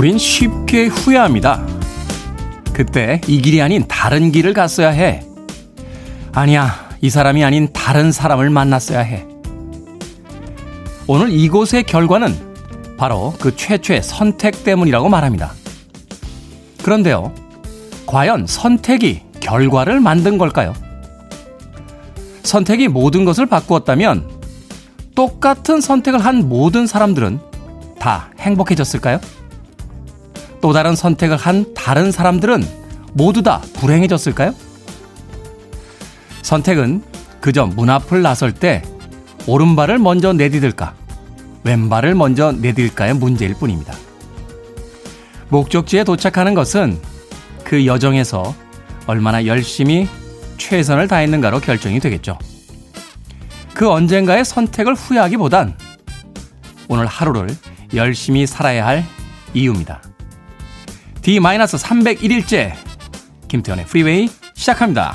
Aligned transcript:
우린 0.00 0.16
쉽게 0.16 0.86
후회합니다. 0.86 1.62
그때 2.72 3.20
이 3.26 3.42
길이 3.42 3.60
아닌 3.60 3.84
다른 3.86 4.32
길을 4.32 4.54
갔어야 4.54 4.88
해. 4.88 5.22
아니야, 6.32 6.88
이 7.02 7.10
사람이 7.10 7.44
아닌 7.44 7.70
다른 7.74 8.10
사람을 8.10 8.48
만났어야 8.48 9.00
해. 9.00 9.26
오늘 11.06 11.30
이곳의 11.30 11.82
결과는 11.82 12.34
바로 12.96 13.34
그 13.38 13.54
최초의 13.54 14.02
선택 14.02 14.64
때문이라고 14.64 15.10
말합니다. 15.10 15.52
그런데요, 16.82 17.34
과연 18.06 18.46
선택이 18.46 19.20
결과를 19.40 20.00
만든 20.00 20.38
걸까요? 20.38 20.72
선택이 22.42 22.88
모든 22.88 23.26
것을 23.26 23.44
바꾸었다면 23.44 24.30
똑같은 25.14 25.82
선택을 25.82 26.24
한 26.24 26.48
모든 26.48 26.86
사람들은 26.86 27.38
다 27.98 28.30
행복해졌을까요? 28.38 29.20
또 30.60 30.72
다른 30.72 30.94
선택을 30.94 31.36
한 31.36 31.72
다른 31.74 32.12
사람들은 32.12 32.64
모두 33.12 33.42
다 33.42 33.60
불행해졌을까요? 33.74 34.54
선택은 36.42 37.02
그저 37.40 37.66
문 37.66 37.90
앞을 37.90 38.22
나설 38.22 38.52
때 38.52 38.82
오른발을 39.46 39.98
먼저 39.98 40.32
내디딜까, 40.32 40.94
왼발을 41.64 42.14
먼저 42.14 42.52
내딜까의 42.52 43.14
문제일 43.14 43.54
뿐입니다. 43.54 43.94
목적지에 45.48 46.04
도착하는 46.04 46.54
것은 46.54 47.00
그 47.64 47.86
여정에서 47.86 48.54
얼마나 49.06 49.46
열심히 49.46 50.08
최선을 50.58 51.08
다했는가로 51.08 51.60
결정이 51.60 52.00
되겠죠. 52.00 52.38
그 53.74 53.90
언젠가의 53.90 54.44
선택을 54.44 54.94
후회하기보단 54.94 55.76
오늘 56.88 57.06
하루를 57.06 57.48
열심히 57.94 58.46
살아야 58.46 58.86
할 58.86 59.04
이유입니다. 59.54 60.02
D-301일째 61.22 62.72
김태훈의 63.48 63.84
프리웨이 63.84 64.30
시작합니다. 64.54 65.14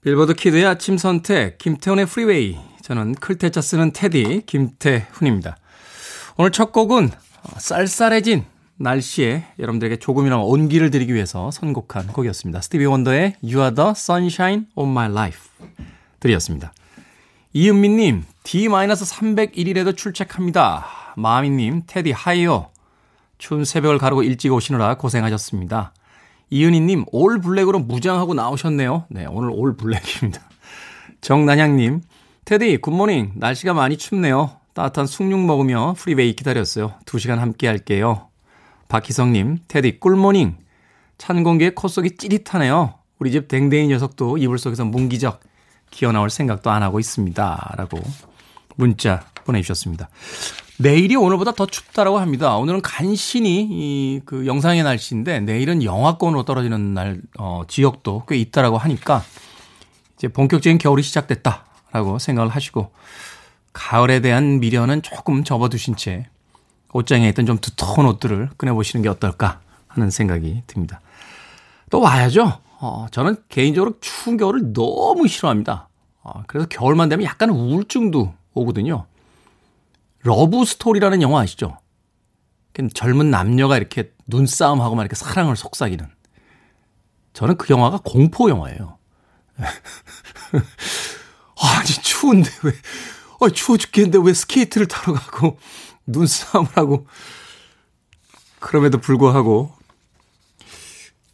빌보드 0.00 0.34
키드의 0.34 0.64
아침 0.64 0.96
선택 0.96 1.58
김태훈의 1.58 2.06
프리웨이 2.06 2.56
저는 2.82 3.16
클 3.16 3.36
태 3.36 3.50
자 3.50 3.60
쓰는 3.60 3.92
태디 3.92 4.42
김태훈입니다. 4.46 5.56
오늘 6.36 6.52
첫 6.52 6.70
곡은 6.72 7.10
쌀쌀해진 7.58 8.44
날씨에 8.76 9.44
여러분들에게 9.58 9.96
조금이나마 9.96 10.42
온기를 10.42 10.90
드리기 10.90 11.12
위해서 11.12 11.50
선곡한 11.50 12.08
곡이었습니다. 12.08 12.60
스티비 12.60 12.84
원더의 12.84 13.36
You 13.42 13.60
are 13.60 13.74
the 13.74 13.90
sunshine 13.90 14.66
of 14.76 14.88
my 14.88 15.10
life 15.10 15.50
드렸습니다. 16.20 16.72
이은미님, 17.52 18.24
D-301일에도 18.44 19.96
출첵합니다. 19.96 21.14
마미님, 21.16 21.82
테디 21.86 22.12
하이요. 22.12 22.73
추운 23.44 23.66
새벽을 23.66 23.98
가르고 23.98 24.22
일찍 24.22 24.54
오시느라 24.54 24.96
고생하셨습니다. 24.96 25.92
이은희님, 26.48 27.04
all 27.12 27.42
black으로 27.42 27.78
무장하고 27.78 28.32
나오셨네요. 28.32 29.04
네, 29.10 29.26
오늘 29.26 29.50
all 29.52 29.76
black입니다. 29.76 30.40
정난향님, 31.20 32.00
테디, 32.46 32.78
good 32.78 32.96
morning. 32.96 33.32
날씨가 33.36 33.74
많이 33.74 33.98
춥네요. 33.98 34.52
따뜻한 34.72 35.06
숭늉 35.06 35.44
먹으며 35.44 35.94
Freeway 35.98 36.36
기다렸어요. 36.36 36.94
2시간 37.04 37.36
함께 37.36 37.66
할게요. 37.66 38.28
박희성님, 38.88 39.58
테디, 39.68 40.00
꿀모닝. 40.00 40.56
찬 41.18 41.42
공기에 41.42 41.74
콧속이 41.74 42.16
찌릿하네요. 42.16 42.94
우리 43.18 43.30
집 43.30 43.48
댕댕이 43.48 43.88
녀석도 43.88 44.38
이불 44.38 44.58
속에서 44.58 44.86
문기적 44.86 45.40
기어 45.90 46.12
나올 46.12 46.30
생각도 46.30 46.70
안 46.70 46.82
하고 46.82 46.98
있습니다. 46.98 47.74
라고 47.76 48.00
문자 48.76 49.22
보내주셨습니다. 49.44 50.08
내일이 50.78 51.14
오늘보다 51.14 51.52
더 51.52 51.66
춥다라고 51.66 52.18
합니다. 52.18 52.56
오늘은 52.56 52.82
간신히 52.82 53.68
이 53.70 54.20
그 54.24 54.46
영상의 54.46 54.82
날씨인데 54.82 55.40
내일은 55.40 55.82
영하권으로 55.82 56.44
떨어지는 56.44 56.94
날 56.94 57.20
어, 57.38 57.62
지역도 57.68 58.24
꽤 58.28 58.36
있다라고 58.36 58.78
하니까 58.78 59.22
이제 60.16 60.28
본격적인 60.28 60.78
겨울이 60.78 61.02
시작됐다라고 61.02 62.18
생각을 62.18 62.50
하시고 62.50 62.90
가을에 63.72 64.20
대한 64.20 64.60
미련은 64.60 65.02
조금 65.02 65.44
접어두신 65.44 65.96
채 65.96 66.26
옷장에 66.92 67.28
있던 67.30 67.44
좀 67.46 67.58
두터운 67.58 68.06
옷들을 68.06 68.50
꺼내보시는 68.56 69.02
게 69.02 69.08
어떨까 69.08 69.60
하는 69.88 70.10
생각이 70.10 70.62
듭니다. 70.66 71.00
또 71.90 72.00
와야죠. 72.00 72.60
어, 72.80 73.06
저는 73.10 73.36
개인적으로 73.48 73.94
추운 74.00 74.36
겨울을 74.36 74.72
너무 74.72 75.26
싫어합니다. 75.28 75.88
어, 76.22 76.42
그래서 76.46 76.66
겨울만 76.68 77.08
되면 77.08 77.24
약간 77.24 77.50
우울증도 77.50 78.32
오거든요. 78.54 79.06
Love 80.24 80.64
Story라는 80.64 81.22
영화 81.22 81.40
아시죠? 81.40 81.78
젊은 82.92 83.30
남녀가 83.30 83.76
이렇게 83.76 84.12
눈싸움하고 84.26 84.96
막 84.96 85.02
이렇게 85.02 85.14
사랑을 85.14 85.54
속삭이는. 85.54 86.08
저는 87.34 87.56
그 87.56 87.72
영화가 87.72 88.00
공포 88.04 88.48
영화예요. 88.50 88.98
아니, 91.60 91.88
추운데 92.02 92.50
왜, 92.64 92.72
아, 93.40 93.48
추워 93.50 93.76
죽겠는데 93.76 94.18
왜 94.22 94.32
스케이트를 94.32 94.88
타러 94.88 95.12
가고, 95.12 95.58
눈싸움을 96.06 96.70
하고, 96.74 97.06
그럼에도 98.58 98.98
불구하고, 98.98 99.72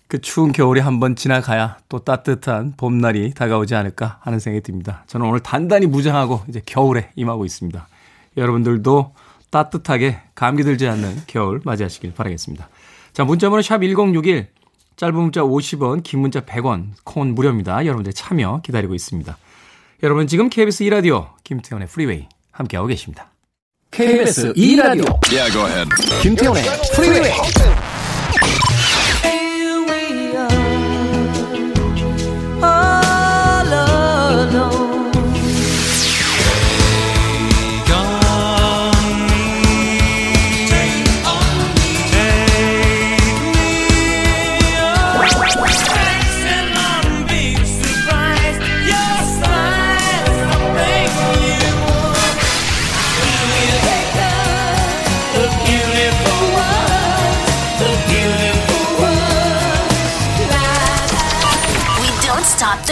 그 0.09 0.21
추운 0.21 0.51
겨울이 0.51 0.81
한번 0.81 1.15
지나가야 1.15 1.79
또 1.89 2.01
따뜻한 2.01 2.75
봄날이 2.77 3.33
다가오지 3.33 3.77
않을까 3.77 4.19
하는 4.23 4.41
생각이 4.41 4.63
듭니다. 4.63 5.05
저는 5.07 5.25
오늘 5.27 5.39
단단히 5.41 5.87
무장하고 5.87 6.43
이제 6.49 6.61
겨울에 6.67 7.13
임하고 7.15 7.45
있습니다. 7.45 7.87
여러분들도 8.37 9.15
따뜻하게 9.51 10.21
감기 10.35 10.63
들지 10.63 10.87
않는 10.89 11.23
겨울 11.27 11.61
맞이하시길 11.65 12.15
바라겠습니다. 12.15 12.69
자, 13.13 13.25
문자번호 13.25 13.63
샵 13.63 13.83
1061, 13.83 14.49
짧은 14.97 15.15
문자 15.15 15.43
50원, 15.43 16.03
긴 16.03 16.21
문자 16.21 16.41
100원, 16.41 16.91
콩은 17.05 17.35
무료입니다. 17.35 17.85
여러분들 17.85 18.13
참여 18.13 18.61
기다리고 18.63 18.95
있습니다. 18.95 19.37
여러분 20.03 20.27
지금 20.27 20.49
KBS 20.49 20.85
2라디오 20.85 21.29
김태현의 21.45 21.89
프리웨이 21.89 22.27
함께하고 22.53 22.89
계십니다. 22.89 23.31
KBS 23.91 24.53
2라디오 24.55 25.19
yeah, 25.31 25.89
김태현의 26.23 26.63
프리웨이 26.95 27.33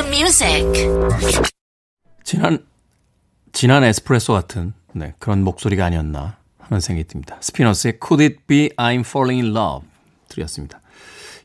music. 0.07 0.65
지난 2.25 2.65
지난 3.53 3.85
에스프레소 3.85 4.33
같은 4.33 4.73
네, 4.93 5.15
그런 5.19 5.43
목소리가 5.43 5.85
아니었나 5.87 6.37
하는 6.59 6.81
생각이 6.81 7.07
듭니다. 7.09 7.37
스피너스의 7.41 7.99
Could 8.05 8.23
It 8.23 8.37
Be 8.47 8.69
I'm 8.77 9.01
Falling 9.01 9.45
in 9.47 9.57
Love 9.57 9.89
드렸습니다. 10.29 10.81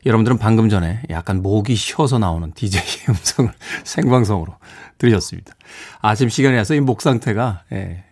여러분들은 0.06 0.36
방금 0.38 0.68
전에 0.68 1.02
약간 1.10 1.40
목이 1.42 1.74
쉬어서 1.76 2.18
나오는 2.18 2.52
DJ의 2.52 2.84
음성을 3.08 3.52
생방송으로 3.84 4.56
들으셨습니다. 4.98 5.54
아침 6.02 6.28
시간이라서 6.28 6.74
이 6.74 6.80
목 6.80 7.00
상태가 7.00 7.62
예, 7.72 8.04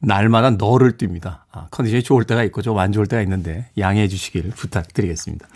날마다 0.00 0.50
너를 0.50 0.98
띱니다. 0.98 1.44
아, 1.50 1.68
컨디션이 1.70 2.02
좋을 2.02 2.24
때가 2.24 2.44
있고 2.44 2.60
좀 2.60 2.78
안 2.78 2.92
좋을 2.92 3.06
때가 3.06 3.22
있는데 3.22 3.70
양해해 3.78 4.06
주시길 4.06 4.50
부탁드리겠습니다. 4.50 5.48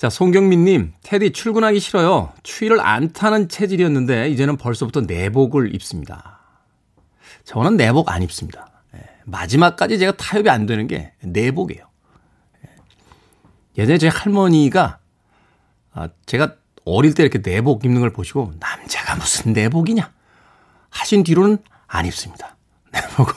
자, 0.00 0.08
송경민님, 0.08 0.94
테디 1.02 1.32
출근하기 1.32 1.78
싫어요. 1.78 2.32
추위를 2.42 2.80
안 2.80 3.12
타는 3.12 3.50
체질이었는데, 3.50 4.30
이제는 4.30 4.56
벌써부터 4.56 5.02
내복을 5.02 5.74
입습니다. 5.74 6.40
저는 7.44 7.76
내복 7.76 8.10
안 8.10 8.22
입습니다. 8.22 8.82
예, 8.96 9.00
마지막까지 9.26 9.98
제가 9.98 10.12
타협이 10.12 10.48
안 10.48 10.64
되는 10.64 10.86
게 10.86 11.12
내복이에요. 11.20 11.86
예, 12.64 12.70
예전에 13.76 13.98
제 13.98 14.08
할머니가, 14.08 15.00
아, 15.92 16.08
제가 16.24 16.54
어릴 16.86 17.12
때 17.12 17.22
이렇게 17.22 17.42
내복 17.42 17.84
입는 17.84 18.00
걸 18.00 18.10
보시고, 18.10 18.54
남자가 18.58 19.16
무슨 19.16 19.52
내복이냐? 19.52 20.10
하신 20.88 21.24
뒤로는 21.24 21.58
안 21.86 22.06
입습니다. 22.06 22.56
내복을. 22.90 23.34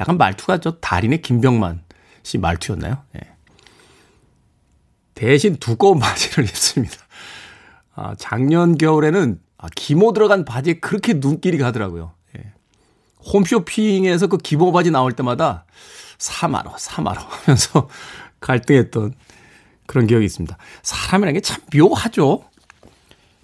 약간 0.00 0.18
말투가 0.18 0.58
저 0.58 0.72
달인의 0.80 1.22
김병만 1.22 1.84
씨 2.24 2.38
말투였나요? 2.38 3.04
예. 3.14 3.32
대신 5.22 5.54
두꺼운 5.54 6.00
바지를 6.00 6.42
입습니다. 6.50 6.96
아, 7.94 8.16
작년 8.18 8.76
겨울에는 8.76 9.38
아, 9.56 9.68
기모 9.76 10.12
들어간 10.12 10.44
바지에 10.44 10.80
그렇게 10.80 11.14
눈길이 11.14 11.58
가더라고요. 11.58 12.12
예. 12.36 12.52
홈쇼핑에서 13.32 14.26
그 14.26 14.36
기본 14.38 14.72
바지 14.72 14.90
나올 14.90 15.12
때마다 15.12 15.64
사마로, 16.18 16.72
사마로 16.76 17.20
하면서 17.20 17.88
갈등했던 18.40 19.14
그런 19.86 20.08
기억이 20.08 20.24
있습니다. 20.24 20.56
사람이라는 20.82 21.34
게 21.34 21.40
참 21.40 21.62
묘하죠. 21.72 22.44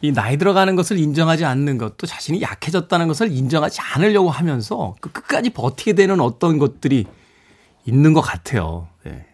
이 0.00 0.12
나이 0.12 0.36
들어가는 0.36 0.74
것을 0.74 0.98
인정하지 0.98 1.44
않는 1.44 1.78
것, 1.78 1.96
또 1.96 2.08
자신이 2.08 2.42
약해졌다는 2.42 3.06
것을 3.06 3.31
인정하지 3.31 3.81
않으려고 3.81 4.31
하면서 4.31 4.96
그 5.00 5.12
끝까지 5.12 5.50
버티게 5.50 5.92
되는 5.92 6.20
어떤 6.20 6.58
것들이 6.58 7.06
있는 7.84 8.12
것 8.14 8.20
같아요. 8.20 8.88
네. 9.04 9.26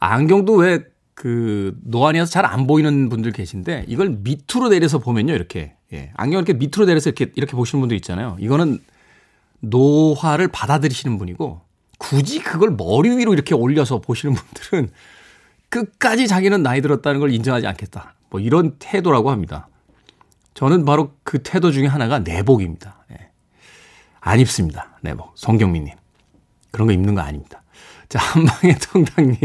안경도 0.00 0.54
왜 0.54 0.89
그 1.20 1.76
노안이어서 1.84 2.30
잘 2.30 2.46
안 2.46 2.66
보이는 2.66 3.10
분들 3.10 3.32
계신데 3.32 3.84
이걸 3.88 4.08
밑으로 4.08 4.70
내려서 4.70 4.98
보면요 4.98 5.34
이렇게 5.34 5.74
예. 5.92 6.12
안경을 6.14 6.48
이렇게 6.48 6.54
밑으로 6.54 6.86
내려서 6.86 7.10
이렇게 7.10 7.30
이렇게 7.36 7.52
보시는 7.52 7.80
분도 7.80 7.94
있잖아요. 7.96 8.38
이거는 8.40 8.78
노화를 9.60 10.48
받아들이시는 10.48 11.18
분이고 11.18 11.60
굳이 11.98 12.40
그걸 12.40 12.70
머리 12.70 13.10
위로 13.18 13.34
이렇게 13.34 13.54
올려서 13.54 14.00
보시는 14.00 14.34
분들은 14.34 14.88
끝까지 15.68 16.26
자기는 16.26 16.62
나이 16.62 16.80
들었다는 16.80 17.20
걸 17.20 17.34
인정하지 17.34 17.66
않겠다. 17.66 18.14
뭐 18.30 18.40
이런 18.40 18.76
태도라고 18.78 19.30
합니다. 19.30 19.68
저는 20.54 20.86
바로 20.86 21.12
그 21.22 21.42
태도 21.42 21.70
중에 21.70 21.86
하나가 21.86 22.20
내복입니다. 22.20 23.04
예. 23.12 23.28
안 24.20 24.40
입습니다. 24.40 24.98
내복. 25.02 25.32
송경민님. 25.34 25.94
그런 26.70 26.86
거 26.86 26.94
입는 26.94 27.14
거 27.14 27.20
아닙니다. 27.20 27.62
자, 28.08 28.18
한방의 28.18 28.78
통당님. 28.90 29.38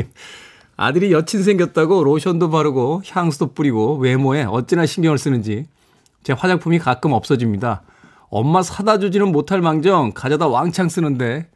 아들이 0.78 1.12
여친 1.12 1.44
생겼다고 1.44 2.04
로션도 2.04 2.50
바르고 2.50 3.04
향수도 3.08 3.54
뿌리고 3.54 3.96
외모에 3.98 4.44
어찌나 4.44 4.86
신경을 4.86 5.18
쓰는지 5.18 5.68
제 6.24 6.34
화장품이 6.34 6.80
가끔 6.80 7.14
없어집니다. 7.14 7.84
엄마 8.30 8.62
사다 8.62 9.00
주지는 9.00 9.32
못할 9.32 9.62
망정 9.62 10.12
가져다 10.12 10.48
왕창 10.48 10.90
쓰는데 10.90 11.50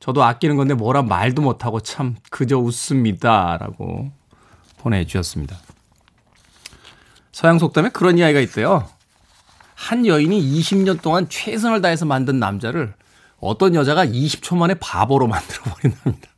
저도 0.00 0.24
아끼는 0.24 0.56
건데 0.56 0.74
뭐라 0.74 1.02
말도 1.02 1.42
못하고 1.42 1.80
참 1.80 2.16
그저 2.30 2.58
웃습니다. 2.58 3.58
라고 3.58 4.10
보내주셨습니다. 4.78 5.56
서양 7.32 7.58
속담에 7.58 7.90
그런 7.90 8.18
이야기가 8.18 8.40
있대요. 8.40 8.88
한 9.74 10.06
여인이 10.06 10.40
20년 10.40 11.00
동안 11.02 11.28
최선을 11.28 11.80
다해서 11.82 12.06
만든 12.06 12.38
남자를 12.38 12.94
어떤 13.38 13.74
여자가 13.74 14.06
20초 14.06 14.56
만에 14.56 14.74
바보로 14.74 15.26
만들어버린답니다. 15.26 16.28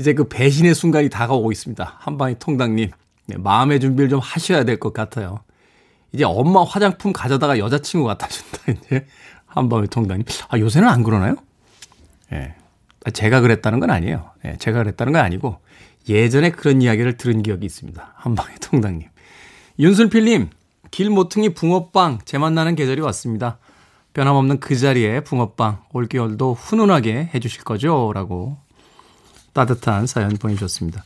이제 0.00 0.14
그 0.14 0.24
배신의 0.28 0.74
순간이 0.74 1.10
다가오고 1.10 1.52
있습니다. 1.52 1.96
한방의 1.98 2.36
통당님. 2.38 2.90
네, 3.26 3.36
마음의 3.36 3.80
준비를 3.80 4.08
좀 4.08 4.18
하셔야 4.18 4.64
될 4.64 4.78
것 4.80 4.94
같아요. 4.94 5.40
이제 6.12 6.24
엄마 6.24 6.64
화장품 6.64 7.12
가져다가 7.12 7.58
여자친구 7.58 8.06
갖다 8.06 8.26
준다, 8.26 8.58
이제. 8.72 9.06
한방의 9.46 9.88
통당님. 9.88 10.24
아, 10.48 10.58
요새는 10.58 10.88
안 10.88 11.02
그러나요? 11.02 11.36
예. 12.32 12.36
네. 12.36 12.54
제가 13.12 13.40
그랬다는 13.40 13.78
건 13.80 13.90
아니에요. 13.90 14.30
예, 14.44 14.56
제가 14.58 14.78
그랬다는 14.82 15.12
건 15.12 15.22
아니고 15.22 15.58
예전에 16.08 16.50
그런 16.50 16.80
이야기를 16.82 17.16
들은 17.16 17.42
기억이 17.42 17.64
있습니다. 17.66 18.14
한방의 18.16 18.56
통당님. 18.60 19.08
윤순필님, 19.78 20.50
길 20.90 21.10
모퉁이 21.10 21.50
붕어빵 21.50 22.20
제 22.24 22.38
만나는 22.38 22.74
계절이 22.74 23.00
왔습니다. 23.02 23.58
변함없는 24.12 24.60
그 24.60 24.76
자리에 24.76 25.20
붕어빵 25.20 25.82
올겨울도 25.92 26.54
훈훈하게 26.54 27.30
해주실 27.34 27.64
거죠? 27.64 28.12
라고 28.14 28.58
따뜻한 29.52 30.06
사연 30.06 30.36
보내주셨습니다. 30.36 31.04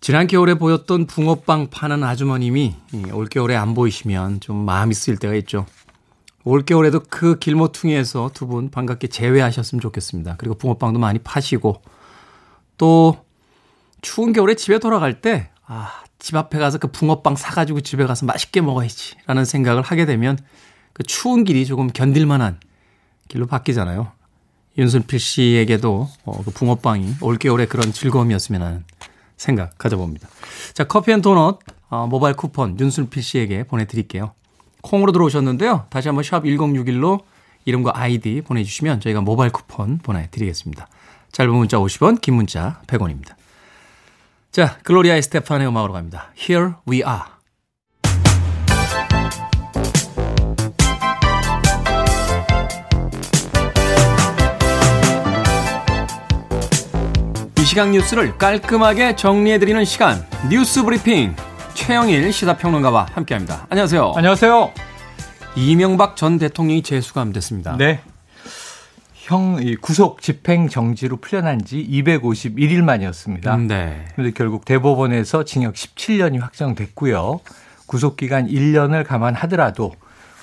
지난 0.00 0.26
겨울에 0.26 0.54
보였던 0.54 1.06
붕어빵 1.06 1.68
파는 1.70 2.04
아주머님이 2.04 2.76
올겨울에 3.12 3.56
안 3.56 3.74
보이시면 3.74 4.40
좀 4.40 4.56
마음이 4.64 4.94
쓰일 4.94 5.16
때가 5.16 5.34
있죠. 5.36 5.66
올겨울에도 6.44 7.00
그 7.10 7.38
길모퉁이에서 7.38 8.30
두 8.32 8.46
분 8.46 8.70
반갑게 8.70 9.08
재회하셨으면 9.08 9.80
좋겠습니다. 9.80 10.36
그리고 10.38 10.54
붕어빵도 10.54 11.00
많이 11.00 11.18
파시고 11.18 11.82
또 12.78 13.16
추운 14.00 14.32
겨울에 14.32 14.54
집에 14.54 14.78
돌아갈 14.78 15.20
때 15.20 15.50
아, 15.66 16.04
집 16.20 16.36
앞에 16.36 16.58
가서 16.58 16.78
그 16.78 16.88
붕어빵 16.92 17.34
사가지고 17.34 17.80
집에 17.80 18.06
가서 18.06 18.26
맛있게 18.26 18.60
먹어야지 18.60 19.16
라는 19.26 19.44
생각을 19.44 19.82
하게 19.82 20.06
되면 20.06 20.38
그 20.92 21.02
추운 21.02 21.42
길이 21.42 21.66
조금 21.66 21.88
견딜만한 21.88 22.60
길로 23.26 23.46
바뀌잖아요. 23.46 24.12
윤순필 24.78 25.18
씨에게도 25.18 26.08
어, 26.24 26.42
그 26.44 26.50
붕어빵이 26.50 27.16
올겨울에 27.20 27.66
그런 27.66 27.92
즐거움이었으면 27.92 28.62
하는 28.62 28.84
생각 29.36 29.76
가져봅니다. 29.78 30.28
자, 30.74 30.84
커피 30.84 31.12
and 31.12 31.22
도넛 31.22 31.60
어, 31.88 32.06
모바일 32.06 32.34
쿠폰 32.34 32.78
윤순필 32.78 33.22
씨에게 33.22 33.64
보내드릴게요. 33.64 34.32
콩으로 34.82 35.12
들어오셨는데요. 35.12 35.86
다시 35.90 36.08
한번 36.08 36.24
샵 36.24 36.44
1061로 36.44 37.22
이름과 37.64 37.92
아이디 37.94 38.42
보내주시면 38.42 39.00
저희가 39.00 39.20
모바일 39.20 39.50
쿠폰 39.50 39.98
보내드리겠습니다. 39.98 40.88
짧은 41.32 41.52
문자 41.52 41.78
50원, 41.78 42.20
긴 42.20 42.34
문자 42.34 42.80
100원입니다. 42.86 43.34
자, 44.52 44.78
글로리아 44.84 45.16
에스테판의 45.16 45.68
음악으로 45.68 45.92
갑니다. 45.92 46.32
Here 46.38 46.74
we 46.88 46.98
are. 46.98 47.35
시간 57.76 57.90
뉴스를 57.90 58.38
깔끔하게 58.38 59.16
정리해드리는 59.16 59.84
시간, 59.84 60.24
뉴스 60.48 60.82
브리핑. 60.82 61.36
최영일 61.74 62.32
시사평론가와 62.32 63.08
함께합니다. 63.12 63.66
안녕하세요. 63.68 64.14
안녕하세요. 64.16 64.72
이명박 65.56 66.16
전 66.16 66.38
대통령이 66.38 66.80
재수감됐습니다. 66.80 67.76
네. 67.76 68.00
형 69.12 69.58
구속 69.82 70.22
집행 70.22 70.70
정지로 70.70 71.18
풀려난 71.18 71.66
지 71.66 71.86
251일 71.86 72.80
만이었습니다. 72.80 73.54
네. 73.58 74.06
그런데 74.14 74.32
결국 74.32 74.64
대법원에서 74.64 75.44
징역 75.44 75.74
17년이 75.74 76.40
확정됐고요. 76.40 77.40
구속 77.84 78.16
기간 78.16 78.48
1년을 78.48 79.04
감안하더라도 79.04 79.92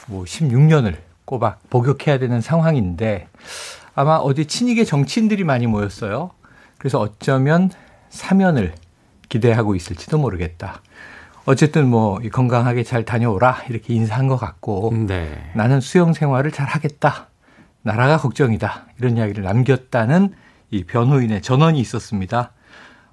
뭐 0.05 0.25
16년을 0.25 0.97
꼬박 1.25 1.67
복역해야 1.71 2.19
되는 2.19 2.41
상황인데 2.41 3.27
아마 3.95 4.17
어디 4.17 4.45
친이계 4.45 4.83
정치인들이 4.83 5.43
많이 5.43 5.65
모였어요. 5.65 6.29
그래서 6.83 6.99
어쩌면 6.99 7.69
사면을 8.09 8.75
기대하고 9.29 9.73
있을지도 9.73 10.17
모르겠다. 10.17 10.81
어쨌든 11.45 11.87
뭐 11.87 12.19
건강하게 12.19 12.83
잘 12.83 13.05
다녀오라 13.05 13.63
이렇게 13.69 13.93
인사한 13.93 14.27
것 14.27 14.35
같고 14.35 14.91
네. 15.07 15.49
나는 15.55 15.79
수영 15.79 16.11
생활을 16.11 16.51
잘 16.51 16.67
하겠다. 16.67 17.29
나라가 17.83 18.17
걱정이다. 18.17 18.87
이런 18.99 19.15
이야기를 19.15 19.45
남겼다는 19.45 20.33
이 20.71 20.83
변호인의 20.83 21.41
전원이 21.41 21.79
있었습니다. 21.79 22.51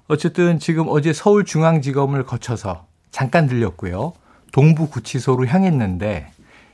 어쨌든 0.09 0.59
지금 0.59 0.87
어제 0.89 1.13
서울중앙지검을 1.13 2.25
거쳐서 2.25 2.87
잠깐 3.09 3.47
들렸고요. 3.47 4.11
동부구치소로 4.51 5.47
향했는데 5.47 6.29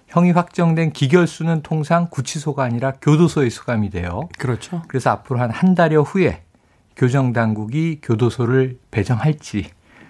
형이 0.08 0.32
확정된 0.32 0.94
기결수는 0.94 1.62
통상 1.62 2.08
구치소가 2.10 2.64
아니라 2.64 2.94
교도소에 2.94 3.52
수감이 3.52 3.92
돼요. 3.92 4.30
그렇죠. 4.40 4.82
그래서 4.88 5.12
앞으로 5.12 5.40
한 5.40 5.52
한 5.52 5.76
달여 5.76 6.02
후에 6.02 6.42
교정 6.98 7.32
당국이 7.32 8.00
교도소를 8.02 8.80
배정할지 8.92 9.70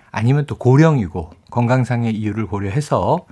아니면 0.10 0.46
또 0.48 0.58
고령이고 0.58 1.32
건강상의 1.52 2.16
이유를 2.16 2.48
고려해서 2.48 3.26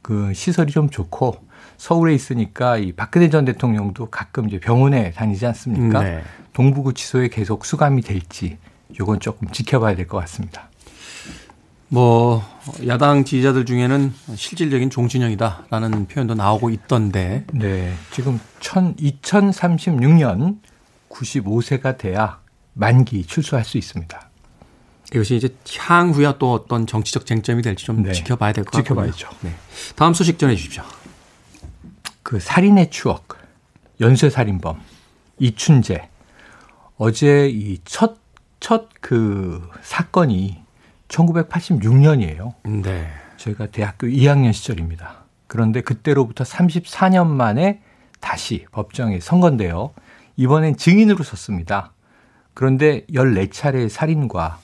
그 0.00 0.32
시설이 0.34 0.72
좀 0.72 0.88
좋고 0.88 1.36
서울에 1.76 2.14
있으니까 2.14 2.78
이 2.78 2.92
박근혜 2.92 3.28
전 3.28 3.44
대통령도 3.44 4.06
가끔 4.06 4.48
이제 4.48 4.58
병원에 4.58 5.12
다니지 5.12 5.46
않습니까? 5.46 6.02
네. 6.02 6.22
동부구치소에 6.54 7.28
계속 7.28 7.64
수감이 7.64 8.02
될지 8.02 8.56
요건 8.98 9.20
조금 9.20 9.48
지켜봐야 9.48 9.94
될 9.94 10.06
것 10.06 10.18
같습니다. 10.18 10.70
뭐 11.88 12.42
야당 12.86 13.24
지지자들 13.24 13.66
중에는 13.66 14.12
실질적인 14.34 14.88
종신형이다라는 14.88 16.06
표현도 16.06 16.34
나오고 16.34 16.70
있던데. 16.70 17.44
네. 17.52 17.92
지금 18.10 18.40
2036년 18.60 20.58
95세가 21.10 21.98
돼야 21.98 22.41
만기 22.74 23.26
출소할 23.26 23.64
수 23.64 23.78
있습니다. 23.78 24.28
이것이 25.14 25.36
이제 25.36 25.54
향후야 25.78 26.38
또 26.38 26.52
어떤 26.52 26.86
정치적 26.86 27.26
쟁점이 27.26 27.60
될지 27.62 27.84
좀 27.84 28.02
네. 28.02 28.12
지켜봐야 28.12 28.52
될 28.52 28.64
것 28.64 28.70
같고요. 28.72 29.12
지켜봐야죠. 29.12 29.28
네. 29.42 29.54
다음 29.94 30.14
소식 30.14 30.38
전해 30.38 30.56
주십시오. 30.56 30.82
그 32.22 32.40
살인의 32.40 32.90
추억, 32.90 33.36
연쇄 34.00 34.30
살인범 34.30 34.80
이춘재 35.38 36.08
어제 36.96 37.48
이 37.48 37.78
첫 37.84 38.14
첫 38.60 38.86
그 39.00 39.68
사건이 39.82 40.62
1986년이에요. 41.08 42.54
네. 42.82 43.08
저희가 43.36 43.66
대학교 43.66 44.06
2학년 44.06 44.52
시절입니다. 44.52 45.24
그런데 45.46 45.82
그때로부터 45.82 46.44
34년 46.44 47.26
만에 47.26 47.82
다시 48.20 48.64
법정에 48.72 49.20
선 49.20 49.40
건데요. 49.40 49.92
이번엔 50.36 50.76
증인으로 50.76 51.22
섰습니다. 51.24 51.92
그런데 52.54 53.04
14차례의 53.06 53.88
살인과 53.88 54.58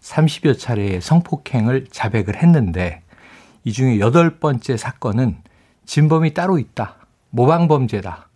30여 0.00 0.58
차례의 0.58 1.00
성폭행을 1.00 1.86
자백을 1.90 2.36
했는데 2.42 3.02
이 3.64 3.72
중에 3.72 3.98
여덟 3.98 4.38
번째 4.38 4.76
사건은 4.76 5.36
진범이 5.86 6.34
따로 6.34 6.58
있다. 6.58 6.96
모방범죄다. 7.30 8.28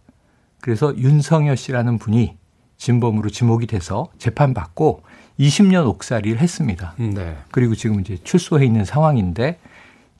그래서 0.60 0.96
윤성여 0.96 1.54
씨라는 1.54 1.98
분이 1.98 2.36
진범으로 2.78 3.30
지목이 3.30 3.66
돼서 3.66 4.08
재판받고 4.18 5.02
20년 5.38 5.86
옥살이를 5.86 6.40
했습니다. 6.40 6.94
네. 6.98 7.36
그리고 7.50 7.74
지금 7.74 8.00
이제 8.00 8.18
출소해 8.22 8.64
있는 8.64 8.84
상황인데 8.84 9.58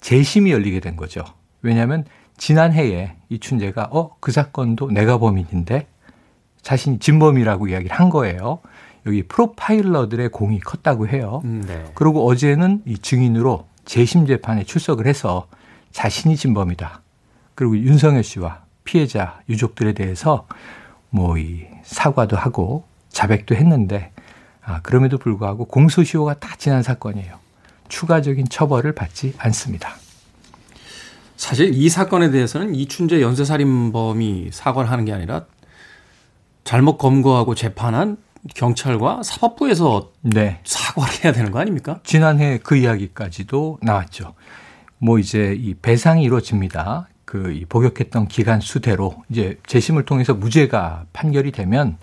재심이 0.00 0.52
열리게 0.52 0.80
된 0.80 0.96
거죠. 0.96 1.24
왜냐하면 1.62 2.04
지난해에 2.36 3.14
이춘재가 3.30 3.88
어, 3.90 4.16
그 4.20 4.30
사건도 4.30 4.90
내가 4.90 5.18
범인인데 5.18 5.86
자신이 6.62 6.98
진범이라고 6.98 7.68
이야기를 7.68 7.96
한 7.96 8.10
거예요. 8.10 8.60
여기 9.08 9.22
프로파일러들의 9.24 10.28
공이 10.28 10.60
컸다고 10.60 11.08
해요. 11.08 11.40
네. 11.44 11.90
그리고 11.94 12.26
어제는 12.28 12.82
이 12.86 12.98
증인으로 12.98 13.66
재심 13.84 14.26
재판에 14.26 14.64
출석을 14.64 15.06
해서 15.06 15.48
자신이 15.92 16.36
진범이다. 16.36 17.00
그리고 17.54 17.76
윤석열 17.76 18.22
씨와 18.22 18.60
피해자 18.84 19.40
유족들에 19.48 19.94
대해서 19.94 20.46
뭐 21.10 21.36
이 21.38 21.64
사과도 21.82 22.36
하고 22.36 22.84
자백도 23.08 23.54
했는데 23.54 24.12
아, 24.62 24.80
그럼에도 24.82 25.16
불구하고 25.16 25.64
공소시효가 25.64 26.34
다 26.34 26.54
지난 26.58 26.82
사건이에요. 26.82 27.38
추가적인 27.88 28.48
처벌을 28.50 28.92
받지 28.94 29.32
않습니다. 29.38 29.94
사실 31.38 31.72
이 31.72 31.88
사건에 31.88 32.30
대해서는 32.30 32.74
이춘재 32.74 33.22
연쇄살인범이 33.22 34.50
사과를 34.52 34.90
하는 34.90 35.06
게 35.06 35.12
아니라 35.14 35.46
잘못 36.64 36.98
검거하고 36.98 37.54
재판한 37.54 38.18
경찰과 38.54 39.22
사법부에서 39.22 40.12
네. 40.22 40.60
사과를 40.64 41.24
해야 41.24 41.32
되는 41.32 41.50
거 41.50 41.58
아닙니까? 41.60 42.00
지난해 42.04 42.58
그 42.62 42.76
이야기까지도 42.76 43.78
나왔죠. 43.82 44.34
뭐 44.98 45.18
이제 45.18 45.54
이 45.58 45.74
배상이 45.74 46.22
이루어집니다. 46.24 47.08
그 47.24 47.60
복역했던 47.68 48.28
기간 48.28 48.60
수대로 48.60 49.22
이제 49.28 49.58
재심을 49.66 50.04
통해서 50.04 50.34
무죄가 50.34 51.04
판결이 51.12 51.52
되면 51.52 51.98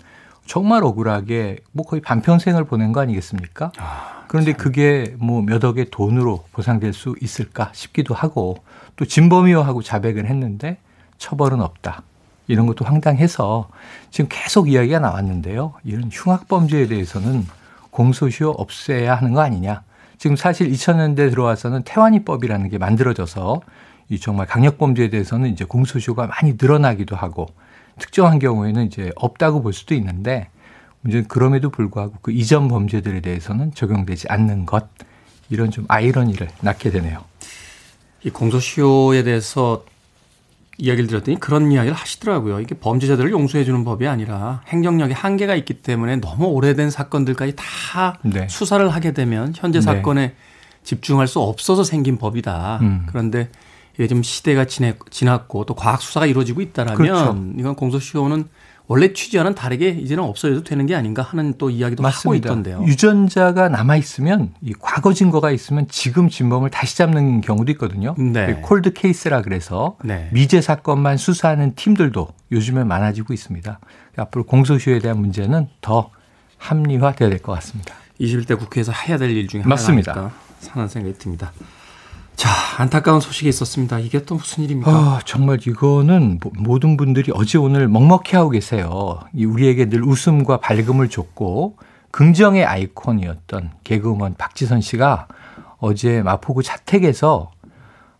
정말 0.46 0.84
억울하게 0.84 1.58
뭐 1.72 1.84
거의 1.84 2.00
반평생을 2.00 2.64
보낸 2.64 2.92
거 2.92 3.00
아니겠습니까? 3.00 3.72
아, 3.78 4.24
그런데 4.28 4.52
그게 4.52 5.14
뭐 5.18 5.42
몇 5.42 5.64
억의 5.64 5.86
돈으로 5.90 6.44
보상될 6.52 6.92
수 6.92 7.16
있을까 7.20 7.70
싶기도 7.74 8.14
하고 8.14 8.58
또 8.94 9.04
진범이요하고 9.04 9.82
자백을 9.82 10.26
했는데 10.26 10.78
처벌은 11.18 11.60
없다. 11.60 12.02
이런 12.48 12.66
것도 12.66 12.84
황당해서 12.84 13.68
지금 14.10 14.28
계속 14.30 14.70
이야기가 14.70 15.00
나왔는데요. 15.00 15.74
이런 15.84 16.10
흉악범죄에 16.12 16.86
대해서는 16.86 17.46
공소시효 17.90 18.50
없애야 18.50 19.14
하는 19.14 19.32
거 19.32 19.40
아니냐. 19.40 19.82
지금 20.18 20.36
사실 20.36 20.70
2000년대 20.70 21.30
들어와서는 21.30 21.82
태완이법이라는 21.82 22.68
게 22.70 22.78
만들어져서 22.78 23.60
이 24.08 24.20
정말 24.20 24.46
강력범죄에 24.46 25.10
대해서는 25.10 25.50
이제 25.50 25.64
공소시효가 25.64 26.28
많이 26.28 26.54
늘어나기도 26.60 27.16
하고 27.16 27.46
특정한 27.98 28.38
경우에는 28.38 28.86
이제 28.86 29.10
없다고 29.16 29.62
볼 29.62 29.72
수도 29.72 29.94
있는데 29.94 30.48
문제는 31.00 31.28
그럼에도 31.28 31.70
불구하고 31.70 32.14
그 32.22 32.30
이전 32.30 32.68
범죄들에 32.68 33.20
대해서는 33.20 33.74
적용되지 33.74 34.28
않는 34.28 34.66
것 34.66 34.86
이런 35.50 35.70
좀 35.70 35.84
아이러니를 35.88 36.48
낳게 36.60 36.90
되네요. 36.90 37.24
이 38.22 38.30
공소시효에 38.30 39.22
대해서 39.22 39.84
이야기를 40.78 41.08
들었더니 41.08 41.40
그런 41.40 41.72
이야기를 41.72 41.96
하시더라고요. 41.96 42.60
이게 42.60 42.74
범죄자들을 42.74 43.30
용서해 43.30 43.64
주는 43.64 43.82
법이 43.84 44.06
아니라 44.06 44.60
행정력에 44.68 45.14
한계가 45.14 45.54
있기 45.56 45.74
때문에 45.74 46.16
너무 46.16 46.46
오래된 46.46 46.90
사건들까지 46.90 47.54
다 47.56 48.18
네. 48.22 48.46
수사를 48.48 48.86
하게 48.88 49.12
되면 49.12 49.52
현재 49.56 49.78
네. 49.78 49.82
사건에 49.82 50.26
네. 50.28 50.34
집중할 50.82 51.28
수 51.28 51.40
없어서 51.40 51.82
생긴 51.82 52.18
법이다. 52.18 52.78
음. 52.82 53.06
그런데 53.08 53.48
이게 53.94 54.06
좀 54.06 54.22
시대가 54.22 54.66
지났고 54.66 55.64
또 55.64 55.74
과학 55.74 56.02
수사가 56.02 56.26
이루어지고 56.26 56.60
있다라면 56.60 56.96
그렇죠. 56.96 57.44
이건 57.58 57.74
공소시효는 57.74 58.48
원래 58.88 59.12
취지와는 59.12 59.54
다르게 59.54 59.88
이제는 59.88 60.22
없어져도 60.22 60.62
되는 60.62 60.86
게 60.86 60.94
아닌가 60.94 61.22
하는 61.22 61.54
또 61.58 61.70
이야기도 61.70 62.02
맞습니다. 62.04 62.50
하고 62.50 62.60
있던데요. 62.62 62.84
유전자가 62.86 63.68
남아 63.68 63.96
있으면 63.96 64.54
이 64.62 64.72
과거 64.78 65.12
증거가 65.12 65.50
있으면 65.50 65.86
지금 65.88 66.28
진범을 66.28 66.70
다시 66.70 66.96
잡는 66.96 67.40
경우도 67.40 67.72
있거든요. 67.72 68.14
네. 68.16 68.60
콜드 68.62 68.92
케이스라 68.92 69.42
그래서 69.42 69.96
네. 70.04 70.28
미제 70.32 70.60
사건만 70.60 71.16
수사하는 71.16 71.74
팀들도 71.74 72.28
요즘에 72.52 72.84
많아지고 72.84 73.32
있습니다. 73.34 73.80
앞으로 74.16 74.44
공소시효에 74.44 75.00
대한 75.00 75.18
문제는 75.18 75.66
더 75.80 76.10
합리화돼야 76.58 77.28
될 77.28 77.38
것 77.40 77.52
같습니다. 77.52 77.94
21대 78.20 78.58
국회에서 78.58 78.92
해야 78.92 79.18
될 79.18 79.30
일 79.30 79.46
중에 79.48 79.62
하나가 79.62 79.76
사는 80.60 80.88
생각이 80.88 81.18
듭니다. 81.18 81.52
자, 82.36 82.50
안타까운 82.78 83.20
소식이 83.20 83.48
있었습니다. 83.48 83.98
이게 83.98 84.22
또 84.24 84.34
무슨 84.34 84.64
일입니까? 84.64 84.90
아, 84.90 85.20
정말 85.24 85.58
이거는 85.66 86.38
모든 86.58 86.96
분들이 86.96 87.32
어제 87.34 87.56
오늘 87.58 87.88
먹먹해 87.88 88.36
하고 88.36 88.50
계세요. 88.50 89.20
우리에게 89.34 89.86
늘 89.88 90.02
웃음과 90.04 90.58
밝음을 90.58 91.08
줬고 91.08 91.76
긍정의 92.10 92.64
아이콘이었던 92.64 93.70
개그우먼 93.84 94.34
박지선 94.36 94.80
씨가 94.82 95.28
어제 95.78 96.22
마포구 96.22 96.62
자택에서 96.62 97.50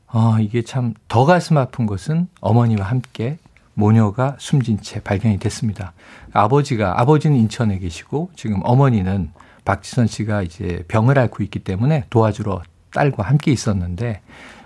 아, 0.09 0.39
이게 0.41 0.63
참 0.63 0.95
더 1.09 1.25
가슴 1.25 1.57
아픈 1.59 1.87
것은 1.87 2.29
어머니와 2.41 2.87
함께 2.87 3.39
모녀가 3.75 4.37
숨진 4.39 4.81
채 4.81 5.01
발견이 5.01 5.39
됐습니다. 5.39 5.93
아버지가 6.33 7.01
아버지는 7.01 7.37
인천에 7.37 7.79
계시고 7.79 8.31
지금 8.35 8.61
어머니는 8.65 9.31
박지선 9.67 10.07
씨가 10.07 10.43
이제 10.43 10.85
병을 10.89 11.19
앓고 11.19 11.43
있기 11.43 11.59
때문에 11.59 12.05
도와주러 12.09 12.63
딸과 12.97 13.23
함께 13.23 13.53
있었는데 13.53 14.23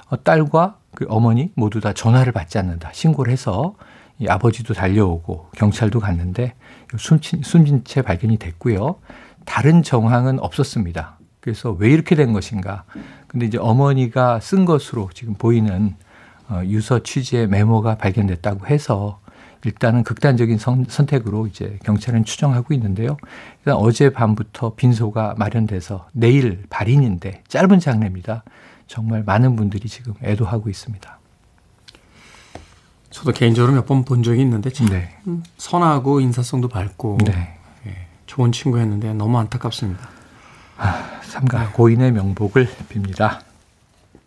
어, 0.09 0.23
딸과 0.23 0.77
그 0.95 1.07
어머니 1.09 1.51
모두 1.55 1.81
다 1.81 1.93
전화를 1.93 2.33
받지 2.33 2.59
않는다 2.59 2.91
신고를 2.93 3.33
해서 3.33 3.75
이 4.21 4.29
아버지도 4.29 4.75
달려오고 4.75 5.49
경찰도 5.57 5.99
갔는데 5.99 6.55
숨진, 6.97 7.43
숨진 7.43 7.85
채 7.85 8.03
발견이 8.03 8.37
됐고요. 8.37 8.97
다른 9.45 9.83
정황은 9.83 10.39
없었습니다. 10.39 11.19
그래서 11.41 11.71
왜 11.73 11.91
이렇게 11.91 12.15
된 12.15 12.33
것인가? 12.33 12.85
근데 13.27 13.47
이제 13.47 13.59
어머니가 13.59 14.41
쓴 14.41 14.65
것으로 14.65 15.09
지금 15.15 15.35
보이는 15.35 15.97
어, 16.49 16.63
유서 16.65 17.03
취지의 17.03 17.49
메모가 17.49 17.97
발견됐다고 17.97 18.67
해서 18.67 19.21
일단은 19.65 20.05
극단적인 20.05 20.59
선, 20.59 20.87
택으로 21.07 21.47
이제 21.47 21.79
경찰은 21.85 22.25
추정하고 22.25 22.73
있는데요. 22.75 23.17
일단 23.61 23.77
어제 23.77 24.11
밤부터 24.11 24.75
빈소가 24.75 25.35
마련돼서 25.37 26.09
내일 26.13 26.65
발인인데 26.71 27.43
짧은 27.49 27.79
장례입니다. 27.81 28.43
정말 28.87 29.23
많은 29.23 29.57
분들이 29.57 29.89
지금 29.89 30.15
애도하고 30.23 30.71
있습니다. 30.71 31.19
저도 33.11 33.33
개인적으로 33.33 33.73
몇 33.75 33.87
번 33.87 34.05
본 34.05 34.23
적이 34.23 34.43
있는데 34.43 34.71
참 34.71 34.89
네. 34.89 35.17
선하고 35.59 36.21
인사성도 36.21 36.69
밝고 36.69 37.19
네. 37.27 37.59
예, 37.87 38.07
좋은 38.27 38.53
친구였는데 38.53 39.15
너무 39.15 39.39
안타깝습니다. 39.39 40.09
아, 40.79 41.21
삼가 41.23 41.73
고인의 41.73 42.13
명복을 42.13 42.69
빕니다. 42.89 43.41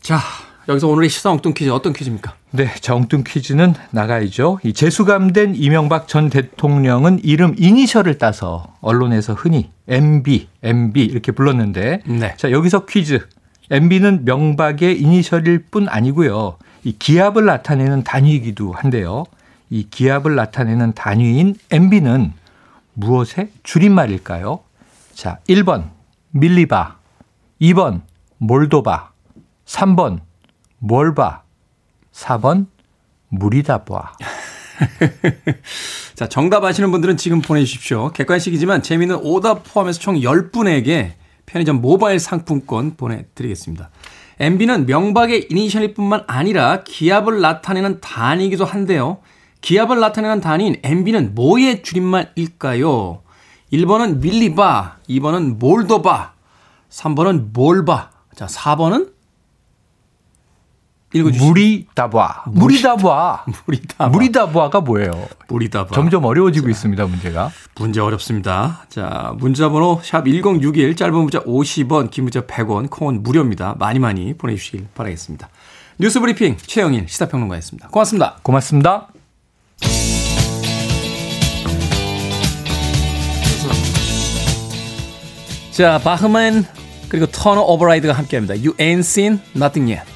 자, 0.02 0.20
여기서 0.68 0.88
오늘의 0.88 1.10
시사 1.10 1.30
엉뚱 1.32 1.54
퀴즈 1.54 1.70
어떤 1.70 1.92
퀴즈입니까? 1.92 2.36
네, 2.52 2.74
자, 2.80 2.96
엉뚱 2.96 3.24
퀴즈는 3.26 3.74
나가야죠. 3.92 4.60
이 4.64 4.72
재수감된 4.72 5.56
이명박 5.56 6.08
전 6.08 6.30
대통령은 6.30 7.20
이름 7.24 7.54
이니셜을 7.58 8.18
따서 8.18 8.74
언론에서 8.80 9.34
흔히 9.34 9.72
MB, 9.88 10.48
MB 10.62 11.04
이렇게 11.04 11.32
불렀는데 11.34 12.02
네. 12.06 12.34
자, 12.38 12.52
여기서 12.52 12.86
퀴즈. 12.86 13.28
MB는 13.72 14.26
명박의 14.26 15.02
이니셜일 15.02 15.66
뿐 15.72 15.90
아니고요. 15.90 16.58
이 16.84 16.94
기압을 16.98 17.46
나타내는 17.46 18.04
단위이기도 18.04 18.74
한데요. 18.74 19.26
이 19.70 19.88
기압을 19.90 20.36
나타내는 20.36 20.94
단위인 20.94 21.56
MB는 21.72 22.34
무엇의 22.94 23.50
줄임말일까요? 23.64 24.60
자, 25.14 25.40
1번 25.50 25.90
밀리바, 26.32 26.98
2번 27.62 28.02
몰도바, 28.38 29.12
3번 29.66 30.20
뭘 30.86 31.16
봐? 31.16 31.44
4번 32.12 32.68
물이다 33.30 33.86
봐. 33.86 34.18
자, 36.14 36.28
정답 36.28 36.66
아시는 36.66 36.92
분들은 36.92 37.16
지금 37.16 37.42
보내주십시오. 37.42 38.12
객관식이지만 38.12 38.84
재미있는 38.84 39.16
오답 39.24 39.64
포함해서 39.64 40.02
총 40.02 40.16
10분에게 40.16 41.14
편의점 41.46 41.80
모바일 41.80 42.20
상품권 42.20 42.98
보내드리겠습니다. 42.98 43.92
MB는 44.42 44.86
명박의 44.86 45.48
이니셜일 45.50 45.94
뿐만 45.94 46.26
아니라 46.28 46.84
기압을 46.84 47.40
나타내는 47.40 48.02
단위이기도 48.02 48.66
한데요. 48.66 49.20
기압을 49.62 50.02
나타내는 50.02 50.42
단위인 50.42 50.82
MB는 50.84 51.34
뭐의 51.34 51.84
줄임말일까요? 51.84 53.22
1번은 53.72 54.20
밀리바, 54.20 54.98
2번은 55.08 55.60
몰도바, 55.60 56.34
3번은 56.90 57.54
몰바, 57.54 58.12
자, 58.36 58.48
4번은 58.48 59.13
읽어주시죠. 61.14 61.46
무리다봐. 61.46 62.44
무리다봐. 62.48 63.46
무리다바. 63.66 64.10
무리다바가 64.10 64.82
뭐예요? 64.82 65.28
무리다바. 65.48 65.94
점점 65.94 66.26
어려워지고 66.26 66.68
자, 66.68 66.72
있습니다, 66.72 67.06
문제가. 67.06 67.52
문제 67.76 68.02
어렵습니다. 68.02 68.86
자, 68.90 69.34
문자번호 69.38 70.02
샵1061, 70.02 70.98
짧은 70.98 71.14
문자 71.14 71.40
50원, 71.40 72.10
긴 72.10 72.26
문자 72.26 72.42
100원, 72.42 72.90
콩은 72.90 73.24
무료입니다. 73.24 73.76
많이 73.80 74.00
많이 74.00 74.34
보내주시길 74.34 74.88
바라겠습니다. 74.96 75.50
뉴스 76.00 76.20
브리핑 76.20 76.58
최영일 76.58 77.08
시사평론가였습니다. 77.08 77.90
고맙습니다. 77.90 78.38
고맙습니다. 78.42 79.08
자, 85.72 85.98
바흐맨 86.04 86.66
그리고 87.10 87.26
터너 87.28 87.62
오버라이드가 87.62 88.14
함께합니다. 88.14 88.56
You 88.56 88.74
ain't 88.78 89.00
seen 89.00 89.40
nothing 89.56 89.92
yet. 89.92 90.13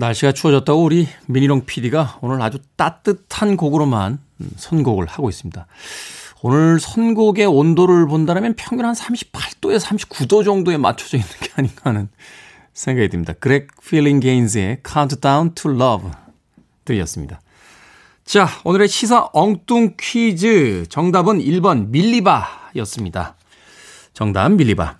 날씨가 0.00 0.32
추워졌다고 0.32 0.82
우리 0.82 1.06
미니롱 1.26 1.66
PD가 1.66 2.18
오늘 2.22 2.40
아주 2.40 2.58
따뜻한 2.76 3.56
곡으로만 3.56 4.18
음, 4.40 4.50
선곡을 4.56 5.06
하고 5.06 5.28
있습니다. 5.28 5.66
오늘 6.42 6.80
선곡의 6.80 7.44
온도를 7.44 8.08
본다면 8.08 8.54
평균 8.56 8.86
한 8.86 8.94
38도에서 8.94 9.80
39도 9.80 10.42
정도에 10.42 10.78
맞춰져 10.78 11.18
있는 11.18 11.30
게 11.40 11.50
아닌가 11.54 11.82
하는 11.84 12.08
생각이 12.72 13.10
듭니다. 13.10 13.34
그렉 13.34 13.68
필링 13.86 14.20
게인즈의 14.20 14.78
Countdown 14.90 15.54
to 15.54 15.70
Love 15.70 16.10
들렸습니다. 16.86 17.40
자, 18.24 18.48
오늘의 18.64 18.88
시사 18.88 19.28
엉뚱 19.34 19.96
퀴즈 20.00 20.86
정답은 20.88 21.40
1번 21.40 21.88
밀리바였습니다. 21.88 23.36
정답 24.14 24.48
밀리바. 24.52 24.99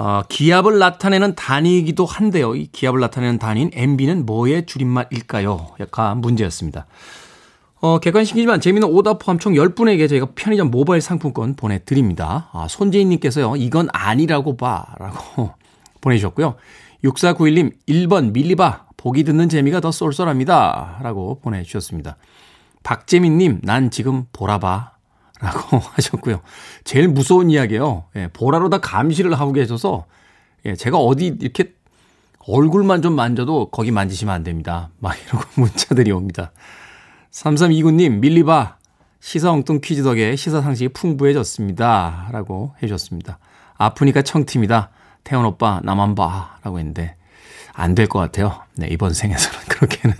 어, 0.00 0.22
기압을 0.30 0.78
나타내는 0.78 1.34
단위이기도 1.34 2.06
한데요. 2.06 2.54
이 2.54 2.68
기압을 2.72 3.00
나타내는 3.00 3.38
단위인 3.38 3.70
MB는 3.74 4.24
뭐의 4.24 4.64
줄임말일까요? 4.64 5.74
약간 5.78 6.22
문제였습니다. 6.22 6.86
어, 7.82 7.98
객관식이지만 7.98 8.62
재미있는 8.62 8.88
오답 8.88 9.18
포함 9.18 9.38
총 9.38 9.52
10분에게 9.52 10.08
저희가 10.08 10.28
편의점 10.34 10.70
모바일 10.70 11.02
상품권 11.02 11.54
보내드립니다. 11.54 12.48
아, 12.54 12.66
손재인님께서요, 12.66 13.56
이건 13.56 13.88
아니라고 13.92 14.56
봐. 14.56 14.86
라고 14.98 15.50
보내주셨고요. 16.00 16.54
6491님, 17.04 17.72
1번 17.86 18.32
밀리바. 18.32 18.86
보기 18.96 19.24
듣는 19.24 19.50
재미가 19.50 19.80
더 19.80 19.90
쏠쏠합니다. 19.92 21.00
라고 21.02 21.40
보내주셨습니다. 21.40 22.16
박재민님, 22.84 23.60
난 23.64 23.90
지금 23.90 24.24
보라봐. 24.32 24.92
라고 25.40 25.78
하셨고요. 25.94 26.40
제일 26.84 27.08
무서운 27.08 27.50
이야기예요. 27.50 28.04
예, 28.16 28.28
보라로 28.32 28.68
다 28.68 28.78
감시를 28.78 29.34
하고 29.38 29.52
계셔서 29.52 30.06
예, 30.66 30.74
제가 30.74 30.98
어디 30.98 31.36
이렇게 31.40 31.72
얼굴만 32.46 33.02
좀 33.02 33.14
만져도 33.14 33.70
거기 33.70 33.90
만지시면 33.90 34.34
안 34.34 34.42
됩니다. 34.42 34.90
막 35.00 35.16
이러고 35.26 35.44
문자들이 35.56 36.10
옵니다. 36.12 36.52
3329님, 37.32 38.18
밀리바, 38.18 38.76
시사 39.20 39.52
엉뚱 39.52 39.80
퀴즈 39.82 40.02
덕에 40.02 40.34
시사 40.36 40.60
상식이 40.62 40.88
풍부해졌습니다. 40.90 42.28
라고 42.32 42.74
해주셨습니다. 42.82 43.38
아프니까 43.76 44.22
청팀이다. 44.22 44.90
태원 45.24 45.44
오빠, 45.46 45.80
나만 45.84 46.14
봐. 46.14 46.56
라고 46.64 46.78
했는데, 46.78 47.16
안 47.72 47.94
될 47.94 48.08
것 48.08 48.18
같아요. 48.18 48.62
네, 48.76 48.88
이번 48.90 49.12
생에서는 49.14 49.58
그렇게는. 49.68 50.16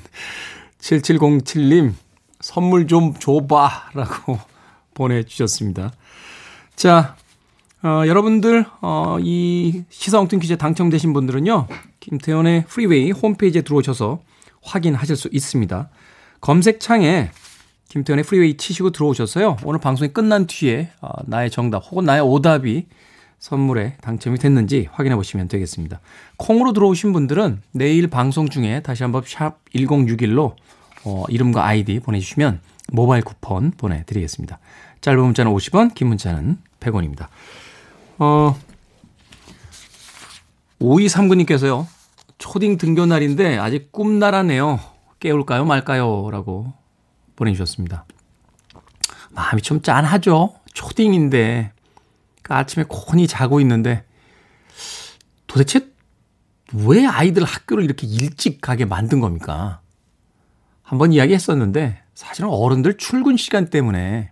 7707님, 0.80 1.94
선물 2.40 2.86
좀 2.86 3.14
줘봐. 3.14 3.90
라고 3.94 4.38
보내주셨습니다. 5.00 5.92
자, 6.76 7.16
어, 7.82 8.02
여러분들, 8.06 8.66
어, 8.82 9.16
이 9.20 9.84
시사 9.88 10.20
엉뚱 10.20 10.38
퀴즈에 10.38 10.56
당첨되신 10.56 11.14
분들은요, 11.14 11.66
김태훈의 12.00 12.64
Freeway 12.66 13.10
홈페이지에 13.10 13.62
들어오셔서 13.62 14.20
확인하실 14.62 15.16
수 15.16 15.28
있습니다. 15.32 15.88
검색창에 16.42 17.30
김태훈의 17.88 18.24
Freeway 18.24 18.56
치시고 18.56 18.90
들어오셨어요. 18.90 19.56
오늘 19.64 19.80
방송이 19.80 20.12
끝난 20.12 20.46
뒤에 20.46 20.90
어, 21.00 21.08
나의 21.26 21.50
정답 21.50 21.78
혹은 21.90 22.04
나의 22.04 22.20
오답이 22.20 22.86
선물에 23.38 23.96
당첨이 24.02 24.38
됐는지 24.38 24.86
확인해 24.92 25.16
보시면 25.16 25.48
되겠습니다. 25.48 26.00
콩으로 26.36 26.74
들어오신 26.74 27.14
분들은 27.14 27.62
내일 27.72 28.06
방송 28.08 28.50
중에 28.50 28.80
다시 28.80 29.02
한번 29.02 29.22
샵 29.26 29.58
1061로 29.74 30.54
어, 31.04 31.24
이름과 31.28 31.64
아이디 31.64 32.00
보내주시면 32.00 32.60
모바일 32.92 33.24
쿠폰 33.24 33.70
보내드리겠습니다. 33.72 34.58
짧은 35.00 35.22
문자는 35.22 35.52
50원, 35.52 35.94
긴 35.94 36.08
문자는 36.08 36.58
100원입니다. 36.80 37.28
어, 38.18 38.58
5239님께서요. 40.80 41.86
초딩 42.38 42.78
등교 42.78 43.06
날인데 43.06 43.58
아직 43.58 43.92
꿈나라네요. 43.92 44.80
깨울까요 45.20 45.64
말까요? 45.64 46.30
라고 46.30 46.72
보내주셨습니다. 47.36 48.06
마음이 49.30 49.62
좀 49.62 49.82
짠하죠? 49.82 50.54
초딩인데. 50.72 51.72
그 52.42 52.54
아침에 52.54 52.84
곤히 52.88 53.26
자고 53.26 53.60
있는데 53.60 54.04
도대체 55.46 55.90
왜 56.72 57.06
아이들 57.06 57.44
학교를 57.44 57.84
이렇게 57.84 58.06
일찍 58.06 58.60
가게 58.60 58.84
만든 58.84 59.20
겁니까? 59.20 59.80
한번 60.82 61.12
이야기 61.12 61.34
했었는데 61.34 62.02
사실은 62.14 62.48
어른들 62.50 62.96
출근 62.96 63.36
시간 63.36 63.70
때문에 63.70 64.29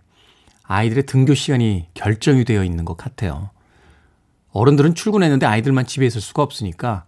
아이들의 0.71 1.07
등교 1.07 1.33
시간이 1.33 1.87
결정이 1.95 2.45
되어 2.45 2.63
있는 2.63 2.85
것 2.85 2.95
같아요. 2.95 3.49
어른들은 4.51 4.93
출근했는데 4.93 5.47
아이들만 5.47 5.87
집에 5.87 6.05
있을 6.05 6.21
수가 6.21 6.43
없으니까 6.43 7.05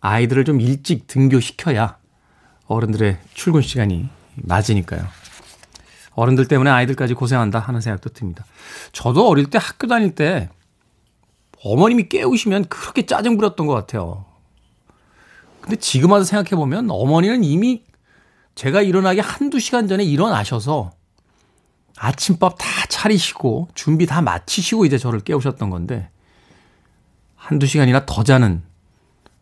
아이들을 0.00 0.46
좀 0.46 0.58
일찍 0.58 1.06
등교시켜야 1.06 1.98
어른들의 2.66 3.18
출근 3.34 3.60
시간이 3.60 4.08
맞으니까요. 4.36 5.06
어른들 6.14 6.48
때문에 6.48 6.70
아이들까지 6.70 7.12
고생한다 7.12 7.58
하는 7.58 7.82
생각도 7.82 8.08
듭니다. 8.08 8.46
저도 8.92 9.28
어릴 9.28 9.50
때 9.50 9.58
학교 9.60 9.86
다닐 9.86 10.14
때 10.14 10.48
어머님이 11.62 12.08
깨우시면 12.08 12.66
그렇게 12.70 13.04
짜증 13.04 13.36
부렸던 13.36 13.66
것 13.66 13.74
같아요. 13.74 14.24
근데 15.60 15.76
지금 15.76 16.10
와서 16.10 16.24
생각해 16.24 16.56
보면 16.56 16.90
어머니는 16.90 17.44
이미 17.44 17.84
제가 18.54 18.80
일어나기 18.80 19.20
한두 19.20 19.60
시간 19.60 19.88
전에 19.88 20.04
일어나셔서 20.04 20.92
아침밥 21.96 22.56
다 22.58 22.66
차리시고 22.88 23.68
준비 23.74 24.06
다 24.06 24.20
마치시고 24.20 24.84
이제 24.84 24.98
저를 24.98 25.20
깨우셨던 25.20 25.70
건데 25.70 26.08
한두 27.36 27.66
시간이나 27.66 28.06
더 28.06 28.24
자는 28.24 28.62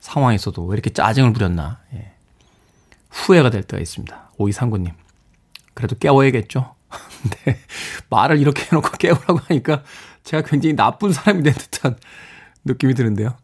상황에서도 0.01 0.65
왜 0.67 0.75
이렇게 0.75 0.91
짜증을 0.91 1.33
부렸나 1.33 1.81
예. 1.95 2.13
후회가 3.11 3.51
될 3.51 3.63
때가 3.63 3.81
있습니다. 3.81 4.31
오이상구님 4.39 4.93
그래도 5.75 5.97
깨워야겠죠. 5.99 6.75
근데 7.23 7.59
말을 8.11 8.39
이렇게 8.39 8.65
해놓고 8.65 8.91
깨우라고 8.99 9.39
하니까 9.49 9.83
제가 10.25 10.43
굉장히 10.43 10.75
나쁜 10.75 11.13
사람이 11.13 11.43
된 11.43 11.53
듯한 11.55 11.97
느낌이 12.65 12.95
드는데요. 12.95 13.37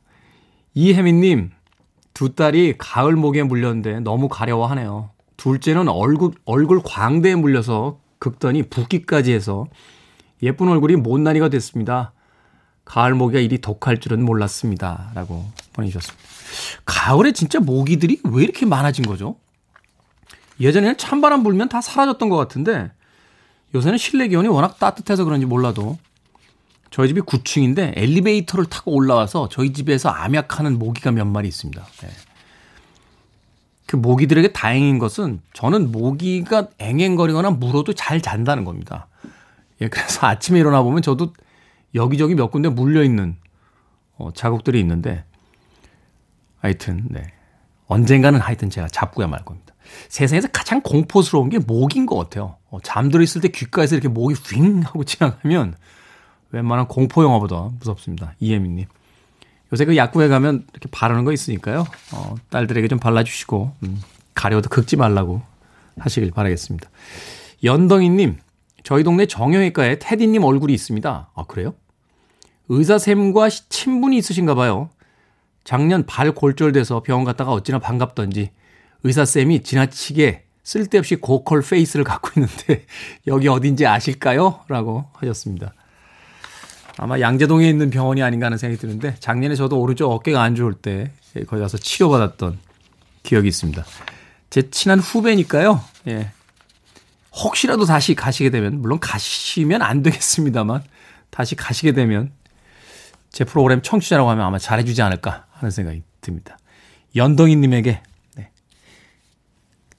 이혜민님 0.75 1.53
두 2.15 2.35
딸이 2.35 2.75
가을 2.79 3.15
모기에 3.15 3.45
물렸는데 3.45 4.01
너무 4.01 4.29
가려워하네요. 4.29 5.11
둘째는 5.37 5.89
얼굴 5.89 6.33
얼굴 6.45 6.83
광대에 6.85 7.37
물려서 7.37 8.01
극단이 8.19 8.65
붓기까지 8.65 9.33
해서 9.33 9.67
예쁜 10.43 10.69
얼굴이 10.69 10.97
못난이가 10.97 11.49
됐습니다. 11.49 12.13
가을 12.85 13.15
모기가 13.15 13.41
이리 13.41 13.59
독할 13.59 13.99
줄은 13.99 14.25
몰랐습니다. 14.25 15.11
라고 15.15 15.45
보내주셨습니다. 15.75 16.25
가을에 16.85 17.33
진짜 17.33 17.61
모기들이 17.61 18.21
왜 18.25 18.45
이렇게 18.45 18.65
많아진 18.65 19.05
거죠? 19.05 19.37
예전에는 20.61 20.97
찬바람 20.97 21.43
불면 21.43 21.69
다 21.69 21.81
사라졌던 21.81 22.29
것 22.29 22.37
같은데 22.37 22.91
요새는 23.75 23.99
실내 23.99 24.29
기온이 24.29 24.49
워낙 24.49 24.79
따뜻해서 24.79 25.25
그런지 25.25 25.47
몰라도 25.47 25.99
저희 26.91 27.09
집이 27.09 27.21
9층인데 27.21 27.93
엘리베이터를 27.97 28.65
타고 28.67 28.93
올라와서 28.93 29.49
저희 29.51 29.73
집에서 29.73 30.09
암약하는 30.09 30.79
모기가 30.79 31.13
몇 31.13 31.27
마리 31.27 31.49
있습니다. 31.49 31.85
네. 32.01 32.09
그 33.88 33.96
모기들에게 33.96 34.53
다행인 34.53 34.98
것은 34.98 35.40
저는 35.55 35.90
모기가 35.90 36.68
앵앵거리거나 36.79 37.53
물어도 37.53 37.94
잘 37.94 38.20
잔다는 38.20 38.64
겁니다. 38.64 39.07
예, 39.81 39.88
그래서 39.88 40.27
아침에 40.29 40.61
일어나 40.61 40.83
보면 40.83 41.01
저도 41.01 41.33
여기저기 41.94 42.35
몇 42.35 42.51
군데 42.51 42.68
물려 42.68 43.03
있는 43.03 43.37
어, 44.18 44.31
자국들이 44.35 44.79
있는데 44.81 45.24
하여튼, 46.61 47.07
네. 47.09 47.33
언젠가는 47.87 48.38
하여튼 48.38 48.68
제가 48.68 48.88
잡고야 48.88 49.27
말 49.27 49.42
겁니다. 49.42 49.74
세상에서 50.11 50.48
가장 50.53 50.83
공포스러운 50.83 51.48
게 51.48 51.59
목인 51.59 52.05
것 52.05 52.16
같아요. 52.16 52.57
어, 52.68 52.81
잠들어 52.83 53.22
있을 53.22 53.40
때 53.40 53.48
귓가에서 53.48 53.94
이렇게 53.94 54.09
목이 54.09 54.35
윙 54.53 54.83
하고 54.83 55.03
지나가면 55.03 55.77
웬만한 56.51 56.88
공포 56.88 57.24
영화보다 57.24 57.70
무섭습니다. 57.79 58.35
이예민님. 58.38 58.85
요새 59.73 59.85
그 59.85 59.97
약국에 59.97 60.29
가면 60.29 60.67
이렇게 60.73 60.89
바르는 60.91 61.25
거 61.25 61.33
있으니까요. 61.33 61.85
어, 62.13 62.35
딸들에게 62.51 62.89
좀 62.89 62.99
발라주시고 62.99 63.73
음, 63.83 64.01
가려도 64.35 64.69
긁지 64.69 64.97
말라고 64.97 65.43
하시길 65.99 66.31
바라겠습니다. 66.31 66.89
연덩이님, 67.65 68.39
저희 68.85 69.03
동네 69.03 69.27
정형외과에 69.27 69.99
테디님 69.99 70.45
얼굴이 70.45 70.73
있습니다. 70.73 71.31
아 71.35 71.45
그래요? 71.45 71.75
의사쌤과 72.69 73.49
친분이 73.69 74.17
있으신가 74.19 74.55
봐요. 74.55 74.91
작년 75.65 76.07
발 76.07 76.33
골절돼서 76.33 77.03
병원 77.03 77.25
갔다가 77.25 77.53
어찌나 77.53 77.79
반갑던지 77.79 78.51
의사쌤이 79.03 79.63
지나치게 79.63 80.45
쓸데없이 80.63 81.17
고컬 81.17 81.63
페이스를 81.63 82.05
갖고 82.07 82.31
있는데 82.37 82.85
여기 83.27 83.49
어딘지 83.49 83.87
아실까요? 83.87 84.61
라고 84.69 85.07
하셨습니다. 85.15 85.75
아마 86.99 87.21
양재동에 87.21 87.69
있는 87.69 87.91
병원이 87.91 88.23
아닌가 88.23 88.47
하는 88.47 88.59
생각이 88.59 88.81
드는데 88.81 89.15
작년에 89.21 89.55
저도 89.55 89.81
오른쪽 89.81 90.11
어깨가 90.11 90.43
안 90.43 90.57
좋을 90.57 90.75
때 90.75 91.13
거기 91.47 91.63
가서 91.63 91.79
치료받았던 91.79 92.59
기억이 93.23 93.47
있습니다. 93.47 93.85
제 94.51 94.69
친한 94.71 94.99
후배니까요. 94.99 95.81
예. 96.09 96.33
혹시라도 97.33 97.85
다시 97.85 98.15
가시게 98.15 98.51
되면 98.51 98.81
물론 98.81 98.99
가시면 98.99 99.81
안 99.81 100.03
되겠습니다만 100.03 100.83
다시 101.31 101.55
가시게 101.55 101.93
되면 101.93 102.33
제 103.31 103.45
프로그램 103.45 103.81
청취자라고 103.81 104.29
하면 104.31 104.45
아마 104.45 104.59
잘해주지 104.59 105.01
않을까 105.01 105.47
하는 105.53 105.71
생각이 105.71 106.03
듭니다. 106.21 106.59
연동이님에게 107.15 108.03
네. 108.35 108.51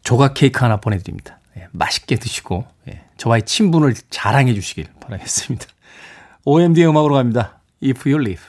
조각 0.04 0.34
케이크 0.34 0.60
하나 0.60 0.78
보내드립니다. 0.78 1.40
네, 1.56 1.68
맛있게 1.72 2.18
드시고 2.18 2.68
네, 2.86 3.06
저와의 3.16 3.44
친분을 3.46 3.94
자랑해 4.10 4.54
주시길 4.54 4.88
바라겠습니다. 5.00 5.66
OMD의 6.52 6.90
음악으로 6.90 7.14
갑니다. 7.14 7.62
If 7.84 8.10
You 8.10 8.20
Live. 8.20 8.44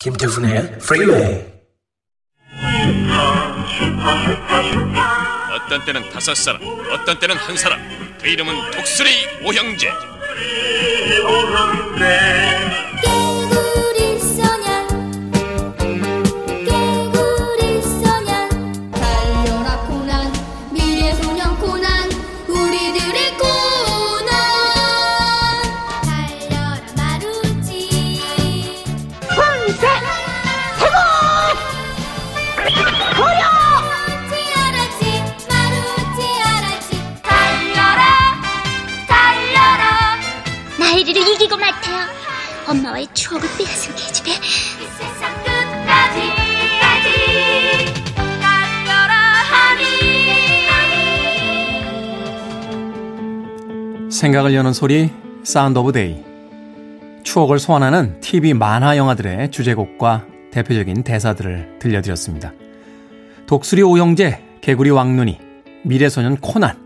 김태훈의 0.00 0.58
Freeway. 0.74 1.46
어떤 5.54 5.84
때는 5.86 6.10
다섯 6.10 6.34
사람, 6.34 6.60
어떤 6.92 7.18
때는 7.18 7.36
한 7.36 7.56
사람. 7.56 7.80
그 8.20 8.28
이름은 8.28 8.70
독수리 8.72 9.08
오형제. 9.42 9.88
엄마와의 42.66 43.06
추억을 43.14 43.48
빼앗은 43.56 43.94
계집애 43.94 44.32
생각을 54.10 54.54
여는 54.54 54.72
소리 54.72 55.12
Sound 55.44 55.78
of 55.78 55.92
Day 55.92 56.24
추억을 57.22 57.60
소환하는 57.60 58.18
TV 58.18 58.54
만화 58.54 58.96
영화들의 58.96 59.52
주제곡과 59.52 60.26
대표적인 60.50 61.04
대사들을 61.04 61.78
들려드렸습니다. 61.78 62.52
독수리 63.46 63.82
오형제, 63.82 64.58
개구리 64.60 64.90
왕눈이, 64.90 65.38
미래소년 65.84 66.38
코난, 66.38 66.76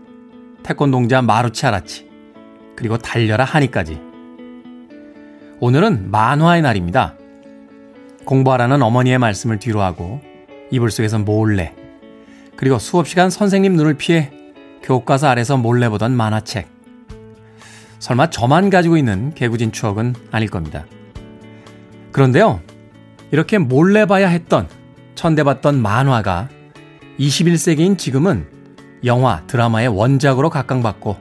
태권동자 0.61 1.23
마루치 1.23 1.65
아라치, 1.65 2.07
그리고 2.75 2.99
달려라 2.99 3.45
하니까지 3.45 4.10
오늘은 5.63 6.09
만화의 6.09 6.63
날입니다. 6.63 7.13
공부하라는 8.25 8.81
어머니의 8.81 9.19
말씀을 9.19 9.59
뒤로하고 9.59 10.19
이불 10.71 10.89
속에서 10.89 11.19
몰래 11.19 11.75
그리고 12.55 12.79
수업 12.79 13.07
시간 13.07 13.29
선생님 13.29 13.75
눈을 13.75 13.93
피해 13.93 14.31
교과서 14.81 15.27
아래서 15.27 15.57
몰래 15.57 15.87
보던 15.87 16.13
만화책. 16.13 16.67
설마 17.99 18.31
저만 18.31 18.71
가지고 18.71 18.97
있는 18.97 19.35
개구진 19.35 19.71
추억은 19.71 20.15
아닐 20.31 20.49
겁니다. 20.49 20.87
그런데요, 22.11 22.59
이렇게 23.29 23.59
몰래 23.59 24.07
봐야 24.07 24.29
했던, 24.29 24.67
천대받던 25.13 25.79
만화가 25.79 26.49
21세기인 27.19 27.99
지금은 27.99 28.47
영화, 29.05 29.45
드라마의 29.45 29.89
원작으로 29.89 30.49
각광받고 30.49 31.17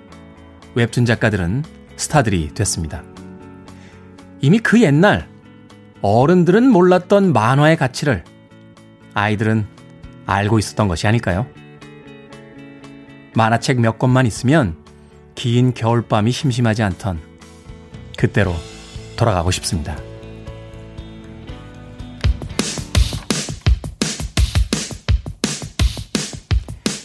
웹툰 0.76 1.04
작가들은 1.04 1.62
스타들이 1.96 2.54
됐습니다. 2.54 3.02
이미 4.40 4.58
그 4.58 4.80
옛날 4.80 5.28
어른들은 6.02 6.70
몰랐던 6.70 7.32
만화의 7.32 7.76
가치를 7.76 8.24
아이들은 9.12 9.66
알고 10.26 10.58
있었던 10.58 10.88
것이 10.88 11.06
아닐까요? 11.06 11.46
만화책 13.34 13.80
몇 13.80 13.98
권만 13.98 14.26
있으면 14.26 14.76
긴 15.34 15.74
겨울밤이 15.74 16.32
심심하지 16.32 16.82
않던 16.82 17.20
그때로 18.16 18.54
돌아가고 19.16 19.50
싶습니다. 19.50 19.96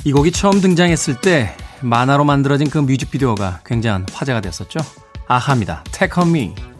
이 0.05 0.11
곡이 0.11 0.31
처음 0.31 0.61
등장했을 0.61 1.19
때 1.19 1.55
만화로 1.81 2.23
만들어진 2.23 2.69
그 2.69 2.77
뮤직비디오가 2.77 3.61
굉장한 3.65 4.05
화제가 4.13 4.39
됐었죠. 4.39 4.79
아하입니다. 5.27 5.83
Take 5.91 6.21
on 6.21 6.29
me. 6.29 6.74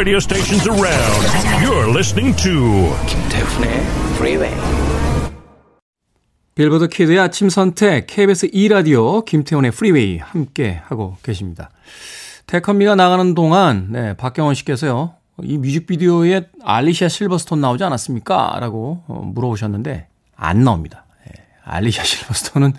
Radio 0.00 0.16
stations 0.16 0.66
around. 0.66 1.22
You're 1.62 1.90
listening 1.90 2.34
to 2.42 2.96
김태훈의 3.06 3.70
Freeway. 4.16 4.56
빌보드 6.54 6.88
kid의 6.88 7.18
아침 7.18 7.50
선택 7.50 8.06
KBS 8.06 8.48
2 8.50 8.68
라디오 8.68 9.22
김태훈의 9.26 9.68
Freeway 9.74 10.16
함께 10.16 10.80
하고 10.86 11.18
계십니다. 11.22 11.68
Take 12.46 12.65
On 12.65 12.75
Me가 12.75 12.94
나가는 12.94 13.34
동안 13.34 13.88
네, 13.90 14.16
박경원 14.16 14.54
씨께서요. 14.54 15.16
이 15.42 15.58
뮤직비디오에 15.58 16.48
알리샤 16.64 17.08
실버스톤 17.08 17.60
나오지 17.60 17.84
않았습니까? 17.84 18.56
라고 18.58 19.02
어, 19.06 19.20
물어보셨는데 19.34 20.08
안 20.34 20.64
나옵니다. 20.64 21.04
네, 21.26 21.44
알리샤 21.62 22.04
실버스톤은 22.04 22.72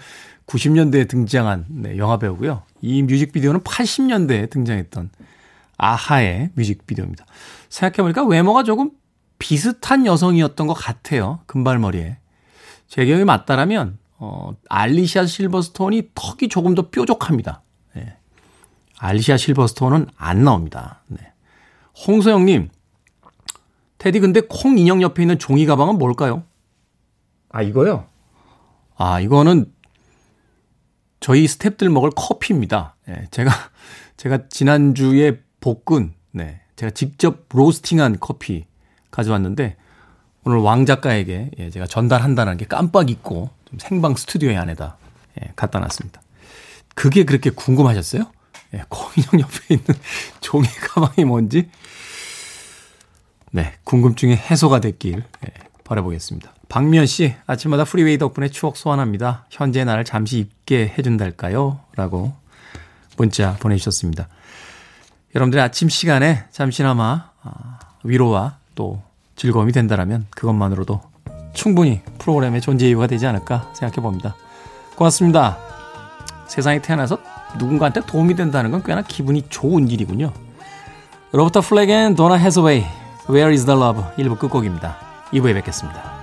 90년대에 0.48 1.08
등장한 1.08 1.66
네, 1.70 1.98
영화 2.00 2.18
배우고요. 2.18 2.64
이 2.82 3.04
뮤직비디오는 3.04 3.60
80년대에 3.60 4.50
등장했던 4.50 5.12
아하의 5.82 6.52
뮤직비디오입니다. 6.54 7.26
생각해보니까 7.70 8.24
외모가 8.26 8.62
조금 8.62 8.92
비슷한 9.40 10.06
여성이었던 10.06 10.68
것 10.68 10.74
같아요. 10.74 11.40
금발머리에. 11.48 12.20
제 12.88 13.06
기억이 13.06 13.26
맞다라면 13.26 13.98
어, 14.18 14.52
알리시아 14.70 15.26
실버스톤이 15.26 16.12
턱이 16.14 16.50
조금 16.50 16.76
더 16.76 16.90
뾰족합니다. 16.90 17.64
네. 17.96 18.16
알리시아 19.00 19.38
실버스톤은 19.38 20.08
안 20.16 20.44
나옵니다. 20.44 21.02
네. 21.08 21.34
홍소영님, 22.06 22.70
테디 23.98 24.20
근데 24.20 24.42
콩 24.42 24.78
인형 24.78 25.02
옆에 25.02 25.24
있는 25.24 25.40
종이 25.40 25.66
가방은 25.66 25.98
뭘까요? 25.98 26.44
아, 27.50 27.64
이거요? 27.64 28.06
아, 28.96 29.20
이거는 29.20 29.74
저희 31.20 31.46
스탭들 31.46 31.90
먹을 31.90 32.12
커피입니다. 32.16 32.96
네, 33.08 33.28
제가, 33.32 33.52
제가 34.18 34.48
지난주에 34.50 35.42
볶은, 35.62 36.14
네, 36.32 36.60
제가 36.76 36.90
직접 36.90 37.46
로스팅한 37.50 38.18
커피 38.20 38.66
가져왔는데, 39.10 39.78
오늘 40.44 40.58
왕 40.60 40.86
작가에게 40.86 41.52
예, 41.60 41.70
제가 41.70 41.86
전달한다는 41.86 42.58
게 42.58 42.66
깜빡 42.66 43.10
잊고 43.10 43.50
좀 43.66 43.80
생방 43.80 44.16
스튜디오에 44.16 44.58
안에다 44.58 44.98
예, 45.42 45.52
갖다 45.56 45.80
놨습니다. 45.80 46.22
그게 46.96 47.26
그렇게 47.26 47.50
궁금하셨어요? 47.52 48.24
예, 48.74 48.84
코인형 48.90 49.40
옆에 49.40 49.76
있는 49.76 49.86
종이 50.42 50.66
가방이 50.68 51.26
뭔지 51.26 51.70
네 53.52 53.74
궁금증이 53.84 54.36
해소가 54.36 54.80
됐길 54.80 55.24
예, 55.46 55.54
바라보겠습니다. 55.84 56.54
박미연 56.70 57.06
씨 57.06 57.36
아침마다 57.46 57.84
Freeway 57.84 58.18
덕분에 58.18 58.48
추억 58.50 58.78
소환합니다. 58.78 59.46
현재 59.52 59.84
나를 59.84 60.06
잠시 60.06 60.40
잊게 60.40 60.94
해준달까요? 60.98 61.82
라고 61.96 62.34
문자 63.18 63.58
보내주셨습니다. 63.58 64.28
여러분들의 65.36 65.64
아침 65.64 65.90
시간에 65.90 66.44
잠시나마 66.52 67.30
아, 67.44 67.80
위로와 68.04 68.58
또 68.76 69.02
즐거움이 69.36 69.72
된다라면 69.72 70.28
그것만으로도 70.32 71.02
충분히 71.54 72.02
프로그램의 72.20 72.62
존재 72.62 72.88
이유가 72.88 73.08
되지 73.08 73.28
않을까 73.28 73.72
생각해 73.74 74.02
봅니다. 74.02 74.36
고맙습니다. 74.96 75.58
세상에 76.48 76.82
태어나서 76.82 77.18
누군가한테 77.58 78.02
도움이 78.02 78.36
된다는 78.36 78.72
건 78.72 78.84
꽤나 78.84 79.02
기분이 79.02 79.44
좋은 79.50 79.90
일이군요. 79.90 80.32
로버트 81.32 81.62
플래겐 81.62 82.16
도나 82.16 82.36
해서웨이 82.36 82.84
Where 83.30 83.52
is 83.52 83.66
the 83.66 83.80
love 83.80 84.04
1부 84.18 84.38
끝곡입니다. 84.38 84.98
2부에 85.32 85.54
뵙겠습니다. 85.54 86.21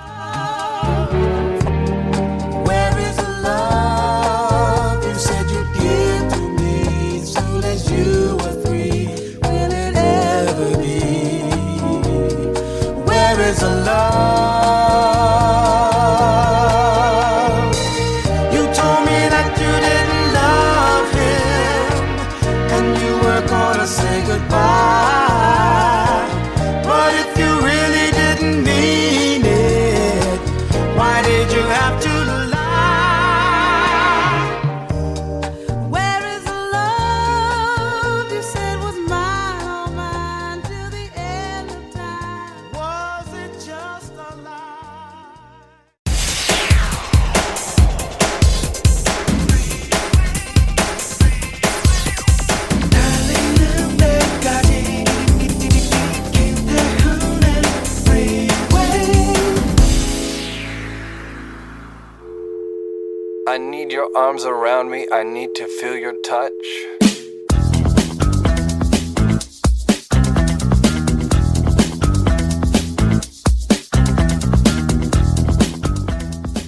Arms 64.19 64.45
around 64.45 64.91
me. 64.91 65.07
I 65.13 65.23
need 65.23 65.55
to 65.55 65.67
feel 65.81 65.97
your 65.97 66.15
touch. 66.23 66.53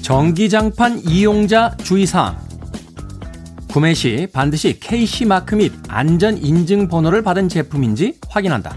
전기장판 0.03 1.00
이용자 1.05 1.76
주의사항. 1.85 2.37
구매 3.68 3.94
시 3.94 4.26
반드시 4.33 4.81
KC 4.81 5.26
마크 5.26 5.55
및 5.55 5.72
안전 5.88 6.37
인증 6.37 6.88
번호를 6.88 7.22
받은 7.22 7.48
제품인지 7.48 8.18
확인한다. 8.29 8.74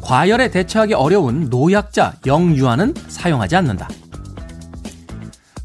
과열에 0.00 0.50
대처하기 0.50 0.94
어려운 0.94 1.48
노약자 1.50 2.14
영유아는 2.24 2.94
사용하지 3.08 3.56
않는다. 3.56 3.88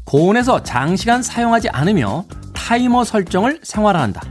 고온에서 0.08 0.62
장시간 0.62 1.22
사용하지 1.22 1.68
않으며 1.68 2.24
타이머 2.54 3.04
설정을 3.04 3.60
생활화한다. 3.62 4.22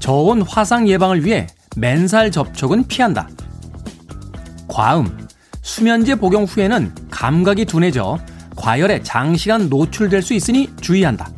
저온 0.00 0.40
화상 0.40 0.88
예방을 0.88 1.26
위해 1.26 1.46
맨살 1.76 2.30
접촉은 2.30 2.84
피한다. 2.84 3.28
과음, 4.66 5.28
수면제 5.60 6.14
복용 6.14 6.44
후에는 6.44 6.94
감각이 7.10 7.66
둔해져 7.66 8.18
과열에 8.56 9.02
장시간 9.02 9.68
노출될 9.68 10.22
수 10.22 10.32
있으니 10.32 10.74
주의한다. 10.80 11.28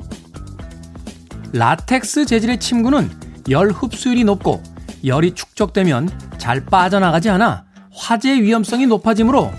라텍스 1.55 2.27
재질의 2.27 2.61
침구는 2.61 3.11
열 3.51 3.70
흡수율이 3.70 4.22
높고 4.22 4.62
열이 5.05 5.35
축적되면 5.35 6.09
잘 6.38 6.64
빠져나가지 6.64 7.31
않아 7.31 7.64
화재 7.92 8.40
위험성이 8.40 8.87
높아지므로 8.87 9.51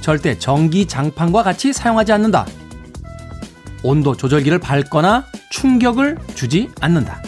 절대 0.00 0.36
전기 0.36 0.86
장판과 0.86 1.44
같이 1.44 1.72
사용하지 1.72 2.10
않는다. 2.10 2.44
온도 3.82 4.16
조절기를 4.16 4.58
밟거나 4.58 5.26
충격을 5.50 6.18
주지 6.34 6.68
않는다. 6.80 7.22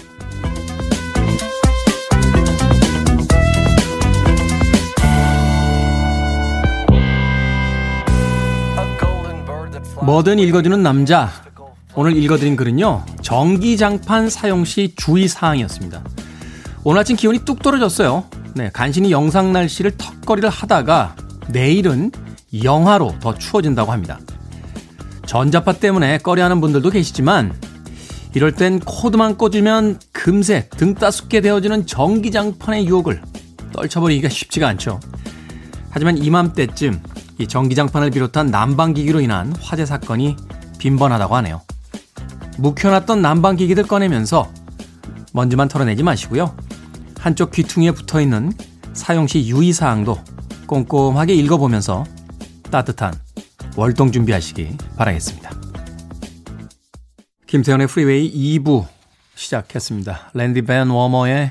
뭐든 10.05 10.39
읽어주는 10.39 10.83
남자. 10.83 11.31
오늘 11.95 12.17
읽어드린 12.17 12.57
글은요, 12.57 13.05
전기장판 13.23 14.29
사용 14.29 14.65
시 14.65 14.95
주의사항이었습니다. 14.97 16.03
오늘 16.83 17.01
아침 17.01 17.17
기온이 17.17 17.39
뚝 17.47 17.63
떨어졌어요. 17.63 18.25
네, 18.55 18.69
간신히 18.71 19.11
영상 19.11 19.53
날씨를 19.53 19.93
턱걸이를 19.97 20.51
하다가 20.51 21.17
내일은 21.49 22.11
영하로 22.63 23.15
더 23.21 23.35
추워진다고 23.35 23.93
합니다. 23.93 24.19
전자파 25.27 25.75
때문에 25.75 26.19
꺼려하는 26.19 26.61
분들도 26.61 26.91
계시지만 26.91 27.55
이럴 28.35 28.53
땐 28.53 28.81
코드만 28.81 29.37
꽂으면 29.37 30.01
금세 30.13 30.69
등 30.71 30.95
따숩게 30.95 31.41
되어지는 31.41 31.87
전기장판의 31.87 32.87
유혹을 32.87 33.23
떨쳐버리기가 33.73 34.29
쉽지가 34.29 34.69
않죠. 34.69 35.01
하지만 35.91 36.19
이맘때쯤 36.19 37.01
이 37.39 37.47
전기장판을 37.47 38.11
비롯한 38.11 38.47
난방기기로 38.47 39.21
인한 39.21 39.55
화재 39.61 39.87
사건이 39.87 40.37
빈번하다고 40.79 41.37
하네요. 41.37 41.63
묵혀놨던 42.59 43.23
난방기기들 43.23 43.85
꺼내면서 43.87 44.51
먼지만 45.33 45.69
털어내지 45.69 46.03
마시고요. 46.03 46.57
한쪽 47.19 47.51
귀퉁이에 47.53 47.93
붙어 47.93 48.21
있는 48.21 48.53
사용 48.93 49.27
시 49.27 49.49
유의사항도 49.49 50.19
꼼꼼하게 50.67 51.35
읽어보면서 51.35 52.05
따뜻한 52.71 53.15
월동 53.77 54.13
준비하시기 54.13 54.77
바라겠습니다. 54.97 55.51
김태훈의 57.49 57.89
Freeway 57.89 58.59
2부 58.59 58.87
시작했습니다. 59.35 60.31
랜디 60.33 60.63
밴 60.63 60.91
워머의 60.91 61.51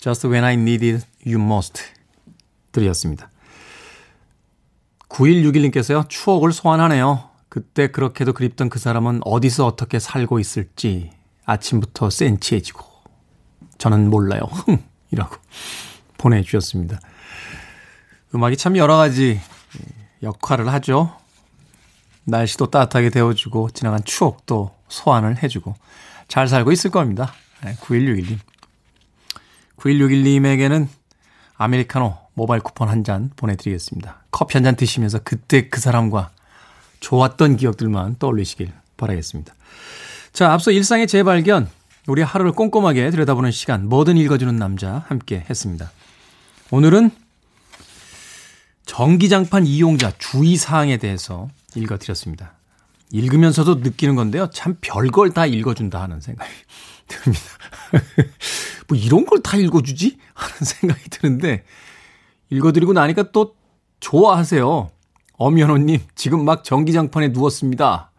Just 0.00 0.26
When 0.26 0.44
I 0.44 0.54
Needed 0.54 1.06
You 1.24 1.40
Most 1.40 1.80
들이었습니다. 2.72 3.30
9161님께서요. 5.08 6.08
추억을 6.08 6.52
소환하네요. 6.52 7.30
그때 7.48 7.88
그렇게도 7.88 8.32
그립던 8.32 8.68
그 8.68 8.80
사람은 8.80 9.20
어디서 9.24 9.66
어떻게 9.66 10.00
살고 10.00 10.40
있을지 10.40 11.10
아침부터 11.44 12.10
센치해지고 12.10 12.84
저는 13.78 14.10
몰라요. 14.10 14.40
이라고 15.12 15.36
보내주셨습니다. 16.18 16.98
음악이 18.34 18.56
참 18.56 18.76
여러 18.76 18.96
가지 18.96 19.40
역할을 20.22 20.72
하죠. 20.72 21.19
날씨도 22.24 22.70
따뜻하게 22.70 23.10
데워주고 23.10 23.70
지나간 23.70 24.02
추억도 24.04 24.74
소환을 24.88 25.42
해주고 25.42 25.74
잘 26.28 26.48
살고 26.48 26.72
있을 26.72 26.90
겁니다. 26.90 27.32
9161님. 27.62 28.38
9161님에게는 29.78 30.88
아메리카노 31.56 32.16
모바일 32.34 32.62
쿠폰 32.62 32.88
한 32.88 33.04
잔 33.04 33.30
보내드리겠습니다. 33.36 34.22
커피 34.30 34.54
한 34.54 34.64
잔 34.64 34.76
드시면서 34.76 35.20
그때 35.24 35.68
그 35.68 35.80
사람과 35.80 36.30
좋았던 37.00 37.56
기억들만 37.56 38.16
떠올리시길 38.18 38.72
바라겠습니다. 38.96 39.54
자, 40.32 40.52
앞서 40.52 40.70
일상의 40.70 41.06
재발견, 41.06 41.68
우리 42.06 42.22
하루를 42.22 42.52
꼼꼼하게 42.52 43.10
들여다보는 43.10 43.50
시간, 43.50 43.88
뭐든 43.88 44.16
읽어주는 44.16 44.54
남자 44.56 45.04
함께 45.08 45.44
했습니다. 45.48 45.90
오늘은 46.70 47.10
전기장판 48.86 49.66
이용자 49.66 50.12
주의사항에 50.18 50.96
대해서 50.98 51.48
읽어드렸습니다. 51.74 52.54
읽으면서도 53.12 53.76
느끼는 53.76 54.14
건데요. 54.14 54.48
참 54.50 54.76
별걸 54.80 55.30
다 55.30 55.46
읽어준다 55.46 56.00
하는 56.00 56.20
생각이 56.20 56.50
듭니다. 57.08 57.44
뭐 58.88 58.96
이런 58.96 59.24
걸 59.26 59.42
다 59.42 59.56
읽어주지? 59.56 60.18
하는 60.34 60.56
생각이 60.60 61.10
드는데, 61.10 61.64
읽어드리고 62.50 62.92
나니까 62.92 63.32
또 63.32 63.54
좋아하세요. 64.00 64.90
엄연호님, 65.34 66.00
지금 66.14 66.44
막 66.44 66.62
전기장판에 66.64 67.28
누웠습니다. 67.28 68.10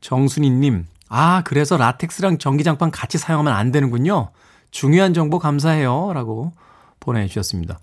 정순이님, 0.00 0.86
아, 1.08 1.42
그래서 1.44 1.76
라텍스랑 1.76 2.38
전기장판 2.38 2.90
같이 2.90 3.18
사용하면 3.18 3.52
안 3.52 3.70
되는군요. 3.72 4.30
중요한 4.70 5.14
정보 5.14 5.38
감사해요. 5.38 6.12
라고 6.12 6.52
보내주셨습니다. 7.00 7.78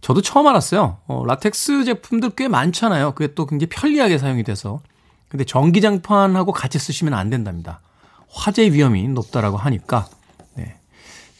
저도 0.00 0.22
처음 0.22 0.46
알았어요. 0.46 0.98
어, 1.06 1.24
라텍스 1.26 1.84
제품들 1.84 2.30
꽤 2.30 2.48
많잖아요. 2.48 3.12
그게 3.12 3.34
또 3.34 3.46
굉장히 3.46 3.68
편리하게 3.68 4.18
사용이 4.18 4.42
돼서. 4.44 4.80
근데 5.28 5.44
전기장판하고 5.44 6.52
같이 6.52 6.78
쓰시면 6.78 7.14
안 7.14 7.30
된답니다. 7.30 7.80
화재 8.28 8.70
위험이 8.70 9.06
높다라고 9.08 9.56
하니까, 9.56 10.08
네. 10.54 10.76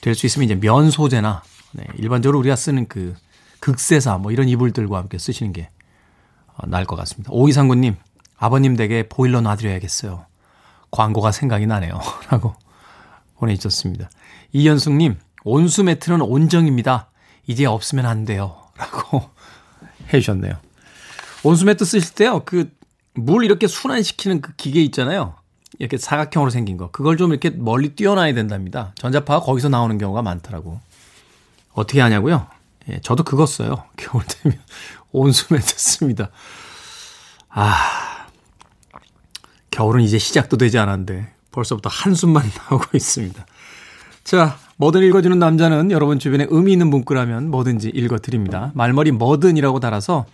될 0.01 0.15
수 0.15 0.27
있으면 0.27 0.45
이제 0.45 0.55
면 0.55 0.91
소재나, 0.91 1.43
네. 1.73 1.85
일반적으로 1.97 2.39
우리가 2.41 2.57
쓰는 2.57 2.87
그 2.87 3.15
극세사 3.61 4.19
뭐 4.19 4.33
이런 4.33 4.49
이불들과 4.49 4.97
함께 4.99 5.19
쓰시는 5.19 5.53
게 5.53 5.71
어, 6.57 6.67
나을 6.67 6.85
것 6.85 6.97
같습니다. 6.97 7.31
오이상구님, 7.33 7.97
아버님 8.37 8.77
댁에 8.77 9.09
보일러 9.09 9.41
놔드려야겠어요. 9.41 10.27
광고가 10.91 11.33
생각이 11.33 11.67
나네요. 11.67 11.99
라고 12.31 12.55
보내주셨습니다. 13.37 14.11
이현숙님, 14.53 15.19
온수 15.45 15.85
매트는 15.85 16.21
온정입니다. 16.23 17.11
이제 17.47 17.65
없으면 17.67 18.07
안 18.07 18.25
돼요. 18.25 18.57
라고 18.77 19.31
해주셨네요. 20.13 20.55
온수 21.43 21.65
매트 21.65 21.85
쓰실 21.85 22.15
때요, 22.15 22.43
그, 22.45 22.71
물 23.15 23.45
이렇게 23.45 23.67
순환시키는 23.67 24.41
그 24.41 24.55
기계 24.57 24.83
있잖아요. 24.85 25.35
이렇게 25.79 25.97
사각형으로 25.97 26.51
생긴 26.51 26.77
거. 26.77 26.91
그걸 26.91 27.17
좀 27.17 27.31
이렇게 27.31 27.51
멀리 27.51 27.95
띄어놔야 27.95 28.35
된답니다. 28.35 28.93
전자파가 28.97 29.41
거기서 29.41 29.69
나오는 29.69 29.97
경우가 29.99 30.23
많더라고. 30.23 30.81
어떻게 31.73 32.01
하냐고요? 32.01 32.47
예, 32.89 33.01
저도 33.01 33.25
그거 33.25 33.47
써요. 33.47 33.85
겨울 33.97 34.25
되면 34.27 34.59
온수 35.13 35.53
매트 35.53 35.79
씁니다. 35.79 36.31
아, 37.49 38.27
겨울은 39.71 40.03
이제 40.03 40.19
시작도 40.19 40.57
되지 40.57 40.79
않았는데 40.79 41.33
벌써부터 41.53 41.89
한숨만 41.89 42.51
나오고 42.71 42.85
있습니다. 42.95 43.47
자, 44.25 44.59
뭐든 44.81 45.03
읽어주는 45.03 45.39
남자는 45.39 45.91
여러분 45.91 46.19
주변에 46.19 46.47
의미 46.49 46.73
있는 46.73 46.89
문구라면 46.89 47.51
뭐든지 47.51 47.91
읽어드립니다. 47.91 48.73
말머리 48.75 49.11
뭐든이라고 49.13 49.79
달아서 49.79 50.25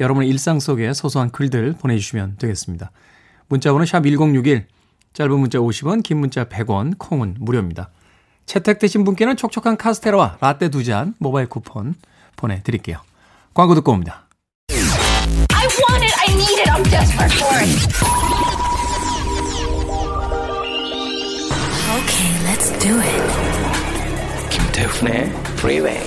여러분의 0.00 0.28
일상 0.28 0.58
속에 0.58 0.92
소소한 0.92 1.30
글들 1.30 1.76
보내주시면 1.78 2.34
되겠습니다. 2.36 2.90
문자번호 3.46 3.84
샵 3.84 4.02
1061, 4.02 4.66
짧은 5.12 5.38
문자 5.38 5.60
50원, 5.60 6.02
긴 6.02 6.18
문자 6.18 6.42
100원, 6.46 6.98
콩은 6.98 7.36
무료입니다. 7.38 7.90
채택되신 8.46 9.04
분께는 9.04 9.36
촉촉한 9.36 9.76
카스테라와 9.76 10.38
라떼 10.40 10.70
두 10.70 10.82
잔 10.82 11.14
모바일 11.20 11.46
쿠폰 11.48 11.94
보내드릴게요. 12.34 12.98
광고 13.54 13.76
듣고 13.76 13.92
옵니다. 13.92 14.26
Okay, 21.92 22.32
let's 22.46 22.72
do 22.80 22.98
it. 22.98 23.51
김태훈의 24.82 25.30
Freeway. 25.58 26.04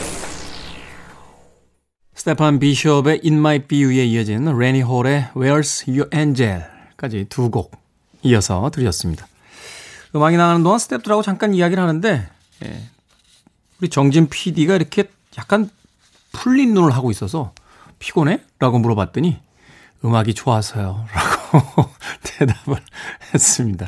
스테판 2.14 2.60
비숍의 2.60 3.22
In 3.24 3.36
My 3.36 3.60
View에 3.60 4.04
이어진 4.06 4.46
레니 4.58 4.82
홀의 4.82 5.30
Where's 5.34 5.88
Your 5.88 6.10
Angel까지 6.14 7.26
두 7.30 7.50
곡 7.50 7.72
이어서 8.24 8.70
들으셨습니다. 8.74 9.28
음악이 10.14 10.36
나가는 10.36 10.62
동안 10.62 10.78
스탭들하고 10.80 11.24
잠깐 11.24 11.54
이야기를 11.54 11.82
하는데 11.82 12.28
예, 12.66 12.82
우리 13.80 13.90
정진 13.90 14.28
PD가 14.28 14.76
이렇게 14.76 15.06
약간 15.38 15.70
풀린 16.34 16.74
눈을 16.74 16.92
하고 16.92 17.12
있어서 17.12 17.54
피곤해? 18.00 18.42
라고 18.60 18.78
물어봤더니 18.80 19.40
음악이 20.04 20.34
좋아서요. 20.34 21.06
라고 21.14 21.90
대답을 22.24 22.78
했습니다. 23.34 23.88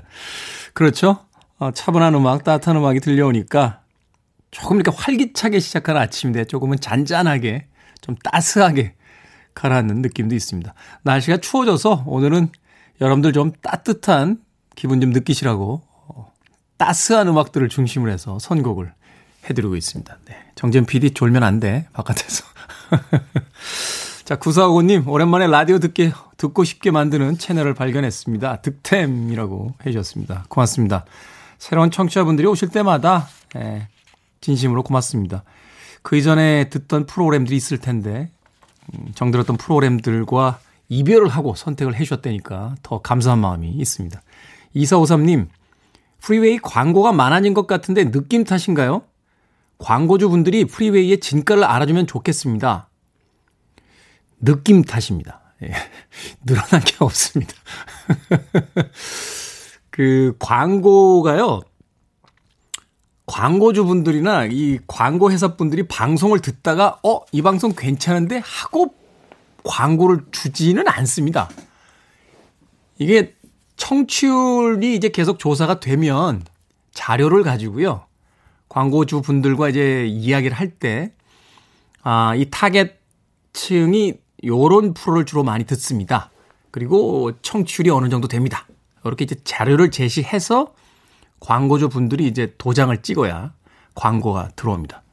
그렇죠? 0.74 1.26
어, 1.60 1.72
차분한 1.72 2.16
음악, 2.16 2.46
따뜻한 2.46 2.78
음악이 2.78 3.02
들려오니까 3.02 3.82
조금 4.60 4.80
이렇게 4.80 4.96
활기차게 4.96 5.60
시작한 5.60 5.98
아침인데 5.98 6.46
조금은 6.46 6.80
잔잔하게 6.80 7.68
좀 8.02 8.16
따스하게 8.24 8.96
가라앉는 9.54 10.02
느낌도 10.02 10.34
있습니다. 10.34 10.74
날씨가 11.04 11.38
추워져서 11.38 12.06
오늘은 12.08 12.50
여러분들 13.00 13.34
좀 13.34 13.52
따뜻한 13.62 14.40
기분 14.76 15.00
좀 15.00 15.12
느끼시라고 15.12 15.84
어, 16.08 16.34
따스한 16.78 17.28
음악들을 17.28 17.70
중심으로 17.70 18.12
해서 18.12 18.40
선곡을 18.40 18.92
해드리고 19.48 19.76
있습니다. 19.76 20.18
네. 20.26 20.36
정재현 20.56 20.88
PD 20.88 21.12
졸면 21.12 21.44
안 21.44 21.60
돼. 21.60 21.88
바깥에서. 21.94 22.44
자, 24.26 24.38
구사하고님, 24.38 25.08
오랜만에 25.08 25.46
라디오 25.48 25.78
듣게, 25.78 26.12
듣고 26.38 26.64
싶게 26.64 26.90
만드는 26.90 27.38
채널을 27.38 27.76
발견했습니다. 27.76 28.62
득템이라고 28.62 29.76
해주셨습니다. 29.86 30.46
고맙습니다. 30.50 31.06
새로운 31.60 31.92
청취자분들이 31.92 32.48
오실 32.48 32.70
때마다, 32.70 33.28
예, 33.56 33.88
진심으로 34.42 34.84
고맙습니다. 34.84 35.44
그 36.02 36.16
이전에 36.16 36.70
듣던 36.70 37.06
프로그램들이 37.06 37.56
있을 37.56 37.78
텐데, 37.80 38.32
음, 38.94 39.12
정들었던 39.16 39.58
프로그램들과 39.58 40.60
이별을 40.90 41.28
하고 41.28 41.56
선택을 41.56 41.96
해주셨다니까 41.96 42.76
더 42.82 43.02
감사한 43.02 43.40
마음이 43.40 43.70
있습니다. 43.70 44.22
2453님, 44.76 45.48
프리웨이 46.20 46.60
광고가 46.60 47.12
많아진 47.12 47.54
것 47.54 47.68
같은데 47.68 48.12
느낌 48.12 48.44
탓인가요? 48.44 49.04
광고주 49.78 50.30
분들이 50.30 50.66
프리웨이의 50.66 51.20
진가를 51.20 51.64
알아주면 51.64 52.08
좋겠습니다. 52.08 52.90
느낌 54.40 54.84
탓입니다. 54.84 55.42
예. 55.64 55.72
늘어난 56.46 56.82
게 56.82 56.96
없습니다. 57.00 57.54
그 59.90 60.36
광고가요. 60.40 61.62
광고주 63.28 63.86
분들이나 63.86 64.46
이 64.46 64.80
광고 64.88 65.32
회사 65.32 65.56
분들이 65.56 65.84
방송을 65.84 66.40
듣다가 66.40 67.00
어, 67.04 67.22
이 67.32 67.42
방송 67.42 67.74
괜찮은데 67.76 68.42
하고 68.44 68.96
광고를 69.64 70.26
주지는 70.32 70.88
않습니다. 70.88 71.50
이게 72.98 73.36
청취율이 73.76 74.96
이제 74.96 75.10
계속 75.10 75.40
조사가 75.40 75.80
되면 75.80 76.42
자료를 76.94 77.44
가지고요. 77.44 78.06
광고주 78.70 79.22
분들과 79.22 79.70
이제 79.70 80.06
이야기를 80.08 80.58
할 80.58 80.70
때, 80.70 81.14
아, 82.02 82.34
이 82.36 82.50
타겟층이 82.50 84.16
요런 84.46 84.94
프로를 84.94 85.26
주로 85.26 85.44
많이 85.44 85.66
듣습니다. 85.66 86.32
그리고 86.72 87.32
청취율이 87.42 87.90
어느 87.90 88.10
정도 88.10 88.28
됩니다. 88.28 88.68
이렇게 89.04 89.26
이제 89.26 89.36
자료를 89.44 89.92
제시해서 89.92 90.74
광고주 91.40 91.90
분들이 91.90 92.28
이제 92.28 92.54
도장을 92.58 92.96
찍어야 93.02 93.54
광고가 93.96 94.50
들어옵니다. 94.56 95.04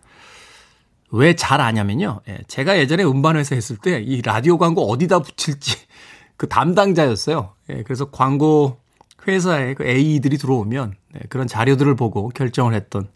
왜 1.11 1.35
잘 1.35 1.61
아냐면요. 1.61 2.21
예, 2.29 2.39
제가 2.49 2.77
예전에 2.79 3.05
음반회사 3.05 3.55
했을 3.55 3.77
때 3.77 4.01
이 4.03 4.21
라디오 4.23 4.59
광고 4.59 4.91
어디다 4.91 5.21
붙일지 5.21 5.77
그 6.37 6.49
담당자였어요. 6.49 7.53
예, 7.71 7.83
그래서 7.85 8.11
광고 8.11 8.79
회사에 9.27 9.75
그 9.75 9.85
A들이 9.87 10.37
들어오면 10.39 10.95
네, 11.13 11.21
그런 11.29 11.47
자료들을 11.47 11.95
보고 11.97 12.29
결정을 12.31 12.75
했던 12.75 13.09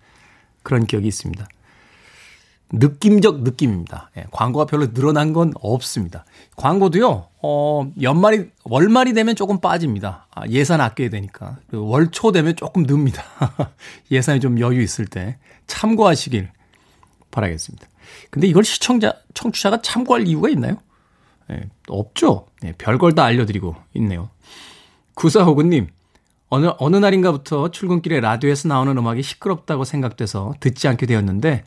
그런 0.63 0.87
기억이 0.87 1.07
있습니다. 1.09 1.47
느낌적 2.71 3.43
느낌입니다. 3.43 4.11
예, 4.19 4.27
광고가 4.31 4.67
별로 4.67 4.93
늘어난 4.93 5.33
건 5.33 5.53
없습니다. 5.61 6.25
광고도요, 6.57 7.29
어, 7.43 7.91
연말이, 8.03 8.51
월말이 8.65 9.15
되면 9.15 9.35
조금 9.37 9.61
빠집니다. 9.61 10.27
아, 10.35 10.47
예산 10.49 10.81
아껴야 10.81 11.09
되니까. 11.09 11.57
월초 11.73 12.33
되면 12.33 12.57
조금 12.57 12.85
늡니다. 12.85 13.23
예산이 14.11 14.41
좀 14.41 14.61
여유 14.61 14.83
있을 14.83 15.07
때 15.07 15.39
참고하시길 15.67 16.51
바라겠습니다. 17.31 17.87
근데 18.31 18.47
이걸 18.47 18.65
시청자, 18.65 19.15
청취자가 19.35 19.81
참고할 19.81 20.27
이유가 20.27 20.49
있나요? 20.51 20.77
예, 21.51 21.69
없죠. 21.89 22.47
예, 22.65 22.73
별걸 22.73 23.15
다 23.15 23.25
알려드리고 23.25 23.77
있네요. 23.95 24.29
구사호구님, 25.15 25.89
어느, 26.51 26.71
어느 26.79 26.97
날인가부터 26.97 27.71
출근길에 27.71 28.21
라디오에서 28.21 28.69
나오는 28.69 28.97
음악이 28.97 29.23
시끄럽다고 29.23 29.85
생각돼서 29.85 30.55
듣지 30.61 30.89
않게 30.89 31.07
되었는데 31.07 31.65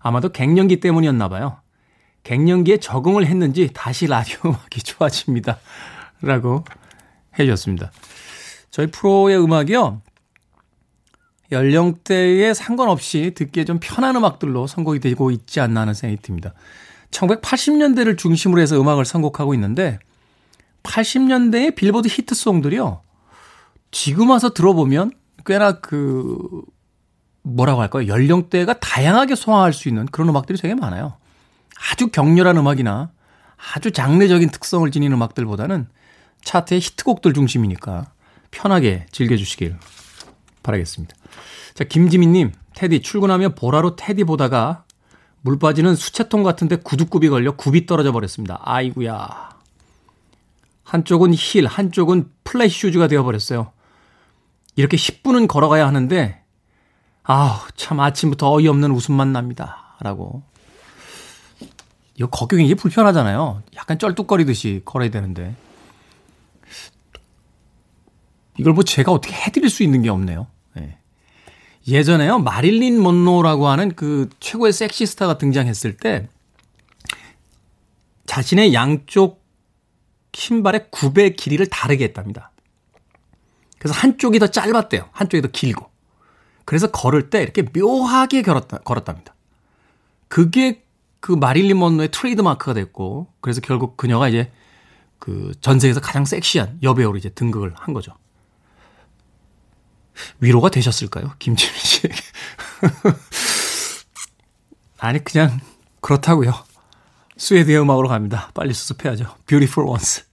아마도 0.00 0.30
갱년기 0.30 0.80
때문이었나 0.80 1.28
봐요. 1.28 1.58
갱년기에 2.24 2.78
적응을 2.78 3.26
했는지 3.26 3.70
다시 3.72 4.06
라디오 4.06 4.38
음악이 4.50 4.82
좋아집니다. 4.82 5.58
라고 6.22 6.64
주셨습니다. 7.36 7.92
저희 8.70 8.88
프로의 8.88 9.42
음악이요. 9.42 10.02
연령대에 11.52 12.54
상관없이 12.54 13.32
듣기에 13.34 13.64
좀 13.64 13.78
편한 13.80 14.14
음악들로 14.16 14.66
선곡이 14.66 15.00
되고 15.00 15.30
있지 15.30 15.60
않나 15.60 15.80
하는 15.80 15.94
생각이 15.94 16.22
듭니다. 16.22 16.54
1980년대를 17.10 18.16
중심으로 18.16 18.60
해서 18.60 18.80
음악을 18.80 19.04
선곡하고 19.04 19.54
있는데 19.54 19.98
80년대의 20.84 21.74
빌보드 21.74 22.08
히트송들이요. 22.08 23.02
지금 23.90 24.30
와서 24.30 24.54
들어보면 24.54 25.10
꽤나 25.44 25.80
그 25.80 26.62
뭐라고 27.42 27.80
할까요? 27.80 28.06
연령대가 28.06 28.78
다양하게 28.78 29.34
소화할 29.34 29.72
수 29.72 29.88
있는 29.88 30.06
그런 30.06 30.28
음악들이 30.28 30.58
되게 30.58 30.74
많아요. 30.74 31.14
아주 31.90 32.08
격렬한 32.08 32.56
음악이나 32.56 33.10
아주 33.74 33.90
장르적인 33.90 34.50
특성을 34.50 34.90
지닌 34.90 35.12
음악들보다는 35.12 35.88
차트의 36.42 36.80
히트곡들 36.80 37.32
중심이니까 37.32 38.12
편하게 38.50 39.06
즐겨주시길 39.12 39.76
바라겠습니다. 40.62 41.14
자, 41.74 41.84
김지민님, 41.84 42.52
테디, 42.74 43.02
출근하며 43.02 43.50
보라로 43.50 43.96
테디 43.96 44.24
보다가 44.24 44.84
물 45.42 45.58
빠지는 45.58 45.94
수채통 45.94 46.42
같은데 46.42 46.76
구두굽이 46.76 47.28
걸려 47.28 47.56
굽이 47.56 47.86
떨어져 47.86 48.12
버렸습니다. 48.12 48.60
아이구야. 48.62 49.50
한쪽은 50.84 51.32
힐, 51.34 51.66
한쪽은 51.66 52.30
flat 52.44 52.78
shoes가 52.80 53.06
되어버렸어요. 53.06 53.72
이렇게 54.76 54.96
10분은 54.96 55.46
걸어가야 55.46 55.86
하는데, 55.86 56.39
아우, 57.32 57.60
참 57.76 58.00
아침부터 58.00 58.50
어이없는 58.50 58.90
웃음만 58.90 59.32
납니다. 59.32 59.94
라고. 60.00 60.42
이거 62.16 62.28
걷기 62.28 62.56
굉장히 62.56 62.74
불편하잖아요. 62.74 63.62
약간 63.76 64.00
쩔뚝거리듯이 64.00 64.82
걸어야 64.84 65.10
되는데. 65.10 65.54
이걸 68.58 68.72
뭐 68.72 68.82
제가 68.82 69.12
어떻게 69.12 69.32
해드릴 69.32 69.70
수 69.70 69.84
있는 69.84 70.02
게 70.02 70.08
없네요. 70.08 70.48
네. 70.74 70.98
예전에요, 71.86 72.40
마릴린 72.40 73.00
먼로라고 73.00 73.68
하는 73.68 73.94
그 73.94 74.28
최고의 74.40 74.72
섹시스타가 74.72 75.38
등장했을 75.38 75.96
때, 75.98 76.28
자신의 78.26 78.74
양쪽 78.74 79.40
신발의 80.32 80.90
굽의 80.90 81.36
길이를 81.36 81.66
다르게 81.66 82.02
했답니다. 82.02 82.50
그래서 83.78 83.96
한쪽이 83.96 84.40
더 84.40 84.48
짧았대요. 84.48 85.10
한쪽이 85.12 85.42
더 85.42 85.48
길고. 85.48 85.89
그래서 86.70 86.88
걸을 86.88 87.30
때 87.30 87.42
이렇게 87.42 87.62
묘하게 87.62 88.42
걸었다, 88.42 88.78
걸었답니다. 88.78 89.34
그게 90.28 90.84
그 91.18 91.32
마릴린 91.32 91.76
먼로의 91.76 92.12
트레이드 92.12 92.42
마크가 92.42 92.74
됐고, 92.74 93.26
그래서 93.40 93.60
결국 93.60 93.96
그녀가 93.96 94.28
이제 94.28 94.52
그 95.18 95.50
전세에서 95.60 95.98
가장 95.98 96.24
섹시한 96.24 96.78
여배우로 96.80 97.18
이제 97.18 97.28
등극을 97.30 97.72
한 97.74 97.92
거죠. 97.92 98.12
위로가 100.38 100.68
되셨을까요? 100.68 101.34
김지민 101.40 101.76
씨에게. 101.76 102.14
아니, 104.98 105.24
그냥 105.24 105.58
그렇다고요. 106.00 106.52
스웨드의 107.36 107.80
음악으로 107.80 108.06
갑니다. 108.06 108.52
빨리 108.54 108.74
수습해야죠. 108.74 109.34
Beautiful 109.46 109.90
Ones. 109.90 110.24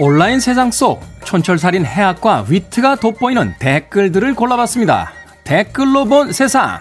온라인 0.00 0.38
세상 0.38 0.70
속 0.70 1.02
촌철살인 1.24 1.84
해학과 1.84 2.44
위트가 2.48 2.96
돋보이는 2.96 3.56
댓글들을 3.58 4.32
골라봤습니다. 4.34 5.10
댓글로 5.42 6.04
본 6.04 6.32
세상. 6.32 6.78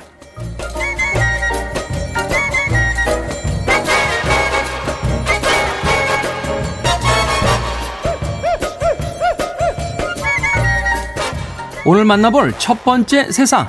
오늘 11.85 12.05
만나볼 12.05 12.53
첫 12.59 12.83
번째 12.83 13.31
세상. 13.31 13.67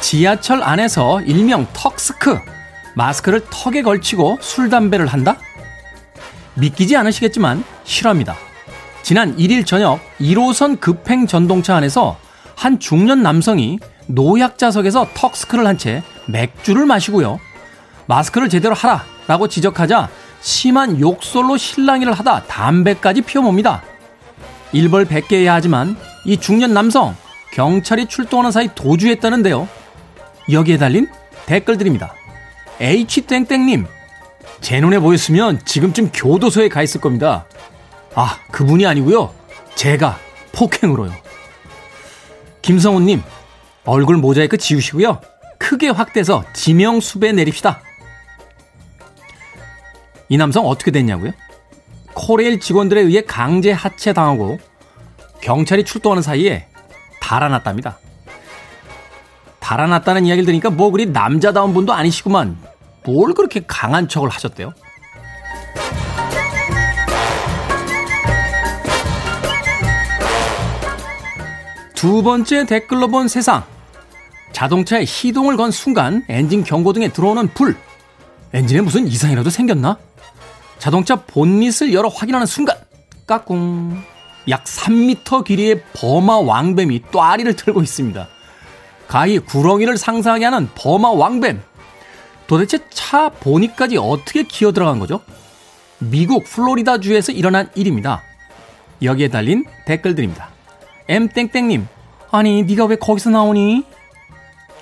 지하철 0.00 0.62
안에서 0.62 1.22
일명 1.22 1.66
턱스크. 1.72 2.38
마스크를 2.96 3.40
턱에 3.48 3.80
걸치고 3.80 4.38
술, 4.42 4.68
담배를 4.68 5.06
한다? 5.06 5.38
믿기지 6.56 6.96
않으시겠지만 6.96 7.64
실화입니다. 7.84 8.36
지난 9.04 9.36
1일 9.36 9.66
저녁 9.66 10.00
1호선 10.18 10.80
급행 10.80 11.26
전동차 11.26 11.76
안에서 11.76 12.16
한 12.56 12.80
중년 12.80 13.22
남성이 13.22 13.78
노약자석에서 14.06 15.08
턱스크를 15.12 15.66
한 15.66 15.76
채 15.76 16.02
맥주를 16.26 16.86
마시고요. 16.86 17.38
마스크를 18.06 18.48
제대로 18.48 18.74
하라 18.74 19.04
라고 19.26 19.46
지적하자 19.46 20.08
심한 20.40 20.98
욕설로 20.98 21.58
실랑이를 21.58 22.14
하다 22.14 22.44
담배까지 22.44 23.20
피워봅니다. 23.20 23.82
일벌 24.72 25.04
100개야 25.04 25.48
하지만 25.48 25.96
이 26.24 26.38
중년 26.38 26.72
남성 26.72 27.14
경찰이 27.52 28.06
출동하는 28.06 28.52
사이 28.52 28.70
도주했다는데요. 28.74 29.68
여기에 30.50 30.78
달린 30.78 31.08
댓글들입니다. 31.44 32.14
H땡땡님, 32.80 33.86
제 34.62 34.80
눈에 34.80 34.98
보였으면 34.98 35.60
지금쯤 35.66 36.10
교도소에 36.14 36.68
가 36.70 36.82
있을 36.82 37.02
겁니다. 37.02 37.44
아, 38.14 38.38
그분이 38.50 38.86
아니고요. 38.86 39.34
제가 39.74 40.18
폭행으로요. 40.52 41.12
김성훈님, 42.62 43.22
얼굴 43.84 44.16
모자이크 44.16 44.56
지우시고요. 44.56 45.20
크게 45.58 45.88
확대해서 45.88 46.44
지명 46.52 47.00
수배 47.00 47.32
내립시다. 47.32 47.80
이 50.28 50.36
남성 50.36 50.66
어떻게 50.66 50.90
됐냐고요? 50.90 51.32
코레일 52.14 52.60
직원들에 52.60 53.00
의해 53.02 53.22
강제 53.22 53.72
하체당하고 53.72 54.58
경찰이 55.40 55.84
출동하는 55.84 56.22
사이에 56.22 56.68
달아났답니다. 57.20 57.98
달아났다는 59.60 60.26
이야기를 60.26 60.46
들으니까 60.46 60.70
뭐 60.70 60.90
그리 60.90 61.06
남자다운 61.06 61.74
분도 61.74 61.92
아니시구만. 61.92 62.56
뭘 63.04 63.34
그렇게 63.34 63.62
강한 63.66 64.08
척을 64.08 64.28
하셨대요? 64.28 64.72
두 72.04 72.22
번째 72.22 72.66
댓글로 72.66 73.08
본 73.08 73.28
세상. 73.28 73.64
자동차에 74.52 75.06
시동을 75.06 75.56
건 75.56 75.70
순간 75.70 76.22
엔진 76.28 76.62
경고등에 76.62 77.08
들어오는 77.08 77.48
불. 77.54 77.78
엔진에 78.52 78.82
무슨 78.82 79.06
이상이라도 79.06 79.48
생겼나? 79.48 79.96
자동차 80.78 81.16
본닛을 81.16 81.94
열어 81.94 82.10
확인하는 82.10 82.46
순간 82.46 82.76
까꿍. 83.26 84.04
약 84.50 84.64
3미터 84.64 85.44
길이의 85.44 85.82
버마 85.94 86.40
왕뱀이 86.40 87.04
또아리를 87.10 87.56
틀고 87.56 87.80
있습니다. 87.80 88.28
가히 89.08 89.38
구렁이를 89.38 89.96
상상하게 89.96 90.44
하는 90.44 90.68
버마 90.74 91.08
왕뱀. 91.08 91.62
도대체 92.46 92.80
차 92.90 93.30
보니까지 93.30 93.96
어떻게 93.96 94.42
기어 94.42 94.72
들어간 94.72 94.98
거죠? 94.98 95.22
미국 96.00 96.44
플로리다주에서 96.44 97.32
일어난 97.32 97.70
일입니다. 97.74 98.20
여기에 99.00 99.28
달린 99.28 99.64
댓글들입니다. 99.86 100.50
M땡땡님, 101.08 101.86
아니, 102.34 102.64
네가 102.64 102.86
왜 102.86 102.96
거기서 102.96 103.30
나오니? 103.30 103.84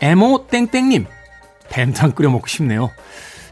에모 0.00 0.46
땡땡님, 0.46 1.04
뱀탕 1.68 2.12
끓여 2.12 2.30
먹고 2.30 2.46
싶네요. 2.46 2.90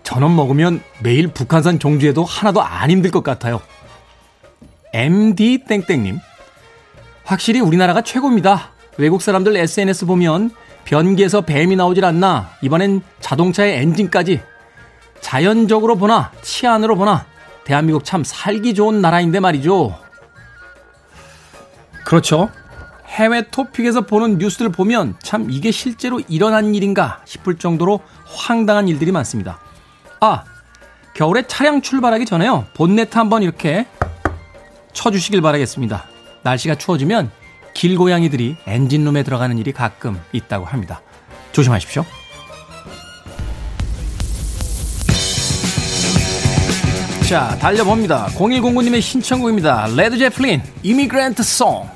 전원 0.02 0.34
먹으면 0.34 0.82
매일 1.02 1.28
북한산 1.28 1.78
종주에도 1.78 2.24
하나도 2.24 2.62
안 2.62 2.90
힘들 2.90 3.10
것 3.10 3.22
같아요. 3.22 3.60
MD 4.94 5.64
땡땡님, 5.68 6.18
확실히 7.24 7.60
우리나라가 7.60 8.00
최고입니다. 8.00 8.70
외국 8.96 9.20
사람들 9.20 9.54
SNS 9.54 10.06
보면 10.06 10.50
변기에서 10.86 11.42
뱀이 11.42 11.76
나오질 11.76 12.06
않나. 12.06 12.52
이번엔 12.62 13.02
자동차의 13.20 13.82
엔진까지. 13.82 14.40
자연적으로 15.20 15.96
보나, 15.96 16.32
치안으로 16.40 16.96
보나, 16.96 17.26
대한민국 17.64 18.06
참 18.06 18.24
살기 18.24 18.72
좋은 18.72 19.02
나라인데 19.02 19.40
말이죠. 19.40 19.94
그렇죠. 22.06 22.48
해외 23.10 23.42
토픽에서 23.50 24.02
보는 24.02 24.38
뉴스를 24.38 24.70
보면 24.70 25.16
참 25.22 25.50
이게 25.50 25.70
실제로 25.70 26.20
일어난 26.28 26.74
일인가 26.74 27.20
싶을 27.24 27.58
정도로 27.58 28.00
황당한 28.24 28.88
일들이 28.88 29.10
많습니다. 29.10 29.58
아, 30.20 30.44
겨울에 31.14 31.42
차량 31.46 31.82
출발하기 31.82 32.24
전에요. 32.24 32.66
본네트 32.74 33.18
한번 33.18 33.42
이렇게 33.42 33.86
쳐주시길 34.92 35.42
바라겠습니다. 35.42 36.04
날씨가 36.42 36.76
추워지면 36.76 37.30
길고양이들이 37.74 38.56
엔진룸에 38.66 39.22
들어가는 39.24 39.58
일이 39.58 39.72
가끔 39.72 40.20
있다고 40.32 40.64
합니다. 40.64 41.02
조심하십시오. 41.52 42.04
자, 47.28 47.56
달려봅니다. 47.60 48.26
0109님의 48.28 49.00
신청곡입니다. 49.00 49.88
레드 49.94 50.18
제플린, 50.18 50.62
이미그랜트 50.82 51.42
송. 51.42 51.88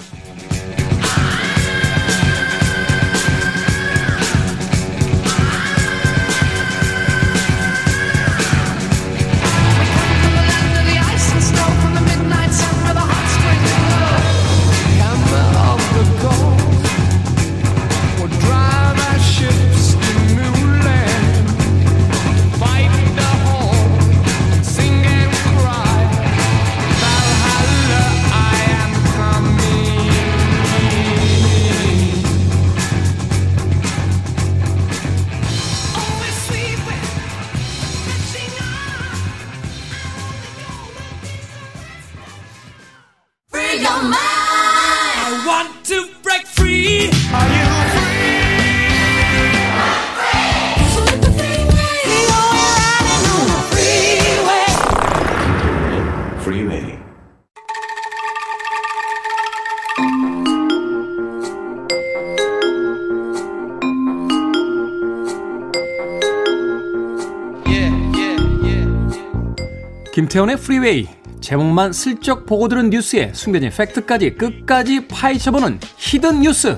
김태훈의 70.35 70.57
프리웨이 70.57 71.07
제목만 71.41 71.93
슬쩍 71.93 72.45
보고 72.45 72.67
들은 72.67 72.91
뉴스에 72.91 73.33
숨겨진 73.33 73.71
fact까지 73.71 74.35
끝까지 74.35 75.07
파헤쳐보는 75.07 75.79
hidden 75.97 76.41
뉴스 76.41 76.75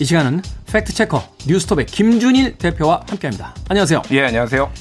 이 0.00 0.04
시간은 0.06 0.40
fact 0.72 0.90
checker 0.90 1.22
뉴스톱의 1.46 1.84
김준일 1.84 2.56
대표와 2.56 3.02
함께합니다. 3.06 3.54
안녕하세요. 3.68 4.00
예, 4.12 4.24
안녕하세요. 4.24 4.72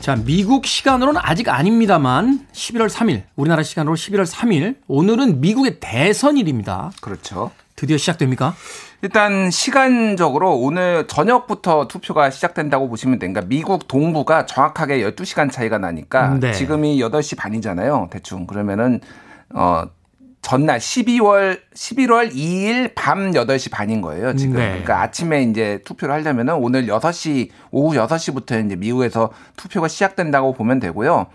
자, 0.00 0.16
미국 0.16 0.66
시간으로는 0.66 1.22
아직 1.24 1.48
아닙니다만 1.48 2.46
11월 2.52 2.90
3일, 2.90 3.22
우리나라 3.34 3.62
시간으로 3.62 3.96
11월 3.96 4.26
3일, 4.26 4.76
오늘은 4.86 5.40
미국의 5.40 5.80
대선일입니다. 5.80 6.92
그렇죠. 7.00 7.50
드디어 7.78 7.96
시작됩니까? 7.96 8.56
일단 9.02 9.52
시간적으로 9.52 10.58
오늘 10.58 11.06
저녁부터 11.06 11.86
투표가 11.86 12.30
시작된다고 12.30 12.88
보시면 12.88 13.20
됩니다. 13.20 13.40
미국 13.46 13.86
동부가 13.86 14.46
정확하게 14.46 15.00
12시간 15.08 15.52
차이가 15.52 15.78
나니까 15.78 16.38
네. 16.40 16.52
지금이 16.52 17.00
8시 17.00 17.38
반이잖아요. 17.38 18.08
대충. 18.10 18.48
그러면은 18.48 19.00
어 19.54 19.84
전날 20.42 20.80
12월 20.80 21.60
11월 21.72 22.32
2일 22.32 22.94
밤 22.96 23.30
8시 23.30 23.70
반인 23.70 24.00
거예요, 24.00 24.34
지금. 24.34 24.56
네. 24.56 24.70
그러니까 24.70 25.02
아침에 25.02 25.44
이제 25.44 25.80
투표를 25.84 26.12
하려면은 26.16 26.54
오늘 26.54 26.86
6시 26.86 27.50
오후 27.70 27.94
6시부터 27.96 28.66
이제 28.66 28.74
미국에서 28.74 29.30
투표가 29.56 29.86
시작된다고 29.86 30.52
보면 30.52 30.80
되고요. 30.80 31.28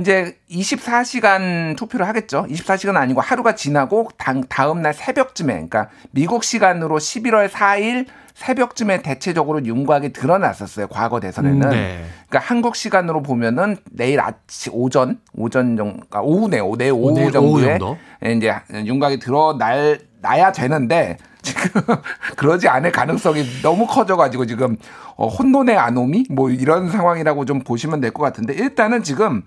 이제 0.00 0.36
24시간 0.50 1.76
투표를 1.76 2.08
하겠죠. 2.08 2.46
24시간 2.50 2.96
아니고 2.96 3.20
하루가 3.20 3.54
지나고 3.54 4.08
다음 4.48 4.82
날 4.82 4.92
새벽쯤에 4.92 5.52
그러니까 5.52 5.88
미국 6.10 6.42
시간으로 6.42 6.98
11월 6.98 7.48
4일 7.48 8.06
새벽쯤에 8.34 9.02
대체적으로 9.02 9.64
윤곽이 9.64 10.12
드러났었어요. 10.12 10.88
과거 10.88 11.20
대선에는. 11.20 11.70
네. 11.70 12.04
그러니까 12.28 12.38
한국 12.40 12.74
시간으로 12.74 13.22
보면은 13.22 13.76
내일 13.92 14.20
아침 14.20 14.72
오전 14.74 15.20
오전 15.36 15.76
정도 15.76 16.04
아, 16.10 16.18
오후네 16.18 16.58
오후, 16.58 16.76
오후 16.90 17.30
정도에 17.30 17.78
오후 17.78 17.96
이제 18.24 18.52
윤곽이 18.72 19.20
드러날 19.20 20.00
나야 20.20 20.50
되는데 20.50 21.18
지금 21.44 21.82
그러지 22.36 22.68
않을 22.68 22.90
가능성이 22.90 23.44
너무 23.62 23.86
커져가지고 23.86 24.46
지금 24.46 24.76
어, 25.16 25.28
혼돈의 25.28 25.76
아노미 25.76 26.26
뭐 26.30 26.50
이런 26.50 26.90
상황이라고 26.90 27.44
좀 27.44 27.60
보시면 27.60 28.00
될 28.00 28.12
것 28.12 28.22
같은데 28.24 28.54
일단은 28.54 29.04
지금 29.04 29.42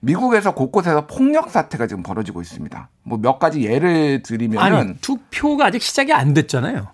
미국에서 0.00 0.54
곳곳에서 0.54 1.06
폭력 1.08 1.50
사태가 1.50 1.86
지금 1.88 2.02
벌어지고 2.04 2.40
있습니다. 2.42 2.88
뭐 3.02 3.18
몇 3.18 3.38
가지 3.40 3.62
예를 3.64 4.22
들이면은 4.22 4.62
아니, 4.78 4.94
투표가 5.00 5.66
아직 5.66 5.82
시작이 5.82 6.12
안 6.12 6.34
됐잖아요. 6.34 6.86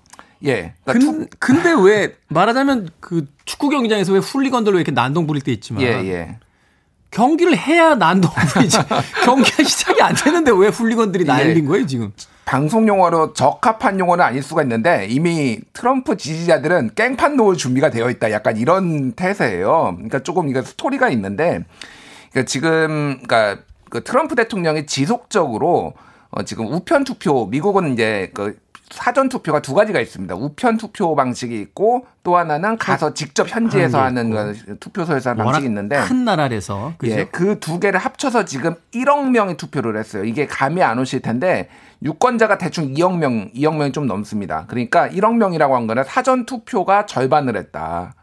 예. 0.47 0.75
그러니까 0.85 0.93
근, 0.93 1.01
투... 1.01 1.27
근데 1.39 1.75
왜 1.79 2.15
말하자면 2.29 2.91
그 3.01 3.27
축구 3.45 3.69
경기장에서 3.71 4.13
왜 4.13 4.19
훌리건들 4.21 4.73
왜 4.73 4.79
이렇게 4.81 4.93
난동 4.93 5.27
부릴 5.27 5.43
때 5.43 5.53
있지만 5.53 5.83
예, 5.83 5.89
예. 5.89 6.39
경기를 7.11 7.57
해야 7.57 7.95
난동 7.95 8.31
부리지. 8.53 8.79
경기가 9.25 9.63
시작이 9.63 10.03
안 10.03 10.15
되는데 10.15 10.51
왜 10.51 10.69
훌리건들이 10.69 11.25
날린 11.25 11.65
예. 11.65 11.69
거예요, 11.69 11.87
지금? 11.87 12.13
방송 12.45 12.87
용어로 12.87 13.33
적합한 13.33 13.99
용어는 13.99 14.25
아닐 14.25 14.43
수가 14.43 14.63
있는데 14.63 15.07
이미 15.09 15.61
트럼프 15.73 16.17
지지자들은 16.17 16.91
깽판 16.95 17.37
놓을 17.37 17.57
준비가 17.57 17.91
되어 17.91 18.11
있다. 18.11 18.31
약간 18.31 18.57
이런 18.57 19.13
태세예요. 19.13 19.93
그러니까 19.95 20.23
조금 20.23 20.49
이거 20.49 20.63
스토리가 20.63 21.09
있는데 21.11 21.65
그러니까 22.31 22.49
지금 22.49 23.21
그러니까 23.23 23.63
그 23.89 24.05
트럼프 24.05 24.35
대통령이 24.35 24.87
지속적으로 24.87 25.95
어 26.31 26.43
지금 26.43 26.67
우편 26.67 27.05
투표 27.05 27.47
미국은 27.47 27.93
이제 27.93 28.31
그 28.35 28.59
사전 28.91 29.29
투표가 29.29 29.61
두 29.63 29.75
가지가 29.75 30.01
있습니다. 30.01 30.35
우편 30.35 30.77
투표 30.77 31.17
방식이 31.17 31.59
있고 31.61 32.07
또 32.23 32.37
하나는 32.37 32.77
가서 32.77 33.15
직접 33.15 33.49
현지에서 33.49 33.99
하는 34.03 34.31
그 34.31 34.79
투표소에서 34.79 35.31
하는 35.31 35.45
방식이 35.45 35.67
있는데 35.67 36.01
큰 36.03 36.25
나라에서 36.25 36.93
예, 37.05 37.25
그 37.25 37.59
두 37.59 37.81
개를 37.81 37.99
합쳐서 37.99 38.45
지금 38.45 38.75
1억 38.93 39.31
명이 39.31 39.57
투표를 39.57 39.97
했어요. 39.99 40.25
이게 40.25 40.47
감이 40.47 40.83
안 40.83 40.99
오실 40.99 41.21
텐데 41.23 41.69
유권자가 42.03 42.59
대충 42.59 42.93
2억 42.93 43.17
명, 43.17 43.51
2억 43.53 43.77
명이 43.77 43.93
좀 43.93 44.07
넘습니다. 44.07 44.67
그러니까 44.69 45.09
1억 45.09 45.37
명이라고 45.37 45.75
한 45.75 45.87
거는 45.87 46.05
사전 46.05 46.45
투표가 46.45 47.07
절반을 47.07 47.57
했다. 47.57 48.15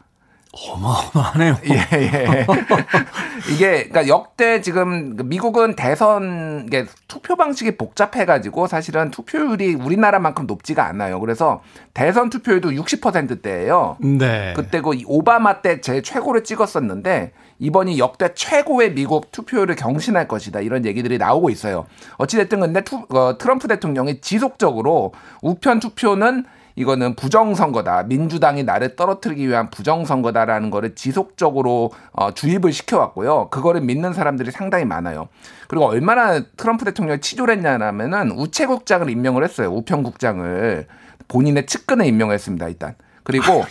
어마어마하네요. 0.52 1.58
예, 1.66 1.96
예. 1.98 2.46
이게, 3.52 3.88
그러니까 3.88 4.06
역대 4.06 4.60
지금 4.60 5.16
미국은 5.24 5.76
대선, 5.76 6.64
이게 6.66 6.86
투표 7.08 7.36
방식이 7.36 7.76
복잡해 7.76 8.24
가지고 8.24 8.66
사실은 8.66 9.10
투표율이 9.10 9.74
우리나라만큼 9.74 10.46
높지가 10.46 10.86
않아요. 10.86 11.20
그래서 11.20 11.62
대선 11.94 12.30
투표율도 12.30 12.70
60%대예요. 12.70 13.96
네. 14.00 14.52
그때 14.56 14.80
그 14.80 14.92
오바마 15.06 15.60
때 15.60 15.80
제 15.82 16.00
최고를 16.00 16.44
찍었었는데 16.44 17.32
이번이 17.58 17.98
역대 17.98 18.32
최고의 18.34 18.94
미국 18.94 19.30
투표율을 19.32 19.76
경신할 19.76 20.28
것이다. 20.28 20.60
이런 20.60 20.84
얘기들이 20.84 21.18
나오고 21.18 21.50
있어요. 21.50 21.86
어찌 22.16 22.36
됐든 22.36 22.60
근데 22.60 22.82
투, 22.82 23.04
어, 23.10 23.36
트럼프 23.38 23.68
대통령이 23.68 24.20
지속적으로 24.20 25.12
우편 25.42 25.80
투표는 25.80 26.44
이거는 26.76 27.16
부정선거다. 27.16 28.04
민주당이 28.04 28.64
나를 28.64 28.96
떨어뜨리기 28.96 29.46
위한 29.48 29.70
부정선거다라는 29.70 30.70
거를 30.70 30.94
지속적으로 30.94 31.92
어, 32.12 32.32
주입을 32.32 32.72
시켜왔고요. 32.72 33.48
그거를 33.50 33.80
믿는 33.80 34.12
사람들이 34.12 34.50
상당히 34.50 34.84
많아요. 34.84 35.28
그리고 35.68 35.86
얼마나 35.86 36.40
트럼프 36.56 36.84
대통령이 36.84 37.20
치졸 37.20 37.50
했냐면은 37.50 38.32
우체국장을 38.32 39.08
임명을 39.08 39.44
했어요. 39.44 39.70
우편국장을. 39.72 40.86
본인의 41.28 41.66
측근에 41.66 42.06
임명했습니다, 42.08 42.68
일단. 42.68 42.94
그리고 43.24 43.64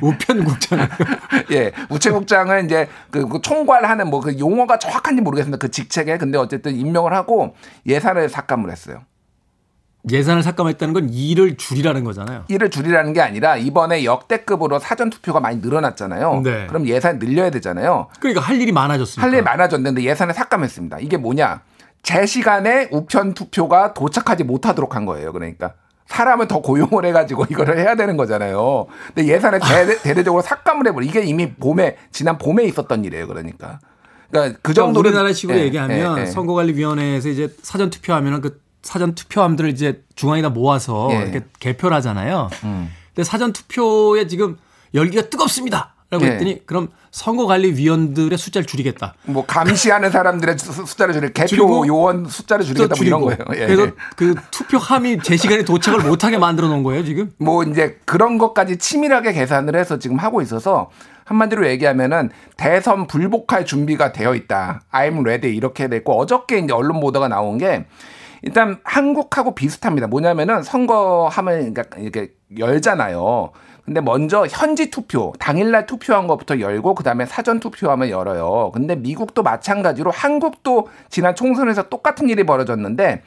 우편국장 0.00 0.88
예 1.50 1.72
우체국장은 1.90 2.66
이제 2.66 2.88
그, 3.10 3.26
그 3.26 3.40
총괄하는 3.42 4.08
뭐 4.08 4.20
그 4.20 4.38
용어가 4.38 4.78
정확한지 4.78 5.20
모르겠습니다 5.20 5.58
그 5.58 5.68
직책에 5.68 6.16
근데 6.16 6.38
어쨌든 6.38 6.76
임명을 6.76 7.12
하고 7.12 7.56
예산을 7.86 8.28
삭감을 8.28 8.70
했어요. 8.70 9.00
예산을 10.10 10.42
삭감했다는 10.42 10.94
건 10.94 11.08
일을 11.10 11.56
줄이라는 11.56 12.02
거잖아요. 12.04 12.44
일을 12.48 12.70
줄이라는 12.70 13.12
게 13.12 13.20
아니라 13.20 13.56
이번에 13.56 14.04
역대급으로 14.04 14.80
사전 14.80 15.10
투표가 15.10 15.40
많이 15.40 15.58
늘어났잖아요. 15.58 16.40
네. 16.42 16.66
그럼 16.66 16.86
예산 16.88 17.18
늘려야 17.18 17.50
되잖아요. 17.50 18.08
그러니까 18.18 18.40
할 18.40 18.60
일이 18.60 18.72
많아졌습니다. 18.72 19.22
할 19.22 19.32
일이 19.32 19.42
많아졌는데 19.42 20.02
예산을 20.02 20.34
삭감했습니다. 20.34 20.98
이게 21.00 21.16
뭐냐? 21.16 21.60
제 22.02 22.26
시간에 22.26 22.88
우편 22.90 23.34
투표가 23.34 23.94
도착하지 23.94 24.42
못하도록 24.42 24.96
한 24.96 25.06
거예요. 25.06 25.32
그러니까 25.32 25.74
사람을 26.06 26.48
더 26.48 26.60
고용을 26.60 27.04
해가지고 27.06 27.46
이거를 27.48 27.78
해야 27.78 27.94
되는 27.94 28.16
거잖아요. 28.16 28.86
근데 29.14 29.32
예산을 29.32 29.60
대대, 30.02 30.24
적으로 30.24 30.42
삭감을 30.42 30.88
해버려. 30.88 31.06
이게 31.06 31.22
이미 31.22 31.52
봄에 31.52 31.96
지난 32.10 32.38
봄에 32.38 32.64
있었던 32.64 33.04
일이에요. 33.04 33.28
그러니까. 33.28 33.78
그러니까 34.30 34.58
그 34.62 34.74
정도로 34.74 35.02
그러니까 35.02 35.20
우리나라 35.20 35.32
식으로 35.32 35.58
예, 35.58 35.64
얘기하면 35.64 36.18
예, 36.18 36.22
예. 36.22 36.26
선거관리위원회에서 36.26 37.28
이제 37.28 37.54
사전 37.62 37.90
투표하면은 37.90 38.40
그 38.40 38.60
사전 38.82 39.14
투표함들을 39.14 39.70
이제 39.70 40.02
중앙에다 40.16 40.50
모아서 40.50 41.08
예. 41.12 41.16
이렇게 41.16 41.42
개표를 41.60 41.96
하잖아요. 41.98 42.50
음. 42.64 42.90
근데 43.14 43.24
사전 43.24 43.52
투표에 43.52 44.26
지금 44.26 44.58
열기가 44.94 45.28
뜨겁습니다. 45.28 45.94
라고 46.10 46.26
예. 46.26 46.32
했더니 46.32 46.66
그럼 46.66 46.88
선거관리위원들의 47.10 48.36
숫자를 48.36 48.66
줄이겠다. 48.66 49.14
뭐 49.24 49.46
감시하는 49.46 50.10
사람들의 50.10 50.58
숫자를 50.58 51.14
줄이 51.14 51.32
개표 51.32 51.86
요원 51.86 52.26
숫자를 52.26 52.66
줄이겠다 52.66 52.96
뭐 52.96 53.06
이런 53.06 53.20
거예요. 53.22 53.38
예. 53.54 53.66
그래서 53.66 53.92
그 54.14 54.34
투표함이 54.50 55.20
제 55.22 55.38
시간에 55.38 55.64
도착을 55.64 56.00
못하게 56.00 56.36
만들어 56.36 56.68
놓은 56.68 56.82
거예요 56.82 57.02
지금. 57.02 57.32
뭐 57.38 57.64
이제 57.64 57.98
그런 58.04 58.36
것까지 58.36 58.76
치밀하게 58.76 59.32
계산을 59.32 59.74
해서 59.74 59.98
지금 59.98 60.18
하고 60.18 60.42
있어서 60.42 60.90
한마디로 61.24 61.66
얘기하면은 61.68 62.28
대선 62.58 63.06
불복할 63.06 63.64
준비가 63.64 64.12
되어 64.12 64.34
있다. 64.34 64.82
I'm 64.92 65.20
ready 65.20 65.56
이렇게 65.56 65.88
됐고 65.88 66.18
어저께 66.18 66.58
이제 66.58 66.74
언론 66.74 67.00
보도가 67.00 67.28
나온 67.28 67.56
게 67.56 67.86
일단 68.42 68.78
한국하고 68.84 69.54
비슷합니다. 69.54 70.08
뭐냐면은 70.08 70.62
선거하면 70.62 71.72
그러니까 71.72 71.98
이렇게 71.98 72.32
열잖아요. 72.58 73.50
근데 73.84 74.00
먼저 74.00 74.46
현지 74.48 74.90
투표, 74.90 75.32
당일날 75.38 75.86
투표한 75.86 76.28
것부터 76.28 76.60
열고 76.60 76.94
그다음에 76.94 77.26
사전 77.26 77.58
투표하면 77.58 78.10
열어요. 78.10 78.70
근데 78.72 78.94
미국도 78.94 79.42
마찬가지로 79.42 80.10
한국도 80.10 80.88
지난 81.08 81.34
총선에서 81.34 81.88
똑같은 81.88 82.28
일이 82.28 82.44
벌어졌는데 82.44 83.22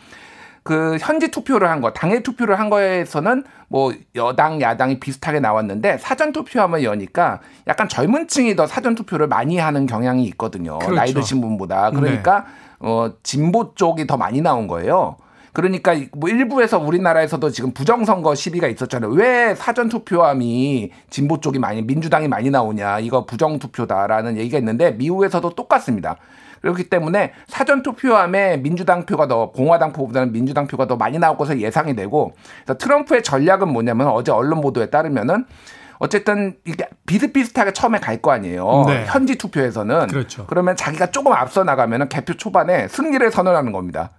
그 0.63 0.97
현지 0.99 1.29
투표를 1.29 1.69
한 1.69 1.79
거, 1.79 1.93
당일 1.93 2.23
투표를 2.23 2.57
한 2.57 2.69
거에서는 2.71 3.43
뭐 3.67 3.93
여당, 4.15 4.59
야당이 4.59 4.99
비슷하게 4.99 5.39
나왔는데 5.39 5.99
사전 5.99 6.31
투표하면 6.31 6.83
여니까 6.83 7.41
약간 7.67 7.87
젊은 7.87 8.27
층이 8.27 8.55
더 8.55 8.65
사전 8.65 8.95
투표를 8.95 9.27
많이 9.27 9.59
하는 9.59 9.85
경향이 9.85 10.23
있거든요. 10.29 10.79
그렇죠. 10.79 10.95
나이 10.95 11.13
드신 11.13 11.39
분보다. 11.41 11.91
그러니까 11.91 12.39
네. 12.39 12.64
어, 12.79 13.11
진보 13.23 13.73
쪽이 13.75 14.07
더 14.07 14.17
많이 14.17 14.41
나온 14.41 14.67
거예요. 14.67 15.17
그러니까 15.55 15.95
뭐 16.11 16.29
일부에서 16.29 16.79
우리나라에서도 16.79 17.49
지금 17.49 17.71
부정선거 17.71 18.35
시비가 18.35 18.67
있었잖아요. 18.67 19.11
왜 19.11 19.55
사전 19.55 19.87
투표함이 19.87 20.91
진보 21.09 21.39
쪽이 21.39 21.59
많이 21.59 21.81
민주당이 21.81 22.27
많이 22.27 22.49
나오냐 22.49 22.99
이거 22.99 23.25
부정 23.25 23.57
투표다라는 23.57 24.35
얘기가 24.35 24.57
있는데 24.57 24.91
미국에서도 24.91 25.49
똑같습니다. 25.51 26.17
그렇기 26.59 26.89
때문에 26.89 27.31
사전 27.47 27.83
투표함에 27.83 28.57
민주당 28.57 29.05
표가 29.05 29.29
더 29.29 29.51
공화당 29.51 29.93
표보다는 29.93 30.33
민주당 30.33 30.67
표가 30.67 30.87
더 30.87 30.97
많이 30.97 31.19
나올 31.19 31.37
것을 31.37 31.61
예상이 31.61 31.95
되고 31.95 32.33
트럼프의 32.77 33.23
전략은 33.23 33.71
뭐냐면 33.71 34.07
어제 34.07 34.33
언론 34.33 34.59
보도에 34.59 34.89
따르면은 34.89 35.45
어쨌든 35.99 36.57
이게 36.65 36.87
비슷비슷하게 37.05 37.73
처음에 37.73 37.99
갈 37.99 38.21
거 38.21 38.31
아니에요. 38.31 38.85
네. 38.87 39.05
현지 39.07 39.35
투표에서는 39.37 40.07
그렇죠. 40.07 40.45
그러면 40.47 40.75
자기가 40.75 41.11
조금 41.11 41.33
앞서 41.33 41.63
나가면은 41.63 42.09
개표 42.09 42.33
초반에 42.35 42.87
승리를 42.87 43.29
선언하는 43.31 43.71
겁니다. 43.71 44.11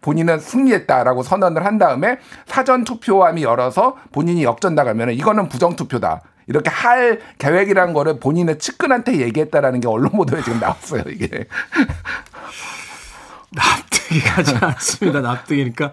본인은 0.00 0.38
승리했다라고 0.40 1.22
선언을 1.22 1.64
한 1.64 1.78
다음에 1.78 2.18
사전 2.46 2.84
투표함이 2.84 3.42
열어서 3.42 3.96
본인이 4.12 4.42
역전 4.44 4.74
나가면 4.74 5.10
이거는 5.12 5.48
부정 5.48 5.76
투표다. 5.76 6.22
이렇게 6.48 6.70
할 6.70 7.20
계획이라는 7.38 7.94
거를 7.94 8.18
본인의 8.18 8.58
측근한테 8.58 9.18
얘기했다라는 9.20 9.80
게 9.80 9.88
언론 9.88 10.10
보도에 10.12 10.42
지금 10.42 10.58
나왔어요, 10.60 11.04
이게. 11.08 11.46
납득이 13.52 14.20
가지 14.22 14.54
않습니다. 14.60 15.20
납득이니까 15.20 15.92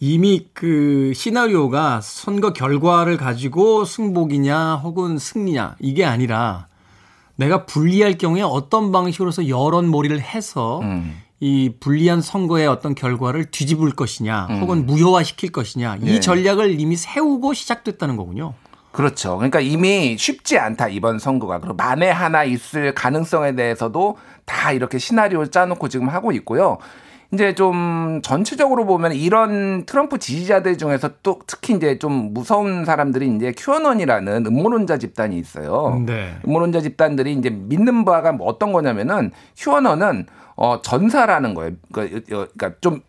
이미 0.00 0.48
그 0.52 1.12
시나리오가 1.14 2.00
선거 2.02 2.52
결과를 2.52 3.16
가지고 3.16 3.84
승복이냐 3.84 4.76
혹은 4.76 5.18
승리냐 5.18 5.76
이게 5.80 6.04
아니라 6.04 6.66
내가 7.36 7.66
불리할 7.66 8.18
경우에 8.18 8.42
어떤 8.42 8.92
방식으로서 8.92 9.48
여론몰이를 9.48 10.20
해서 10.20 10.80
음. 10.80 11.20
이 11.40 11.72
불리한 11.78 12.20
선거의 12.20 12.66
어떤 12.66 12.94
결과를 12.94 13.50
뒤집을 13.50 13.92
것이냐 13.92 14.46
음. 14.50 14.60
혹은 14.60 14.86
무효화시킬 14.86 15.52
것이냐 15.52 15.96
이 15.96 16.04
네. 16.04 16.20
전략을 16.20 16.80
이미 16.80 16.96
세우고 16.96 17.54
시작됐다는 17.54 18.16
거군요. 18.16 18.54
그렇죠. 18.92 19.36
그러니까 19.36 19.58
이미 19.58 20.16
쉽지 20.16 20.56
않다 20.56 20.88
이번 20.88 21.18
선거가. 21.18 21.58
그리고 21.58 21.74
만에 21.74 22.10
하나 22.10 22.44
있을 22.44 22.94
가능성에 22.94 23.56
대해서도 23.56 24.16
다 24.44 24.70
이렇게 24.70 24.98
시나리오를 24.98 25.50
짜놓고 25.50 25.88
지금 25.88 26.08
하고 26.08 26.30
있고요. 26.30 26.78
이제 27.34 27.54
좀 27.54 28.20
전체적으로 28.22 28.86
보면 28.86 29.12
이런 29.12 29.84
트럼프 29.84 30.18
지지자들 30.18 30.78
중에서 30.78 31.10
또 31.22 31.40
특히 31.46 31.74
이제 31.74 31.98
좀 31.98 32.32
무서운 32.32 32.84
사람들이 32.84 33.28
이제 33.36 33.52
큐어넌이라는 33.56 34.46
음모론자 34.46 34.98
집단이 34.98 35.36
있어요. 35.38 36.02
네. 36.06 36.36
음모론자 36.46 36.80
집단들이 36.80 37.34
이제 37.34 37.50
믿는 37.50 38.04
바가 38.04 38.32
뭐 38.32 38.46
어떤 38.46 38.72
거냐면은 38.72 39.32
큐어넌은 39.56 40.26
어 40.56 40.80
전사라는 40.82 41.54
거예요. 41.54 41.72
그러니까, 41.92 42.24
그러니까 42.26 42.70
좀 42.80 43.00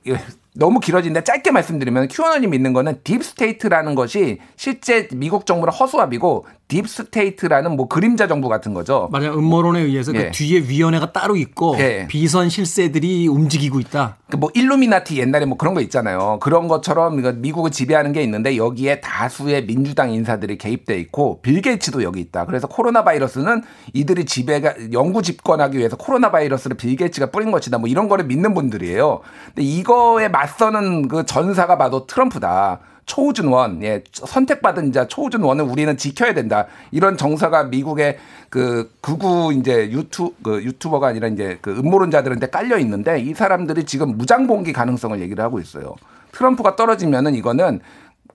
너무 0.55 0.79
길어진데 0.79 1.23
짧게 1.23 1.51
말씀드리면 1.51 2.07
큐어넌이 2.07 2.47
믿는 2.47 2.73
거는 2.73 3.01
deep 3.03 3.27
state라는 3.27 3.93
것이 3.93 4.39
실제 4.55 5.07
미국 5.11 5.45
정부의 5.45 5.71
허수아비고 5.71 6.45
deep 6.67 6.96
state라는 6.96 7.75
뭐 7.75 7.87
그림자 7.87 8.27
정부 8.27 8.49
같은 8.49 8.73
거죠. 8.73 9.09
맞아요. 9.11 9.33
음모론에 9.33 9.81
의해서 9.81 10.11
그 10.11 10.17
예. 10.19 10.25
그 10.25 10.31
뒤에 10.31 10.59
위원회가 10.67 11.11
따로 11.11 11.35
있고 11.35 11.75
예. 11.79 12.07
비선 12.07 12.49
실세들이 12.49 13.27
움직이고 13.27 13.79
있다. 13.79 14.17
그 14.29 14.37
뭐 14.37 14.49
일루미나티 14.53 15.17
옛날에 15.19 15.45
뭐 15.45 15.57
그런 15.57 15.73
거 15.73 15.81
있잖아요. 15.81 16.39
그런 16.41 16.67
것처럼 16.67 17.21
미국을 17.41 17.71
지배하는 17.71 18.11
게 18.11 18.21
있는데 18.23 18.57
여기에 18.57 19.01
다수의 19.01 19.65
민주당 19.65 20.11
인사들이 20.11 20.57
개입돼 20.57 20.97
있고 20.99 21.41
빌 21.41 21.61
게이츠도 21.61 22.03
여기 22.03 22.19
있다. 22.21 22.45
그래서 22.45 22.67
코로나 22.67 23.03
바이러스는 23.03 23.63
이들이 23.93 24.25
지배가 24.25 24.91
영구 24.91 25.21
집권하기 25.21 25.77
위해서 25.77 25.95
코로나 25.95 26.31
바이러스를 26.31 26.77
빌 26.77 26.95
게이츠가 26.95 27.31
뿌린 27.31 27.51
것이다. 27.51 27.77
뭐 27.77 27.87
이런 27.87 28.07
거를 28.07 28.25
믿는 28.25 28.53
분들이에요. 28.53 29.21
근데 29.47 29.61
이거에 29.61 30.27
맞서는 30.27 31.07
그 31.07 31.25
전사가 31.25 31.77
바로 31.77 32.05
트럼프다. 32.05 32.79
chosen 33.05 33.47
one, 33.47 33.83
예, 33.83 34.03
선택받은 34.11 34.91
자 34.91 35.07
chosen 35.07 35.41
one을 35.41 35.65
우리는 35.65 35.95
지켜야 35.97 36.33
된다. 36.33 36.65
이런 36.91 37.17
정서가 37.17 37.65
미국의 37.65 38.17
그 38.49 38.91
극우 39.01 39.53
이제 39.53 39.91
유튜 39.91 40.31
그 40.43 40.63
유튜버가 40.63 41.07
아니라 41.07 41.27
이제 41.27 41.57
그 41.61 41.71
음모론자들한테 41.71 42.47
깔려 42.47 42.77
있는데 42.79 43.19
이 43.19 43.33
사람들이 43.33 43.85
지금 43.85 44.17
무장 44.17 44.47
봉기 44.47 44.73
가능성을 44.73 45.19
얘기를 45.21 45.43
하고 45.43 45.59
있어요. 45.59 45.95
트럼프가 46.31 46.75
떨어지면은 46.75 47.35
이거는 47.35 47.79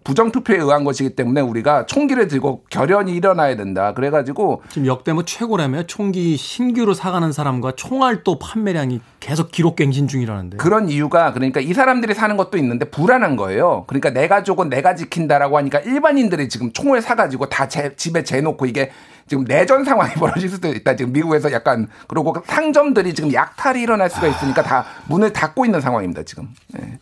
부정투표에 0.05 0.57
의한 0.57 0.84
것이기 0.84 1.11
때문에 1.11 1.40
우리가 1.40 1.86
총기를 1.86 2.28
들고 2.28 2.64
결연히 2.70 3.14
일어나야 3.14 3.57
된다. 3.57 3.94
그래가지고 3.94 4.62
지금 4.68 4.86
역대 4.86 5.12
뭐 5.12 5.24
최고라며 5.24 5.84
총기 5.84 6.36
신규로 6.36 6.94
사가는 6.94 7.32
사람과 7.32 7.72
총알도 7.72 8.38
판매량이 8.38 9.01
계속 9.20 9.51
기록갱신 9.51 10.09
중이라는데 10.09 10.57
그런 10.57 10.88
이유가 10.88 11.32
그러니까 11.32 11.61
이 11.61 11.72
사람들이 11.74 12.14
사는 12.14 12.36
것도 12.36 12.59
있는데 12.59 12.86
불안한 12.86 13.36
거예요. 13.36 13.84
그러니까 13.86 14.11
내 14.11 14.28
가족은 14.28 14.68
내가 14.70 14.94
지킨다라고 14.94 15.59
하니까 15.59 15.80
일반인들이 15.80 16.48
지금 16.48 16.72
총을 16.72 17.03
사가지고 17.03 17.48
다 17.48 17.68
제, 17.68 17.94
집에 17.96 18.24
재놓고 18.24 18.66
이게 18.66 18.90
지금 19.26 19.44
내전 19.44 19.84
상황이 19.84 20.12
벌어질 20.18 20.48
수도 20.48 20.68
있다. 20.68 20.96
지금 20.96 21.12
미국에서 21.12 21.53
약간 21.53 21.86
그리고 22.09 22.34
상점들이 22.46 23.14
지금 23.14 23.32
약탈이 23.32 23.80
일어날 23.80 24.11
수가 24.11 24.26
있으니까 24.26 24.62
다 24.62 24.84
문을 25.09 25.32
닫고 25.32 25.64
있는 25.64 25.80
상황입니다. 25.80 26.24
지금. 26.24 26.48
네. 26.72 26.98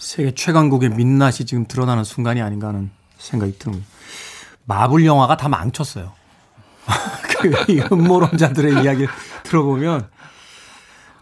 세계 0.00 0.34
최강국의 0.34 0.90
민낯이 0.90 1.44
지금 1.46 1.66
드러나는 1.66 2.04
순간이 2.04 2.40
아닌가 2.40 2.68
하는 2.68 2.90
생각이 3.18 3.58
듭니다. 3.58 3.86
마블 4.64 5.04
영화가 5.04 5.36
다 5.36 5.48
망쳤어요. 5.48 6.12
그 7.38 7.50
음모론자들의 7.92 8.82
이야기를 8.82 9.08
들어보면 9.44 10.08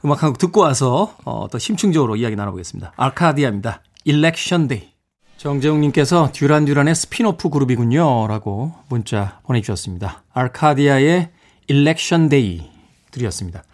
음악 0.05 0.23
한 0.23 0.31
곡 0.31 0.39
듣고 0.39 0.61
와서 0.61 1.17
어, 1.25 1.49
또 1.51 1.59
심층적으로 1.59 2.15
이야기 2.17 2.37
나눠보겠습니다. 2.37 2.93
아카디아입니다. 2.97 3.83
Election 4.05 4.69
Day. 4.69 4.93
정재웅님께서 5.39 6.31
듀란 6.33 6.65
듀란의 6.65 6.95
스피노프 6.95 7.51
그룹이군요. 7.51 8.29
라고 8.29 8.75
문자 8.89 9.41
보내주셨습니다. 9.45 10.23
아카디아의 10.33 11.31
Election 11.67 12.29
Day 12.29 12.71
드렸습니다. 13.11 13.65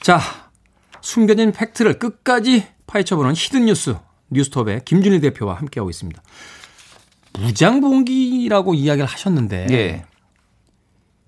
자, 0.00 0.20
숨겨진 1.02 1.52
fact를 1.52 1.98
끝까지 1.98 2.66
파헤쳐보는 2.86 3.34
hidden 3.34 3.66
뉴스 3.66 3.96
뉴스톱의 4.30 4.82
김준일 4.84 5.20
대표와 5.20 5.54
함께하고 5.54 5.90
있습니다. 5.90 6.22
무장봉기라고 7.38 8.74
이야기를 8.74 9.06
하셨는데 9.06 9.66
예. 9.70 10.04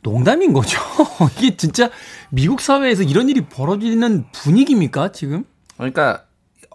농담인 0.03 0.53
거죠. 0.53 0.81
이게 1.39 1.57
진짜 1.57 1.91
미국 2.31 2.61
사회에서 2.61 3.03
이런 3.03 3.29
일이 3.29 3.43
벌어지는 3.43 4.25
분위기입니까 4.33 5.13
지금? 5.13 5.45
그러니까 5.77 6.25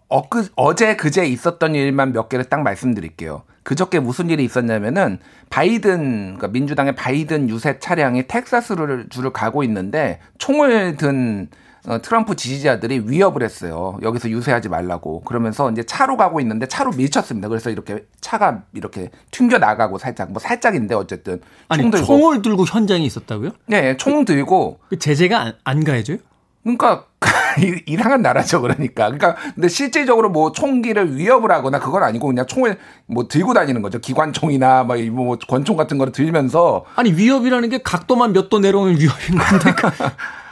엊그, 0.08 0.50
어제 0.56 0.96
그제 0.96 1.26
있었던 1.26 1.76
일만 1.76 2.14
몇 2.14 2.30
개를 2.30 2.46
딱 2.46 2.62
말씀드릴게요. 2.62 3.44
그저께 3.64 4.00
무슨 4.00 4.30
일이 4.30 4.46
있었냐면은 4.46 5.18
바이든 5.50 6.36
그러니까 6.36 6.48
민주당의 6.50 6.96
바이든 6.96 7.50
유세 7.50 7.80
차량이 7.80 8.28
텍사스를 8.28 9.08
주를 9.10 9.34
가고 9.34 9.64
있는데 9.64 10.20
총을 10.38 10.98
든 10.98 11.50
어, 11.50 11.65
트럼프 12.02 12.36
지지자들이 12.36 13.04
위협을 13.06 13.44
했어요. 13.44 13.98
여기서 14.02 14.30
유세하지 14.30 14.70
말라고. 14.70 15.22
그러면서 15.22 15.72
이제 15.72 15.84
차로 15.84 16.18
가고 16.18 16.40
있는데 16.40 16.68
차로 16.68 16.92
밀쳤습니다. 16.92 17.48
그래서 17.48 17.70
이렇게 17.70 18.06
차가 18.22 18.64
이렇게 18.74 19.12
튕겨 19.32 19.58
나가고 19.58 19.98
살짝 19.98 20.32
뭐 20.32 20.40
살짝인데 20.40 20.96
어쨌든 20.96 21.42
아니, 21.70 21.82
총 21.84 21.92
들고 21.92 22.06
총을 22.06 22.42
들고 22.42 22.66
현장에 22.66 23.04
있었다고요? 23.06 23.52
네, 23.68 23.98
총 23.98 24.26
들고 24.26 24.80
그 24.90 24.98
제재가 25.00 25.40
안, 25.40 25.54
안 25.64 25.84
가해져요? 25.84 26.18
그러니까 26.64 27.06
이상한 27.86 28.24
나라죠 28.24 28.60
그러니까 28.62 29.06
그러니까 29.06 29.36
근데 29.54 29.68
실질적으로 29.68 30.30
뭐 30.30 30.52
총기를 30.52 31.16
위협을 31.16 31.52
하거나 31.52 31.80
그건 31.80 32.02
아니고 32.02 32.28
그냥 32.28 32.48
총을 32.48 32.78
뭐 33.06 33.28
들고 33.28 33.54
다니는 33.54 33.84
거죠 33.84 34.00
기관총이나 34.00 34.84
뭐, 34.84 34.98
뭐 35.12 35.38
권총 35.48 35.78
같은 35.78 36.00
거를 36.00 36.12
들면서 36.12 36.86
아니 36.96 37.14
위협이라는 37.14 37.70
게 37.70 37.78
각도만 37.84 38.34
몇 38.34 38.50
도 38.50 38.60
내려오는 38.60 39.00
위협인 39.00 39.38
건데 39.38 39.74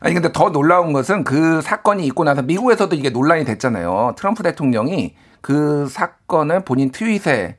아니 0.00 0.14
근데 0.14 0.32
더 0.32 0.50
놀라운 0.50 0.92
것은 0.92 1.24
그 1.24 1.60
사건이 1.60 2.06
있고 2.06 2.24
나서 2.24 2.42
미국에서도 2.42 2.94
이게 2.94 3.10
논란이 3.10 3.44
됐잖아요. 3.44 4.14
트럼프 4.16 4.42
대통령이 4.42 5.14
그 5.40 5.88
사건을 5.88 6.64
본인 6.64 6.90
트윗에 6.90 7.56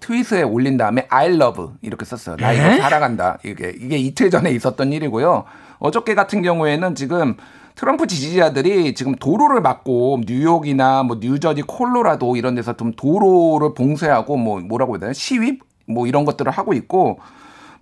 트윗에 0.00 0.42
올린 0.42 0.76
다음에 0.76 1.06
I 1.08 1.34
love 1.34 1.66
이렇게 1.82 2.04
썼어요. 2.04 2.36
나 2.36 2.52
이거 2.52 2.82
사랑한다. 2.82 3.38
이게 3.44 3.72
이게 3.76 3.96
이틀 3.96 4.30
전에 4.30 4.50
있었던 4.50 4.92
일이고요. 4.92 5.44
어저께 5.78 6.14
같은 6.14 6.42
경우에는 6.42 6.94
지금 6.94 7.36
트럼프 7.74 8.06
지지자들이 8.06 8.94
지금 8.94 9.14
도로를 9.14 9.60
막고 9.60 10.20
뉴욕이나 10.26 11.02
뭐 11.02 11.18
뉴저지, 11.20 11.62
콜로라도 11.62 12.36
이런 12.36 12.54
데서 12.54 12.74
좀 12.74 12.92
도로를 12.92 13.74
봉쇄하고 13.74 14.36
뭐 14.36 14.60
뭐라고 14.60 14.94
해야 14.94 15.00
되나 15.00 15.12
시위 15.12 15.58
뭐 15.86 16.06
이런 16.06 16.24
것들을 16.24 16.50
하고 16.50 16.72
있고 16.72 17.18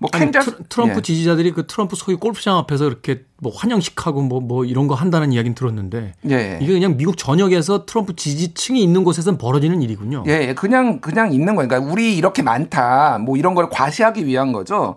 뭐 0.04 0.10
캔자스 0.10 0.64
트럼프 0.68 0.98
예. 0.98 1.02
지지자들이 1.02 1.52
그 1.52 1.66
트럼프 1.66 1.96
소유 1.96 2.18
골프장 2.18 2.58
앞에서 2.58 2.86
이렇게 2.86 3.22
뭐 3.40 3.50
환영식하고 3.54 4.20
뭐뭐 4.20 4.40
뭐 4.42 4.64
이런 4.66 4.86
거 4.86 4.94
한다는 4.94 5.32
이야기는 5.32 5.54
들었는데 5.54 6.12
예. 6.30 6.58
이게 6.60 6.74
그냥 6.74 6.98
미국 6.98 7.16
전역에서 7.16 7.86
트럼프 7.86 8.14
지지층이 8.14 8.82
있는 8.82 9.02
곳에서는 9.02 9.38
벌어지는 9.38 9.80
일이군요. 9.80 10.24
예, 10.26 10.48
예. 10.48 10.54
그냥 10.54 11.00
그냥 11.00 11.32
있는 11.32 11.54
거니까 11.54 11.78
우리 11.78 12.16
이렇게 12.16 12.42
많다 12.42 13.18
뭐 13.18 13.38
이런 13.38 13.54
걸 13.54 13.70
과시하기 13.70 14.26
위한 14.26 14.52
거죠. 14.52 14.96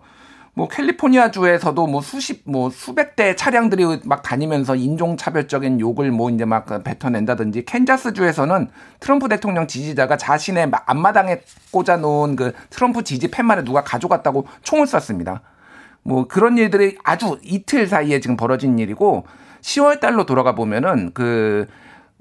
뭐 0.57 0.67
캘리포니아 0.67 1.29
주에서도 1.29 1.85
뭐 1.85 2.01
수십 2.01 2.41
뭐 2.45 2.71
수백 2.71 3.15
대 3.15 3.35
차량들이 3.35 3.99
막 4.05 4.23
다니면서 4.23 4.75
인종 4.75 5.15
차별적인 5.15 5.79
욕을 5.79 6.09
뭐 6.09 6.31
이제 6.31 6.45
막 6.45 6.65
뱉어낸다든지 6.83 7.65
캔자스 7.65 8.13
주에서는 8.13 8.67
트럼프 8.99 9.29
대통령 9.29 9.67
지지자가 9.67 10.17
자신의 10.17 10.71
앞마당에 10.87 11.41
꽂아 11.69 11.97
놓은 11.97 12.35
그 12.35 12.53
트럼프 12.71 13.03
지지 13.03 13.27
팻말을 13.27 13.65
누가 13.65 13.83
가져갔다고 13.83 14.47
총을 14.63 14.87
쐈습니다. 14.87 15.41
뭐 16.01 16.27
그런 16.27 16.57
일들이 16.57 16.97
아주 17.03 17.37
이틀 17.43 17.85
사이에 17.85 18.19
지금 18.19 18.35
벌어진 18.35 18.79
일이고 18.79 19.27
10월 19.61 19.99
달로 19.99 20.25
돌아가 20.25 20.55
보면은 20.55 21.11
그 21.13 21.67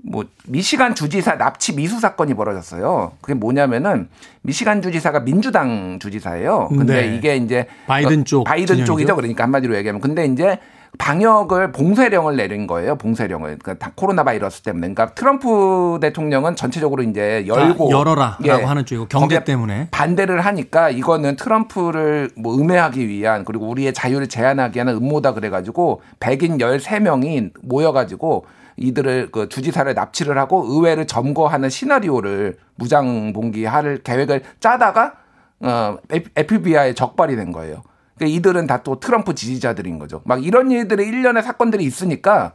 뭐 0.02 0.24
미시간 0.46 0.94
주지사 0.94 1.36
납치 1.36 1.74
미수 1.74 2.00
사건이 2.00 2.34
벌어졌어요. 2.34 3.12
그게 3.20 3.34
뭐냐면은 3.34 4.08
미시간 4.42 4.82
주지사가 4.82 5.20
민주당 5.20 5.98
주지사예요. 6.00 6.68
근데 6.68 7.06
네. 7.06 7.16
이게 7.16 7.36
이제 7.36 7.66
바이든 7.86 8.24
쪽 8.24 8.44
바이든 8.44 8.76
진영이죠? 8.76 8.92
쪽이죠. 8.92 9.16
그러니까 9.16 9.44
한마디로 9.44 9.76
얘기하면 9.76 10.00
근데 10.00 10.26
이제 10.26 10.58
방역을 10.98 11.72
봉쇄령을 11.72 12.36
내린 12.36 12.66
거예요. 12.66 12.96
봉쇄령을. 12.96 13.58
그러니까 13.58 13.90
코로나 13.94 14.24
바이러스 14.24 14.62
때문에. 14.62 14.94
그러니까 14.94 15.14
트럼프 15.14 15.98
대통령은 16.00 16.56
전체적으로 16.56 17.02
이제 17.02 17.44
열고 17.46 17.90
열어라라고 17.90 18.46
예, 18.46 18.50
하는 18.50 18.86
쪽이고 18.86 19.08
경제 19.08 19.44
때문에 19.44 19.88
반대를 19.90 20.40
하니까 20.40 20.90
이거는 20.90 21.36
트럼프를 21.36 22.30
뭐 22.36 22.56
음해하기 22.56 23.08
위한 23.08 23.44
그리고 23.44 23.68
우리의 23.68 23.92
자유를 23.92 24.28
제한하기 24.28 24.76
위한 24.76 24.88
음모다 24.88 25.34
그래 25.34 25.50
가지고 25.50 26.00
백인 26.20 26.58
13명이 26.58 27.50
모여 27.62 27.92
가지고 27.92 28.46
이들을 28.76 29.30
그 29.32 29.48
주지사를 29.48 29.92
납치를 29.94 30.36
하고 30.38 30.64
의회를 30.68 31.06
점거하는 31.06 31.70
시나리오를 31.70 32.56
무장 32.74 33.32
봉기할 33.32 33.98
계획을 34.04 34.42
짜다가 34.60 35.14
어 35.60 35.96
FBI에 36.36 36.94
적발이 36.94 37.36
된 37.36 37.52
거예요. 37.52 37.82
그러니까 38.16 38.36
이들은 38.36 38.66
다 38.66 38.82
또 38.82 39.00
트럼프 39.00 39.34
지지자들인 39.34 39.98
거죠. 39.98 40.20
막 40.24 40.44
이런 40.44 40.70
일들의 40.70 41.06
일련의 41.06 41.42
사건들이 41.42 41.84
있으니까 41.84 42.52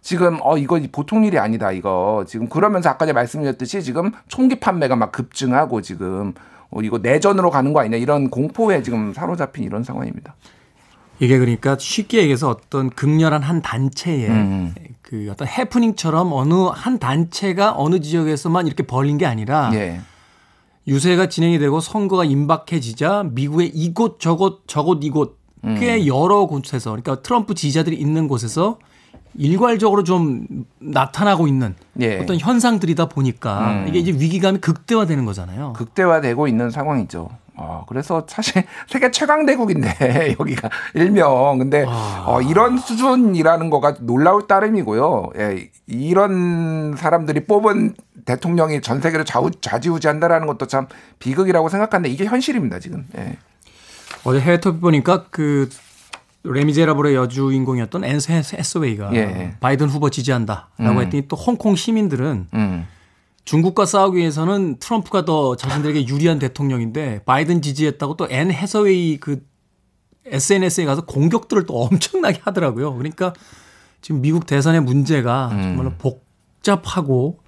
지금 0.00 0.38
어 0.42 0.58
이거 0.58 0.80
보통 0.90 1.24
일이 1.24 1.38
아니다 1.38 1.72
이거 1.72 2.24
지금 2.26 2.48
그러면서 2.48 2.90
아까 2.90 3.06
제가 3.06 3.18
말씀드렸듯이 3.18 3.82
지금 3.82 4.12
총기 4.28 4.58
판매가 4.60 4.96
막 4.96 5.12
급증하고 5.12 5.80
지금 5.80 6.34
어 6.70 6.80
이거 6.82 6.98
내전으로 6.98 7.50
가는 7.50 7.72
거 7.72 7.80
아니냐 7.80 7.96
이런 7.96 8.30
공포에 8.30 8.82
지금 8.82 9.12
사로잡힌 9.14 9.64
이런 9.64 9.84
상황입니다. 9.84 10.34
이게 11.20 11.38
그러니까 11.38 11.76
쉽게 11.78 12.18
얘기해서 12.18 12.48
어떤 12.48 12.90
극렬한 12.90 13.42
한 13.42 13.62
단체의 13.62 14.28
음. 14.28 14.74
그 15.12 15.28
어떤 15.30 15.46
해프닝처럼 15.46 16.32
어느 16.32 16.54
한 16.72 16.98
단체가 16.98 17.74
어느 17.76 18.00
지역에서만 18.00 18.66
이렇게 18.66 18.82
벌린 18.84 19.18
게 19.18 19.26
아니라 19.26 19.70
예. 19.74 20.00
유세가 20.86 21.28
진행이 21.28 21.58
되고 21.58 21.80
선거가 21.80 22.24
임박해지자 22.24 23.24
미국의 23.32 23.72
이곳 23.74 24.20
저곳 24.20 24.62
저곳 24.66 25.04
이곳 25.04 25.38
꽤 25.78 25.96
음. 25.96 26.06
여러 26.06 26.46
곳에서 26.46 26.92
그러니까 26.92 27.20
트럼프 27.20 27.54
지지자들이 27.54 27.94
있는 27.94 28.26
곳에서 28.26 28.78
일괄적으로 29.34 30.04
좀 30.04 30.46
나타나고 30.78 31.46
있는 31.46 31.74
예. 32.00 32.18
어떤 32.18 32.38
현상들이다 32.38 33.06
보니까 33.08 33.70
음. 33.70 33.84
이게 33.88 33.98
이제 33.98 34.12
위기감이 34.12 34.58
극대화되는 34.58 35.24
거잖아요. 35.24 35.72
극대화되고 35.74 36.48
있는 36.48 36.70
상황이죠. 36.70 37.28
어, 37.54 37.84
그래서 37.88 38.24
사실 38.26 38.64
세계 38.88 39.10
최강 39.10 39.44
대국인데 39.46 40.36
여기가 40.40 40.70
일명 40.94 41.58
근데 41.58 41.84
아. 41.86 42.24
어, 42.26 42.42
이런 42.42 42.78
수준이라는 42.78 43.70
거가 43.70 43.96
놀라울 44.00 44.46
따름이고요. 44.46 45.30
예, 45.38 45.70
이런 45.86 46.96
사람들이 46.96 47.44
뽑은 47.44 47.94
대통령이 48.24 48.80
전 48.80 49.00
세계를 49.00 49.24
좌우, 49.24 49.50
좌지우지한다라는 49.50 50.46
것도 50.46 50.66
참 50.66 50.86
비극이라고 51.18 51.68
생각하는데 51.68 52.08
이게 52.08 52.24
현실입니다 52.24 52.78
지금. 52.78 53.06
예. 53.16 53.36
어제 54.24 54.40
해외 54.40 54.60
토픽 54.60 54.80
보니까 54.80 55.24
그 55.30 55.68
레미제라블의 56.44 57.14
여주인공이었던 57.14 58.04
앤 58.04 58.32
해서웨이가 58.32 59.14
예. 59.14 59.56
바이든 59.60 59.88
후보 59.88 60.10
지지한다라고 60.10 60.70
음. 60.80 61.00
했더니 61.00 61.28
또 61.28 61.36
홍콩 61.36 61.76
시민들은 61.76 62.48
음. 62.52 62.86
중국과 63.44 63.86
싸우기 63.86 64.18
위해서는 64.18 64.78
트럼프가 64.78 65.24
더 65.24 65.56
자신들에게 65.56 66.06
유리한 66.08 66.38
대통령인데 66.38 67.22
바이든 67.24 67.62
지지했다고 67.62 68.16
또 68.16 68.26
앤 68.30 68.50
해서웨이 68.50 69.18
그 69.18 69.44
SNS에 70.26 70.84
가서 70.84 71.04
공격들을 71.04 71.66
또 71.66 71.82
엄청나게 71.82 72.40
하더라고요. 72.42 72.94
그러니까 72.94 73.32
지금 74.00 74.20
미국 74.20 74.46
대선의 74.46 74.80
문제가 74.82 75.48
음. 75.52 75.62
정말로 75.62 75.92
복잡하고 75.98 77.40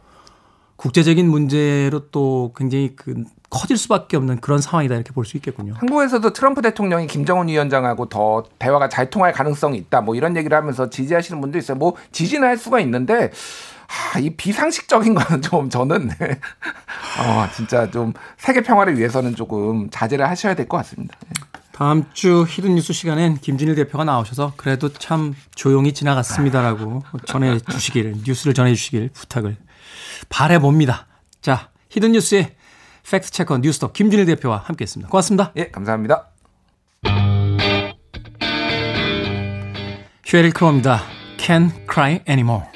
국제적인 0.76 1.28
문제로 1.28 2.10
또 2.10 2.52
굉장히 2.56 2.94
그 2.96 3.24
커질 3.50 3.76
수밖에 3.78 4.16
없는 4.16 4.40
그런 4.40 4.60
상황이다 4.60 4.94
이렇게 4.94 5.12
볼 5.12 5.24
수 5.24 5.36
있겠군요. 5.36 5.74
한국에서도 5.76 6.32
트럼프 6.32 6.60
대통령이 6.62 7.06
김정은 7.06 7.48
위원장하고 7.48 8.08
더 8.08 8.42
대화가 8.58 8.88
잘 8.88 9.10
통할 9.10 9.32
가능성이 9.32 9.78
있다. 9.78 10.00
뭐 10.00 10.14
이런 10.14 10.36
얘기를 10.36 10.56
하면서 10.56 10.90
지지하시는 10.90 11.40
분도 11.40 11.58
있어요. 11.58 11.76
뭐 11.76 11.94
지지는 12.12 12.46
할 12.48 12.56
수가 12.58 12.80
있는데 12.80 13.30
아, 14.14 14.18
이 14.18 14.30
비상식적인 14.30 15.14
거는 15.16 15.42
좀 15.42 15.70
저는 15.70 16.08
네. 16.18 16.38
어, 17.20 17.46
진짜 17.54 17.90
좀 17.90 18.12
세계 18.38 18.60
평화를 18.62 18.98
위해서는 18.98 19.36
조금 19.36 19.88
자제를 19.90 20.28
하셔야 20.28 20.54
될 20.54 20.66
것 20.66 20.76
같습니다. 20.78 21.16
네. 21.28 21.34
다음 21.72 22.04
주 22.12 22.44
hidden 22.48 22.74
뉴스 22.76 22.92
시간엔 22.92 23.38
김준일 23.38 23.74
대표가 23.74 24.04
나오셔서 24.04 24.52
그래도 24.56 24.92
참 24.92 25.34
조용히 25.56 25.92
지나갔습니다라고 25.92 27.02
전해 27.26 27.58
주시길 27.58 28.18
뉴스를 28.24 28.54
전해 28.54 28.74
주시길 28.74 29.10
부탁을 29.12 29.56
바래 30.28 30.58
봅니다. 30.60 31.06
자, 31.42 31.70
hidden 31.90 32.12
뉴스의 32.12 32.54
fact 33.08 33.30
checker 33.30 33.58
뉴스톱 33.58 33.92
김준일 33.92 34.26
대표와 34.26 34.58
함께했습니다. 34.58 35.10
고맙습니다. 35.10 35.52
예, 35.56 35.70
감사합니다. 35.70 36.30
쉐릴 40.24 40.52
크로입니다. 40.52 41.02
Can't 41.36 41.72
Cry 41.88 42.20
Anymore. 42.28 42.73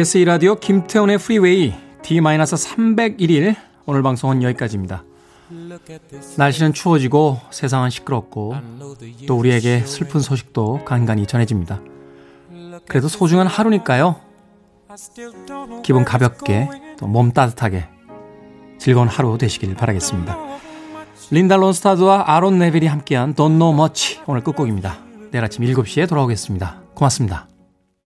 KBS 0.00 0.18
이라디오 0.18 0.54
김태훈의 0.54 1.18
프리웨이 1.18 1.74
D-301일 2.02 3.54
오늘 3.84 4.02
방송은 4.02 4.42
여기까지입니다. 4.42 5.04
날씨는 6.38 6.72
추워지고 6.72 7.38
세상은 7.50 7.90
시끄럽고 7.90 8.54
또 9.26 9.36
우리에게 9.36 9.80
슬픈 9.80 10.20
소식도 10.20 10.86
간간히 10.86 11.26
전해집니다. 11.26 11.80
그래도 12.88 13.08
소중한 13.08 13.46
하루니까요. 13.46 14.16
기분 15.82 16.04
가볍게 16.04 16.68
또 16.98 17.06
몸 17.06 17.32
따뜻하게 17.32 17.86
즐거운 18.78 19.06
하루 19.06 19.36
되시길 19.36 19.74
바라겠습니다. 19.74 20.38
린다 21.30 21.56
론스타드와 21.56 22.24
아론 22.26 22.58
네빌이 22.58 22.86
함께한 22.86 23.34
Don't 23.34 23.58
Know 23.58 23.74
Much 23.74 24.20
오늘 24.26 24.42
끝곡입니다. 24.42 24.98
내일 25.30 25.44
아침 25.44 25.64
7시에 25.64 26.08
돌아오겠습니다. 26.08 26.80
고맙습니다. 26.94 27.49